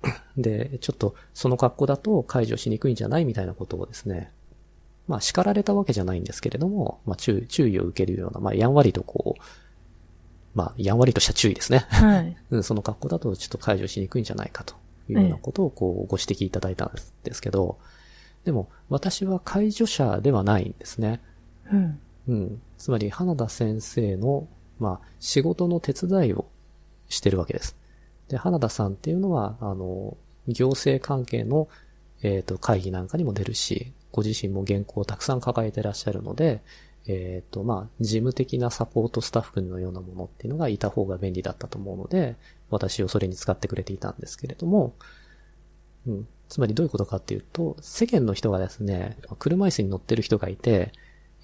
[0.38, 4.32] で、ちょっとその格好だと解除しにくいんじゃないみたいなことをですね、
[5.08, 9.42] まあ叱られたわけじゃないんですけれども、まあ注注意を受けるような、まあやんわりとこう、
[10.56, 11.86] まあ、やんわりとした注意ですね。
[11.90, 12.38] はい。
[12.50, 14.74] うんその格好だとちょっと解除しにくいんじゃないかと
[15.10, 16.92] いうようなことをこうご指摘いただいたん
[17.24, 17.78] ですけど、
[18.46, 21.22] でも私は解除者ではないんですね。
[21.72, 22.00] うん。
[22.28, 22.62] うん。
[22.78, 24.48] つまり花田先生の、
[24.80, 26.46] まあ、仕事の手伝いを
[27.08, 27.76] してるわけです。
[28.28, 31.68] で、花田さんっていうのは、あの、行政関係の、
[32.22, 36.62] えっ、と、会議なんかにも出るし、ご自身も原稿をたくさん抱えてらっしゃるので、
[37.08, 42.36] えっ、と、まあ、事務的なサポートスタッフのようなものっていうのがいた方が便利だったと思うので、
[42.72, 44.96] 私をそれに使ってくれていたんですけれども、
[46.08, 46.28] うん。
[46.50, 50.92] つまりどういうことかっていうと、世間の人がですね、車椅子に乗ってる人がいて、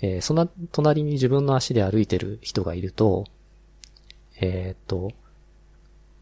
[0.02, 3.26] えーその隣に自分の足で歩いてる人がいると、
[4.40, 5.12] えーっと、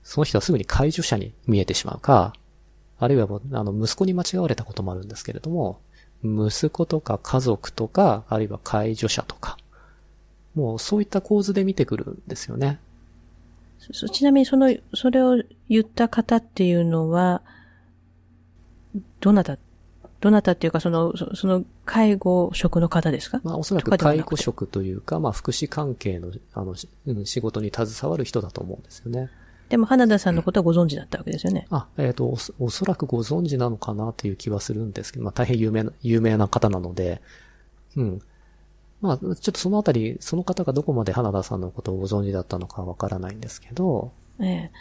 [0.04, 2.34] その人はすぐに介助者に見えてしまうか、
[3.00, 5.80] あるいはもう、あの、息子に間違われたこともあるんですけれども、
[6.24, 9.58] 息子とか家族とか、あるいは介助者とか、
[10.54, 12.80] もうそういった構図で見てくるんですよね。
[13.94, 17.42] そちなみにその、それを言った方っていうのは、
[19.22, 19.58] どなた、
[20.22, 23.40] どなたっていうかその、そその介護職の方ですか？
[23.44, 26.76] まあおそらく介護職というか、まあ福祉関係の、あの、
[27.26, 29.30] 仕事に携わる人だと思うんですよね。
[29.70, 31.68] でも花田さんのことはご存知だったわけですよね。
[31.70, 37.22] あ、えっ、とおそ、おそらくご存知なのかなという気はするんですけど、まあ大変有名な、有名な方なので、
[37.96, 38.22] うん。
[39.02, 44.72] まあ、ちょっとそのあたり、その方がどこまで花田さんのことをご存知だったのかわからないんですけど、ええ。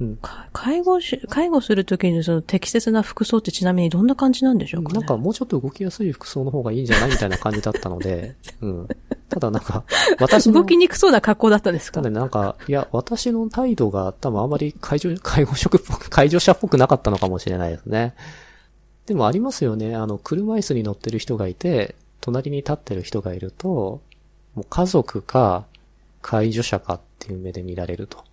[0.00, 4.98] うんか介護し、介護するときにその適切な服装ってちなみにどんな感じなんでしょうかね？
[4.98, 8.88] なんかもうちょっと動きやすい服装の方がいいんじゃないみたいな感じだったので、 うん。
[9.28, 9.84] ただなんか、
[10.20, 12.00] 私の動きにくそうな格好だったんですか？
[12.00, 18.14] ただね、なんか、いや、私の態度が多分あまり介助、介護職っぽく、介助者っぽくなかったのかもしれないですね。
[19.06, 19.94] でもありますよね。
[19.94, 24.00] あの、車椅子に乗ってる人がいて、隣に立ってる人がいると、
[24.54, 25.66] もう家族か、
[26.22, 28.24] 介助者かっていう目で見られると。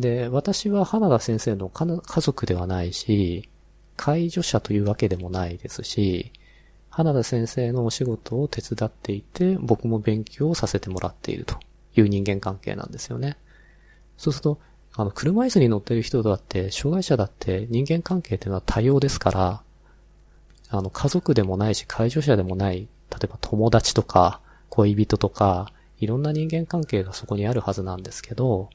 [0.00, 3.48] で、私は花田先生の家族ではないし、
[3.96, 6.32] 介助者というわけでもないですし、
[6.88, 11.56] 花田先生のお仕事を手伝っていて、僕も勉強をさせてもらっていると
[11.96, 13.36] いう人間関係なんですよね。
[14.16, 14.58] そうすると、
[14.94, 19.62] あの、車椅子に乗ってる人だって、障害者だって人間関係っていうのは多様ですから、
[20.70, 28.70] あの、家族でもないし、介助者でもない、例えば友達とか、恋人とか、いろんな人間関係がそこにあるはずなんですけど、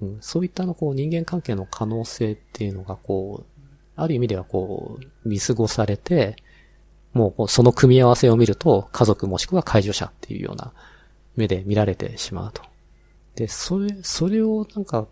[0.00, 3.60] うん、そういったあの、こう、人間関係の可能性っていうのが、こう、
[3.96, 6.36] ある意味ではこう、見過ごされて、
[7.12, 10.72] もうこうその組み合わせを見ると、家族もしくは介助者っていうような
[11.36, 12.62] 目で見られてしまうと。
[13.34, 15.08] で、それ、それをなんか、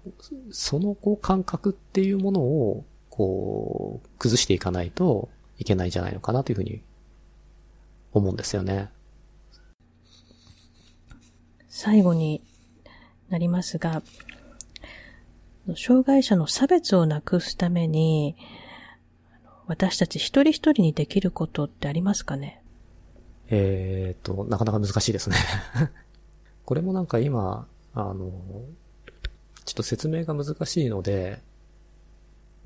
[0.50, 6.82] そのこう感覚っていうものを、こう、崩していかないといけないんじゃないのかなというふうに
[8.12, 8.90] 思うんですよね。
[11.68, 12.42] 最後に
[13.28, 14.02] なりますが、
[15.74, 18.36] 障害者の差別をなくすために、
[19.66, 22.62] 私たち一人一人にできることってありますかね？
[23.48, 25.36] えーっと、なかなか難しいですね。
[26.64, 28.30] これもなんか今、あの、
[29.64, 31.40] ちょっと説明が難しいので、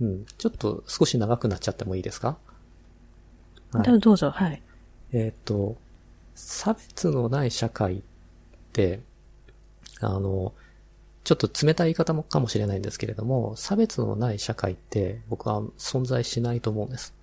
[0.00, 2.38] うん、ちょっと少し長くなっちゃってもいいですか？
[3.72, 4.62] はいどうぞ、はい。
[5.12, 5.76] えーっと、
[6.34, 8.02] 差別のない社会っ
[8.72, 9.00] て、
[10.00, 10.54] あの、
[11.24, 17.14] ちょっと冷たい言い方もかもしれないんですけれども、差別のない社会って僕は存在しないと思うんです。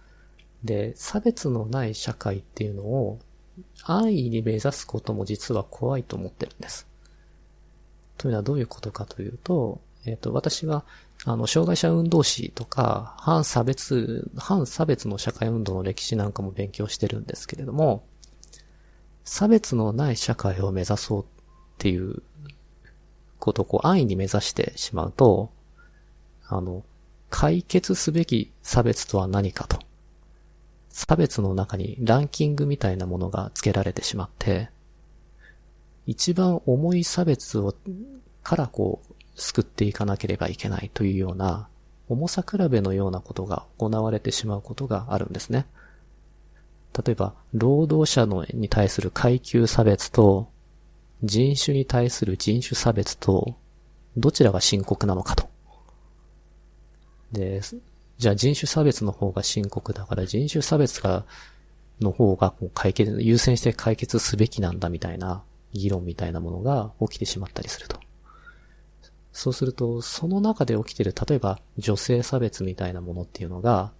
[0.64, 3.19] で、差別のない社会っていうのを
[3.84, 6.88] 安易に目指すことも実は怖いと思ってるんです。
[8.18, 10.86] というのはどういうことかというと、えっ、と、私は、
[11.26, 18.06] あの、障害者運動史とか、反差別、反差別の社会運動の歴史なんかも勉強してるんですけれども、
[19.24, 21.26] 差別のない社会を目指そうっ
[21.78, 22.24] ていう
[23.48, 25.52] ことをこう安易に目指してしまうと、
[26.49, 26.84] あの、
[27.30, 29.80] 解決すべき差別とは何かと。
[30.90, 34.69] 差別の中にランキングみたいなものが付けられてしまって、
[36.06, 37.74] 一番重い差別を、
[38.44, 41.69] からこう、救っていかなければいけないというような、
[42.10, 45.68] 重さ比べのようなことが行われてしまうことがあるんですね。
[47.06, 50.49] 例えば、労働者のに対する階級差別と、
[51.23, 53.56] 人種に対する人種差別と、
[54.15, 55.49] どちらが深刻なのかと。
[57.31, 57.61] で、
[58.18, 61.26] じゃあ人種差別の方が深刻だから人種差別が、
[61.99, 67.99] の方がこう解決、優先して解決すべきなんだみたいな議論みたいなものが起きてしまったりすると。
[69.31, 73.91] そうすると、その中で起きてる、例えば女性差別みたいなものっていうのが、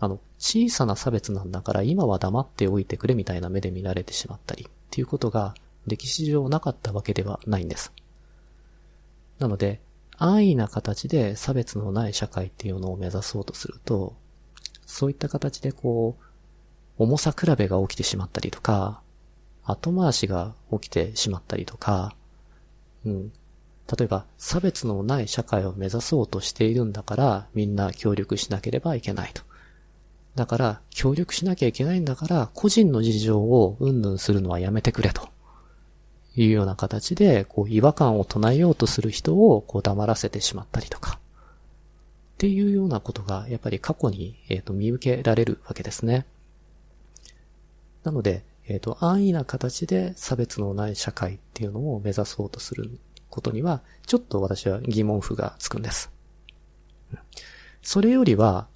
[0.00, 5.54] あの、小さな差別なんだから今は黙っておいてくれみたいな目で見られてしまったりっていうことが
[5.86, 7.92] 歴史上なかったわけではないんです。
[9.38, 9.80] なので、
[10.16, 14.14] 安易な形で差別のない社会っていうのを目指そうとすると、
[14.84, 19.00] そういった形でこう、重さ比べが起きてしまったりとか、
[19.64, 22.14] 後回しが起きてしまったりとか、
[23.06, 23.32] うん。
[23.98, 29.42] 例えば、差別のない社会を目指そうとしているんだから、みんな協力しなければいけないと。
[30.34, 35.28] だから、協力しなきゃいけないんだから、個人の事情をうんぬんするのはやめてくれと。
[36.36, 41.18] いうような形で、こう、違和感を唱えようとする人を、こう、黙らせてしまったりとか。
[42.34, 46.26] っていうようなことが、やっぱり過去に、えっ、ー、と、見受けられるわけですね。
[48.02, 52.98] なので、えっ、ー、と、安易な形で差別のない社会っていうのを目指そうとする
[53.28, 56.10] ことには、ちょっと私は疑問符がつくんです。
[57.82, 58.68] それよりは、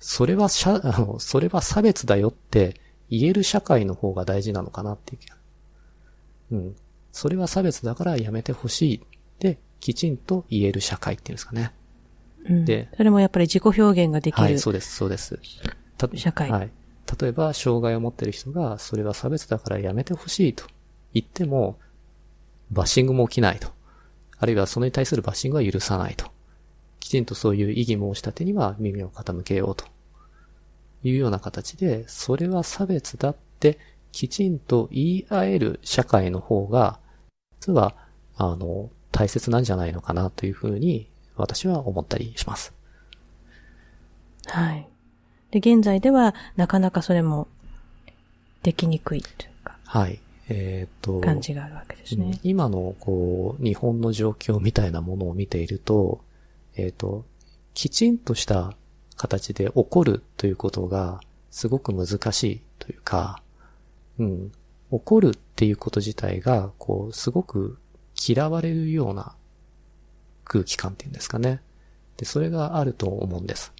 [0.00, 5.20] それは社、あの、それは差別だよって言える社会の方が大事なのかなっていう。
[6.52, 6.76] うん。
[7.12, 9.02] それは差別だからやめてほしい。
[9.38, 11.72] で、きちんと言える社会っていうんですかね。
[12.48, 14.42] うん、で、それもやっぱり自己表現ができる。
[14.42, 15.38] はい、そうです、そうです。
[16.14, 16.50] 社会。
[16.50, 16.70] はい。
[17.20, 20.64] 例えば、障害を持ってる人が、それは差別だからやめてほしいと
[21.14, 21.78] 言っても、
[22.70, 23.68] バッシングも起きないと。
[24.38, 26.30] あるいはそれに対するバッシングは許さないと。
[27.00, 29.84] きちんとそういう異議申し立てには耳を傾けようと。
[31.02, 33.78] いうような形で、それは差別だって
[34.12, 36.98] きちんと言い合える社会の方が、
[37.60, 37.94] 実は、
[38.36, 42.72] あの、大切なんじゃないのかなというふうに私は思ったりします。
[44.46, 44.88] はい。
[45.50, 47.48] で、現在ではなかなかそれも
[48.62, 49.76] できにくいというか。
[49.84, 50.20] はい。
[50.48, 51.20] えっ、と。
[51.20, 52.38] 感じがあるわけですね。
[52.42, 56.20] 今の、こう、日本の状況みたいなものを見ていると、
[56.76, 57.24] えっ、と、
[57.74, 58.74] きちんとした
[59.16, 61.20] 形で起こるということが
[61.50, 63.42] すごく難しいというか、
[64.18, 64.50] うん、
[64.90, 67.78] 起こるっていうこと自体が、こう、すごく
[68.28, 69.34] 嫌われるような
[70.44, 71.60] 空気感っていうんですかね。
[72.16, 73.72] で、それがあると思うんです。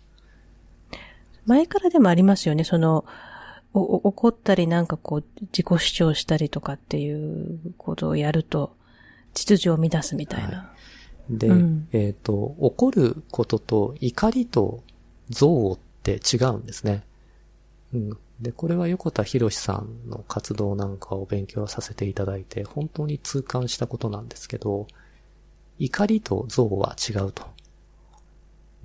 [1.47, 3.05] 前からでもありますよね、その、
[3.74, 8.77] お、怒ったりなんかこう、自己主張したりとかっていうことをやると、
[9.35, 10.59] 秩序を乱すみたいな。
[10.59, 10.74] は
[11.31, 14.82] い、で、うん、えっ、ー、と、怒ることと怒りと
[15.31, 17.05] 憎悪って違うんですね。
[17.94, 18.19] うん。
[18.40, 24.86] で、これは横田博さんの活動なんかを勉強させていただいて、本当に痛感したことなんですけど、
[25.78, 27.44] 怒りと憎悪は違うと。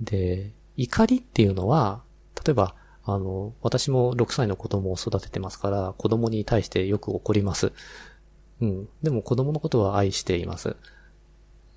[0.00, 2.02] で、怒りっていうのは、
[2.44, 2.74] 例えば、
[3.04, 7.72] あの、私も6歳の子供を育ててますから、子供に対してよく怒ります。
[8.60, 8.88] うん。
[9.02, 10.76] でも子供のことは愛しています。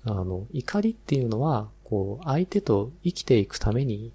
[0.04, 4.12] あの、怒りっていうのは、こう、相手と生きていくために、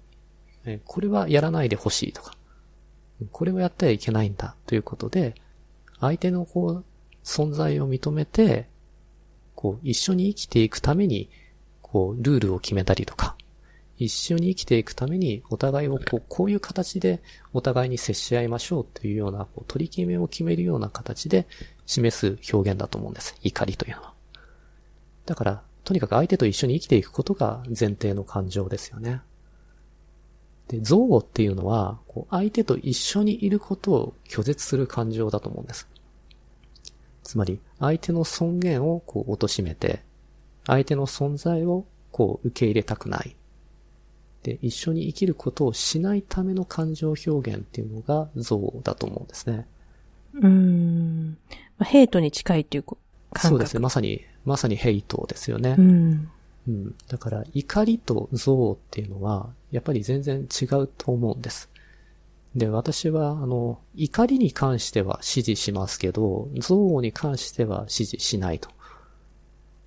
[0.84, 2.34] これはやらないでほしいとか、
[3.30, 5.34] これをやってはいけないんだということで、
[6.00, 6.84] 相手のこう、
[7.24, 8.68] 存在を認めて、
[9.54, 11.30] こう、一緒に生きていくために、
[11.80, 13.36] こう、ルールを決めたりとか、
[13.96, 17.22] 一緒に生きていくために、お互いをこう、こういう形で
[17.52, 21.46] お互いに接し合いましょうというような、こう取り決めを決めるような形で
[21.86, 23.36] 示す表現だと思うんです。
[23.42, 24.12] 怒りというのは。
[25.26, 29.20] だから、とにかく相手と一緒に生きていくことが前提の感情ですよね。
[30.68, 35.88] で、憎悪っていうのは、こう相手と一緒にいることを拒絶する感情だと思うんです。
[37.22, 40.02] つまり、相手の尊厳をこう貶めて、
[40.66, 43.36] 相手の存在をこう受け入れたくない。
[44.42, 49.66] で、一緒に生きることをしないための感情表現っていうのが憎悪だと思うんですね。
[50.34, 51.36] うん。
[51.78, 52.96] まあ、ヘイトに近いっていう感
[53.32, 53.80] 覚そうですね。
[53.80, 55.76] まさに、まさにヘイトですよね。
[55.78, 56.30] うん。
[56.68, 56.94] うん。
[57.08, 61.68] だから、怒りと憎悪っていうのは、やっぱり全然違うと思うんです。
[62.54, 68.70] で、私は、あの、怒りに関しては支持しますけど、憎悪に関しては支持しないと。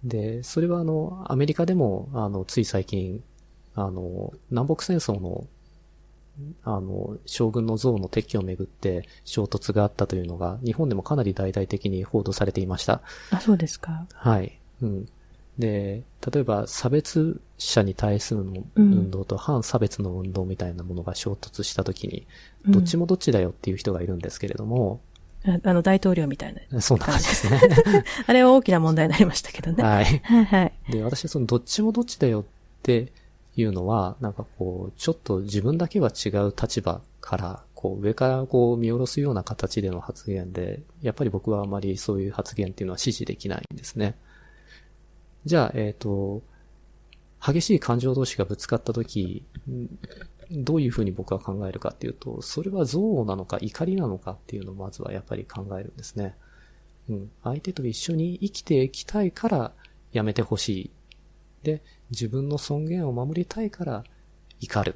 [0.03, 3.23] で、それはあの、アメリカでも、あの、つい最近、
[3.73, 5.47] あの、南北戦争の、
[6.63, 13.01] あの、将軍の像の撤去をめぐって衝突があったというのが、日本でもかなり大々的に報道されていました。
[13.31, 14.05] あ、そうですか。
[14.13, 14.59] はい。
[14.81, 15.07] うん。
[15.59, 22.27] で、例えば差別者に対するの運動と反差別の運動みたいなものが衝突したときに、
[22.67, 25.01] どっちもどっちだよっていう人がいるんですけれども、
[25.63, 26.81] あの、大統領みたいな。
[26.81, 27.61] そんな感じですね。
[28.27, 29.81] あれは大きな問題になりましたけどね。
[29.83, 30.05] はい。
[30.05, 30.73] はいはい。
[30.89, 32.43] で、私はそのどっちもどっちだよっ
[32.83, 33.11] て
[33.55, 44.15] いうのは、なんかこう、ちょっと自分だけは違う立場から、こう、上からこう見下ろすような形での発言で、やっぱり僕はあまりそういう発言っていうのは支持できないんですね。
[45.47, 46.43] じゃあ、えっ、ー、と、
[47.41, 49.45] 激しい感情同士がぶつかったとき、
[50.51, 56.35] どういうふうに僕は考えるかっていうと、それは憎悪なのか怒りなのかっていうのをまずはやっぱり考えるんですね。
[57.09, 57.31] うん。
[57.45, 59.71] 相手と一緒に生きていきたいから
[60.11, 60.91] やめてほしい
[61.63, 64.03] で、自分の尊厳を守りたいから
[64.59, 64.95] 怒る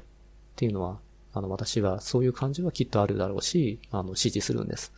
[0.56, 1.00] ていうのは、
[1.32, 4.92] あの、私はそういう感情はきっとあるだろうし、あの、支持するんです。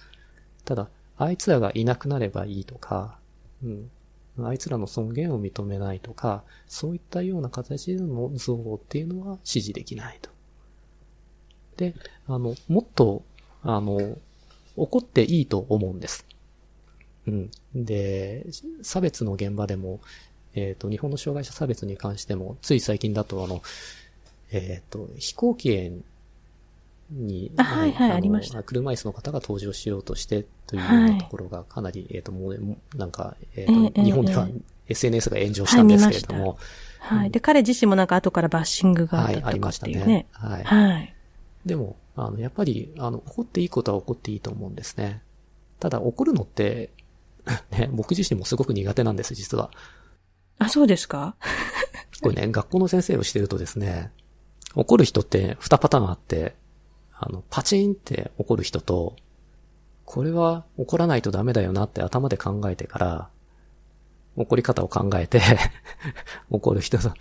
[0.65, 3.19] ただ、あいつらがいなくなればいいとか、
[3.63, 3.91] うん。
[4.43, 10.31] あいつらの尊厳を認めないとか、そういったような形での憎悪っていうのは支持できないと。
[11.77, 11.95] で、
[12.27, 13.23] あの、もっと、
[13.63, 14.19] あの、
[14.77, 16.27] 怒っていいと思うんです。
[17.27, 17.51] うん。
[17.75, 18.47] で、
[18.83, 20.01] 差別の現場でも、
[20.55, 23.63] えっ、ー、と、日本の障害者差別に関しても、つい最近だと、あの、
[24.51, 26.05] えっ、ー、と、飛行機園
[27.11, 28.63] に、はいはい、ありました。
[28.63, 34.49] 車椅子の方が登場しようとしてというようなところがかなり、はい、えっ、ー、と、もう、なんか、えっ、ー、と、日本では
[34.89, 36.59] SNS が炎上したんですけれども。
[36.99, 39.51] はい、はい、で、彼自身もなんか後からバッシングがあったとかっていうね。
[39.51, 40.27] はい、ありましたね。
[40.33, 40.65] はい。
[40.65, 41.15] はい。
[41.67, 45.23] でも、あの、やっぱり、あの、怒っていいことは怒っていいと思うんですね。
[45.81, 46.91] ただ、怒るのって、
[47.71, 49.71] ね、僕自身もすごく苦手なんです、実は。
[50.59, 51.37] あ、そうですか？
[52.23, 54.11] これね、学校の先生をしてるとですね、
[54.75, 56.55] 怒る人って2パターンあって、
[57.27, 59.17] あの、パチンって怒る人と、
[60.05, 63.29] これは怒らないとダメだよなって頭で考えてから、
[64.37, 65.41] 怒り方を考えて
[66.51, 67.13] 怒る人と。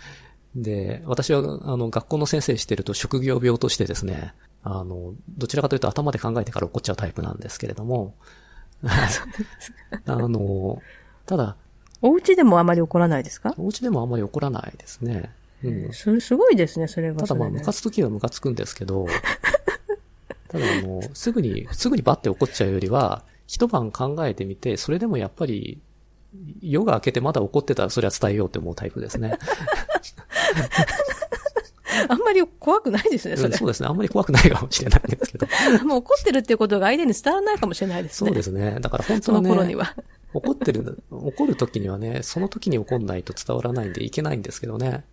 [0.55, 8.15] で、私は、あの、学校の先生してると職業病としてですね、あの、どちらかというと頭で考えてから怒っちゃうタイプなんですけれども、
[10.05, 10.81] あの、
[11.25, 11.55] ただ、
[12.01, 13.53] お家でもあまり怒らないですか？
[13.57, 15.31] お家でもあまり怒らないですね。
[15.63, 15.93] うん。
[15.93, 19.07] す、すごいですね、それはただまあ、ムカつく時はムカつくんですけど、
[20.53, 25.79] ただあの、すぐに、すぐにバッて怒っちゃうよりは、一晩考えてみて、それでもやっぱり、
[26.61, 29.37] 夜が明けてまだ怒ってたらそれは伝えようって思うタイプですね。
[32.09, 33.87] あんまり怖くないですね、それ、そうですね。
[33.89, 35.47] あんまり怖くないかもしれないんですけど。
[35.85, 38.27] もう怒ってるっていうことが相手に伝わらないかもしれないですね。
[38.29, 38.77] そうですね。
[38.79, 39.49] だから本当はね。
[39.49, 39.95] その頃には。
[40.33, 45.03] 怒ってる、怒る時にはね、その時に怒んないと伝わらないんでいけないんですけどね。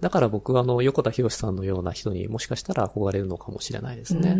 [0.00, 4.36] だから僕はあの、横田博さんのような人にもしかしたら憧れるのかもしれないですね。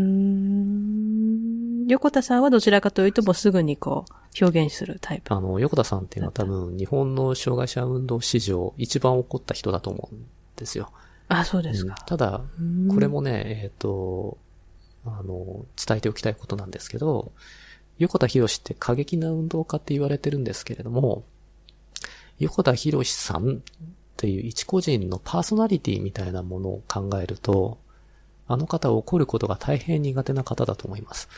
[1.89, 5.35] 横田さんはどちらかというともうすぐにこう、表現するタイプ。
[5.35, 10.27] あの、横田さんっていうのは多分日本の障害者運動史上一番怒った人だと思うん
[10.57, 10.93] ですよ。
[11.29, 11.95] あ、そうですか。
[11.99, 12.43] うん、ただ、
[12.93, 14.39] これもね、えっ、ー、と、
[15.05, 17.33] あの、伝えておきたいことなんですけど、
[17.99, 21.25] 横田博って過激な運動家って言われてるんですけれども、
[22.39, 23.63] 横田博さん
[24.21, 27.79] っていう一個人のパーソナリティみたいなものを考えると、
[28.49, 31.31] あの方は怒ることが大変苦手な方だと思います。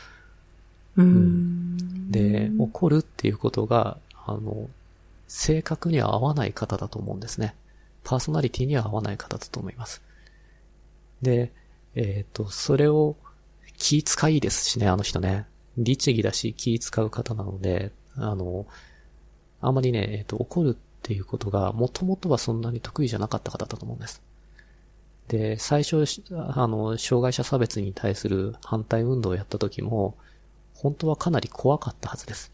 [0.97, 4.69] うん、で、怒るっていうことが、あの、
[5.29, 7.55] 性格には合わない方だと思うんですね。
[8.03, 10.01] パーソナリティには合わない方だと思います。
[11.21, 11.53] で、
[11.95, 13.15] えっ、ー、と、それを
[13.77, 15.45] 気使いですしね、あの人ね。
[15.77, 18.65] 律儀だし気使う方なので、あの、
[19.61, 24.21] あんまりね、えっ、ー、と、怒るっっていうことが、もともとはそんなに得意じゃなかった方だと思うんです。
[25.27, 30.15] で、最初、あの、障害者差別に対する反対運動をやった時も、
[30.73, 32.51] 本当はかなり怖かったはずです。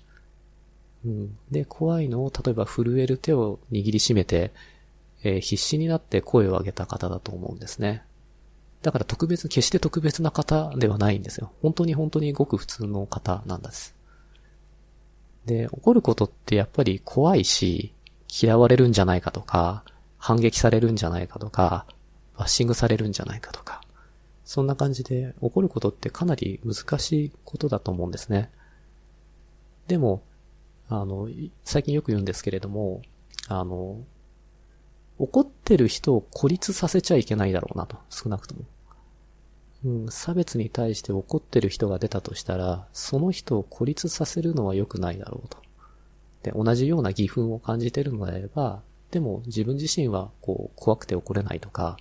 [1.05, 1.37] うん。
[1.51, 4.51] で、怖いのを、例えば震える手を握りしめて、
[5.23, 8.03] えー、必死になって声を上げた方だと思うんですね。
[8.81, 11.51] だから特別、決して特別な方ではないんですよ。
[11.61, 13.95] 本当に本当にごく普通の方なんです。
[15.45, 17.93] で、怒ることってやっぱり怖いし、
[18.29, 19.83] 嫌われるんじゃないかとか、
[20.17, 21.85] 反撃されるんじゃないかとか、
[22.37, 23.81] バッシングされるんじゃないかとか、
[24.45, 28.49] そんな感じで起こることってかなり難しいことだと思うんですね。
[29.87, 30.23] でも、
[30.87, 31.29] あの、
[31.63, 33.01] 最近よく言うんですけれども、
[33.47, 34.03] あの、
[35.17, 38.61] 怒ってる人を孤立させちゃいけないだろうなと、少なくとも。
[39.85, 45.57] うん、差別に対して怒ってる人が出たとしたら、その人を孤立させるのは良くないだろうと。
[46.43, 51.97] で、同じような義憤を感じてるのであれば、でも自分自身はこう怖くて怒れないとか、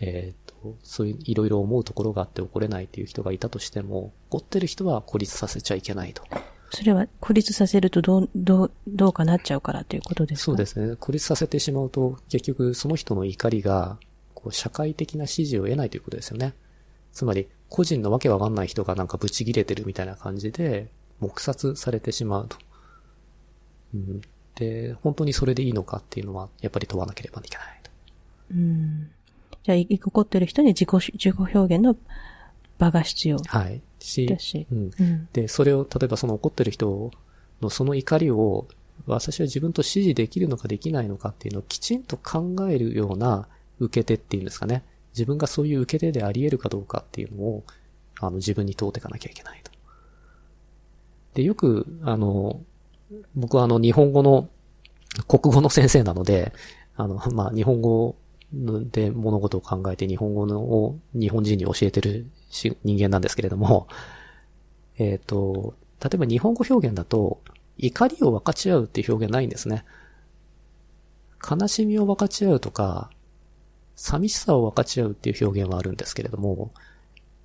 [0.00, 6.22] えっ、と、そういういろいろ思うところがあって怒れないっていう人がいたとしても、怒ってる人は孤立させちゃいけないと。
[6.70, 10.44] それは孤立させるとどう、どう、どうかなっちゃうからということですか？
[10.46, 10.96] そうですね。
[10.96, 13.98] 孤立させてしまうと、結局その人の怒りが、
[14.34, 16.54] こう社会的な支持を得ないということですよね。
[17.12, 20.88] つまり、個人のわけわかんない人がなんかブチ切れてるみたいな感じで、
[21.20, 22.56] 黙殺されてしまうと。
[23.94, 24.20] うん。
[24.54, 27.90] で、本当にそれでいいのかっていうのは、やっぱり問わなければいけないと。
[28.52, 29.10] うん。
[29.64, 31.96] じゃあ、怒ってる人に自己、自己表現の
[32.78, 33.38] 場が必要。
[33.38, 33.80] はい。
[34.00, 35.28] し、しうん、うん。
[35.32, 37.10] で、それを、例えばその怒ってる人
[37.60, 38.66] のその怒りを、
[39.06, 43.48] 私は自分と指示できるのかできないのかっていうのをきちんと考えるような
[43.80, 44.84] 受け手っていうんですかね。
[45.12, 47.64] 自分がそういう受け手であり得るかどうかっていうのを、
[48.20, 49.70] あの、自分に問うていかなきゃいけないと。
[51.34, 52.62] で、よく、あの、
[53.34, 54.48] 僕はあの日本語の
[55.28, 56.52] 国語の先生なので、
[56.96, 58.16] あの、まあ、日本語
[58.52, 63.88] で物事を考えて日本語のを日本人に教えてる人間なんですけれども、
[64.98, 67.40] えっ、ー、と、例えば日本語表現だと、
[67.78, 69.84] 怒りを分かち合うっていう表現ないんですね。
[71.48, 73.10] 悲しみを分かち合うとか、
[73.96, 76.72] 寂しさを分かち合うっていう表現はあるんですけれども、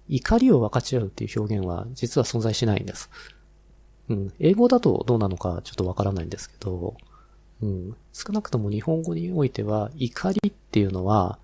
[0.09, 3.09] 怒りを分かち合うっていう表現は実は存在しないんです。
[4.09, 4.33] うん。
[4.39, 6.95] 英語だとどうなのかちょっとわからないんですけど、
[7.61, 7.95] うん。
[8.13, 11.39] 少なくとも日本語においては、怒りっていうのは、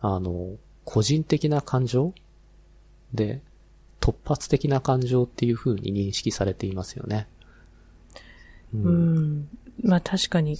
[0.00, 2.14] あの、個人的な感情
[3.12, 3.40] で、
[4.00, 7.26] 突発的な感情っていう風に認識されていますよね。
[8.72, 8.84] うん。
[8.84, 9.48] うん
[9.82, 10.58] まあ確かに、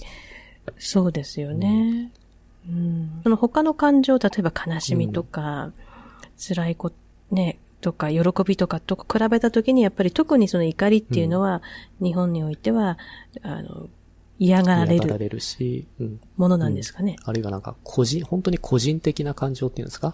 [0.77, 2.11] そうですよね。
[2.67, 3.21] うん。
[3.23, 5.73] その他の感情、例えば悲しみとか、うん、
[6.37, 6.91] 辛いこ、
[7.31, 11.61] ね、とか、喜びとかと比べたときに、やっぱり特にその怒りっていうのは、
[11.99, 12.97] うん、日本においては、
[13.41, 13.87] あの、
[14.37, 14.93] 嫌がられる。
[14.95, 16.19] 嫌がられるし、うん。
[16.37, 20.13] ものなんですかね、うん、あるいはなんか、個人、本当に個人的な感情っていうんですか？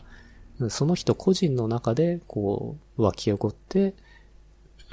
[0.69, 3.93] その人個人の中で、こう、湧き起こって、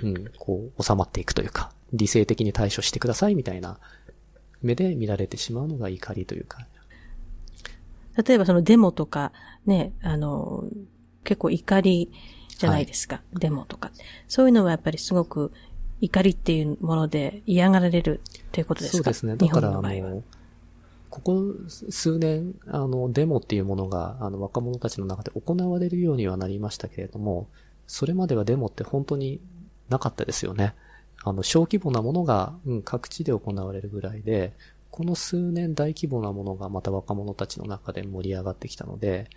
[0.03, 3.79] うん、こう、収まっていくというか、理性的に対処してくださいみたいな
[4.63, 6.67] 目で見られてしまうのが怒りというか。
[8.27, 9.33] 例えばそのデモとか、
[9.67, 10.65] ね、あの、
[11.25, 12.11] 結構怒り
[12.63, 13.17] じゃないですか。
[13.17, 13.91] はい、デモとか。
[14.29, 15.53] そういうのはやっぱりすごく
[16.01, 18.21] 怒りっていうもので嫌がられる
[18.53, 18.97] ということですか？
[18.99, 19.37] そうですね。
[19.37, 20.23] だから、あの、
[21.11, 27.49] ここ数年、あの、デモっていうものが、あの、若者たちの中で行われるようにはなりましたけれども、
[27.87, 29.41] それまではデモって本当に
[29.89, 30.75] なかったですよね。
[31.25, 34.53] あの、小規模なものが、うん、各地で行われるぐらいで、
[34.91, 39.29] この数年大規模なものがまた若者たちの中で盛り上がってきたので、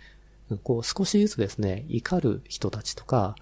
[0.62, 3.36] こう少しずつですね、怒る人たちとか、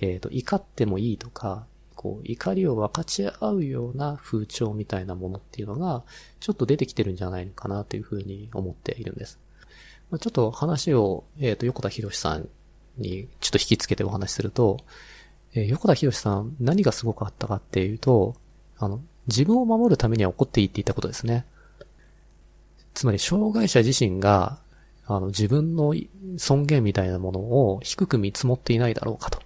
[0.00, 6.02] えっ、ー、と、怒ってもいいとか、こう、怒りを分かち合うような風潮みたいなものっていうのが、
[6.40, 9.38] ちょっと出てきてるんじゃないのかなというふうに思っているんです。
[10.10, 12.48] まあ、ちょっと話を、えっ、ー、と、横田博さん
[12.96, 14.78] にちょっと引きつけてお話しすると、
[15.54, 18.34] えー、横田博さん何がすごかったかっていうと、
[18.78, 21.44] あの、自分を守るためには怒っていいって言ったことですね。
[22.94, 24.58] つまり、障害者自身が
[25.12, 25.92] あの、自分の
[26.36, 29.40] 尊厳みたいなものを低く見積もっていないだろうかと。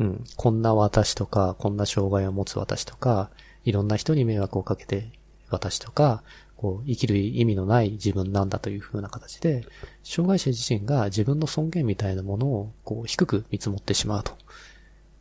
[0.00, 0.24] うん。
[0.36, 3.30] こんな私とか、こんな障害を持つ私とか、
[3.64, 5.12] いろんな人に迷惑をかけて
[5.50, 6.24] 私とか、
[6.56, 9.64] こう、生きる意味のない自分なんだという風な形で、
[10.02, 14.32] 障害者自身が自分の尊厳みたいなものを、こう、低く見積もってしまうと。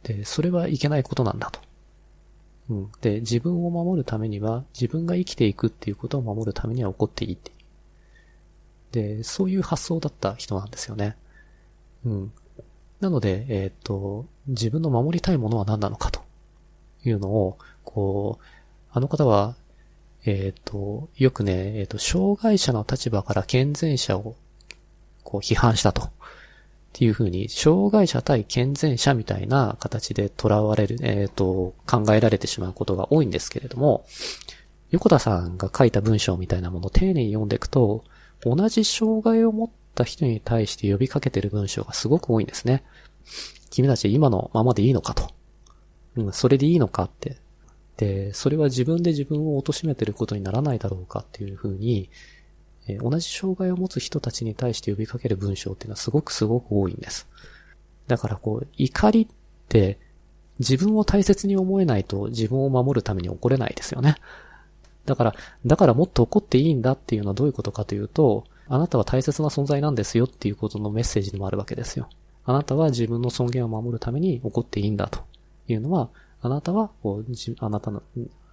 [0.01, 1.59] で、それはいけないことなんだと。
[2.71, 2.91] うん。
[3.01, 7.51] で、自分を守るためには、自分が生きていくっていうことを守るためには起こっていいって
[8.97, 11.15] で、そういう発想だった人なんですよね。
[12.03, 12.31] うん。
[12.99, 16.21] なので、えっ、ー、と、自分の守りたいものは何なのかと
[17.05, 18.45] いうのを、こう、
[18.91, 19.55] あの方は、
[20.25, 24.35] えっ、ー、と、よくね、えっ、ー、と、障害者の立場から健全者を、
[25.23, 26.01] こう、批判したと。
[26.03, 26.09] っ
[26.93, 34.05] ていうふうに、障害者対健全者みたいな形で囚われる、えっ、と、考えられてしまうことが多いんですけれども、
[34.89, 38.03] 横田さんが書いた文章みたいなものを丁寧に読んでいくと、
[38.41, 42.83] 同じ障害を持った人に対して呼びかけてる文章がすごく多いんですね。
[43.69, 45.29] 君たち今のままでいいのかと。
[46.15, 47.37] うん、それでいいのかって。
[47.97, 52.09] で、それは自分で自分を貶めてることにならないだろうかっていうふうに、
[52.87, 57.27] えー、同じ障害を持つ人たちに対して呼びかける文章っていうのはすごくすごく多いんです。
[58.07, 59.27] だからこう、怒りっ
[59.67, 59.99] て
[60.59, 64.15] 自分を大切に思えないと自分を守るために起これないですよね。
[65.07, 65.35] だから、
[65.65, 72.07] だからもっと怒っていいんだっていうのはどういうことかというと、あなたは大切な存在なんですよっていうことのメッセージでもあるわけですよ。
[72.45, 75.21] あなたは自分の尊厳を守るために怒っていいんだと
[75.67, 76.09] いうのは、
[76.41, 77.25] あなたはこう、
[77.59, 78.03] あなたの、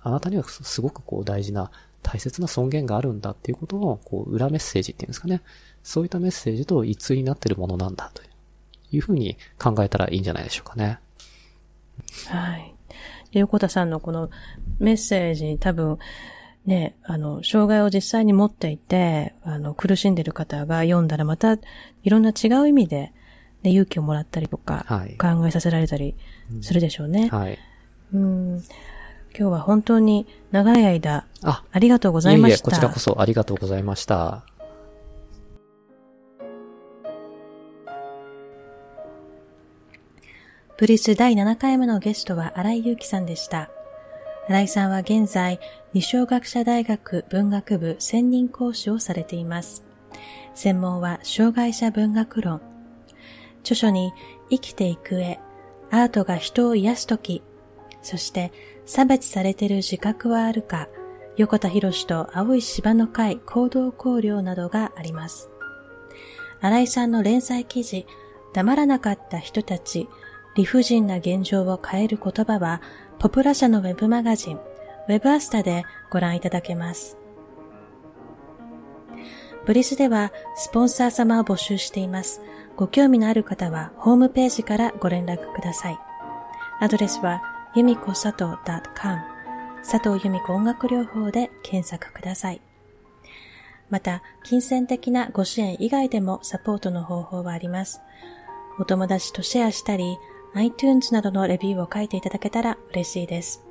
[0.02, 1.70] あなたにはすごくこう大事な
[2.04, 5.42] 大切な尊厳があるんだっていうことの、こう、裏メッセージっていうんですかね。
[5.82, 8.22] そういったメッセージと一対になってるものなんだと
[8.92, 11.00] いうふうに考えたらいいんじゃないでしょうかね。
[12.28, 12.74] はい。
[13.32, 14.30] 横田さんのこの
[14.78, 15.98] メッセージ多分、
[16.66, 21.58] ね、あの、障害を実際に持っていて、あの、苦しんでる方が読んだらまた、い
[22.10, 23.12] ろんな違う意味で、
[23.62, 26.16] ね、勇気をもらったりとか、はい、考えさせられたり
[26.62, 27.28] するでしょうね。
[27.28, 27.58] はい。
[28.14, 28.62] うん。
[29.36, 32.52] 今日は本当に長い間、あありがとうございました。
[32.52, 34.44] いえいえ、こちらこそありがとうございました。
[40.76, 43.70] ブリス第7回目のゲストは荒井祐樹さんでした。
[44.46, 45.58] 新井さんは現在、
[45.94, 49.84] 二小学者大学文学部専任講師をされています。
[50.54, 52.60] 専門は障害者文学論。
[53.60, 54.12] 著書に
[54.50, 55.40] 生きていく絵、
[55.90, 57.42] アートが人を癒すとき、
[58.02, 58.52] そして
[58.84, 60.88] 差別されている自覚はあるか、
[61.38, 65.48] 横田博士と青い芝の会行動考慮などがあります。
[66.60, 68.06] 新井さんの連載記事、
[68.52, 70.06] 黙らなかった人たち、
[70.54, 72.80] 理不尽な現状を変える言葉は、
[73.18, 77.16] ポプラ社のウェブマガジン、ウェブアスタでご覧いただけます。
[79.64, 82.42] ブリスではスポンサー様を募集しています。
[82.76, 85.98] ご興味のある方はホームページからご連絡ください。
[86.80, 87.42] アドレスは、
[87.74, 88.56] 由美子佐藤
[89.00, 89.18] .com
[89.82, 92.60] 佐藤由美子音楽療法で検索ください。
[93.90, 98.00] また、金銭的なご支援以外でもサポートの方法はあります。
[98.78, 100.18] お友達とシェアしたり、
[100.54, 103.63] iTunes などのレビューを書いていただけたら嬉しいです。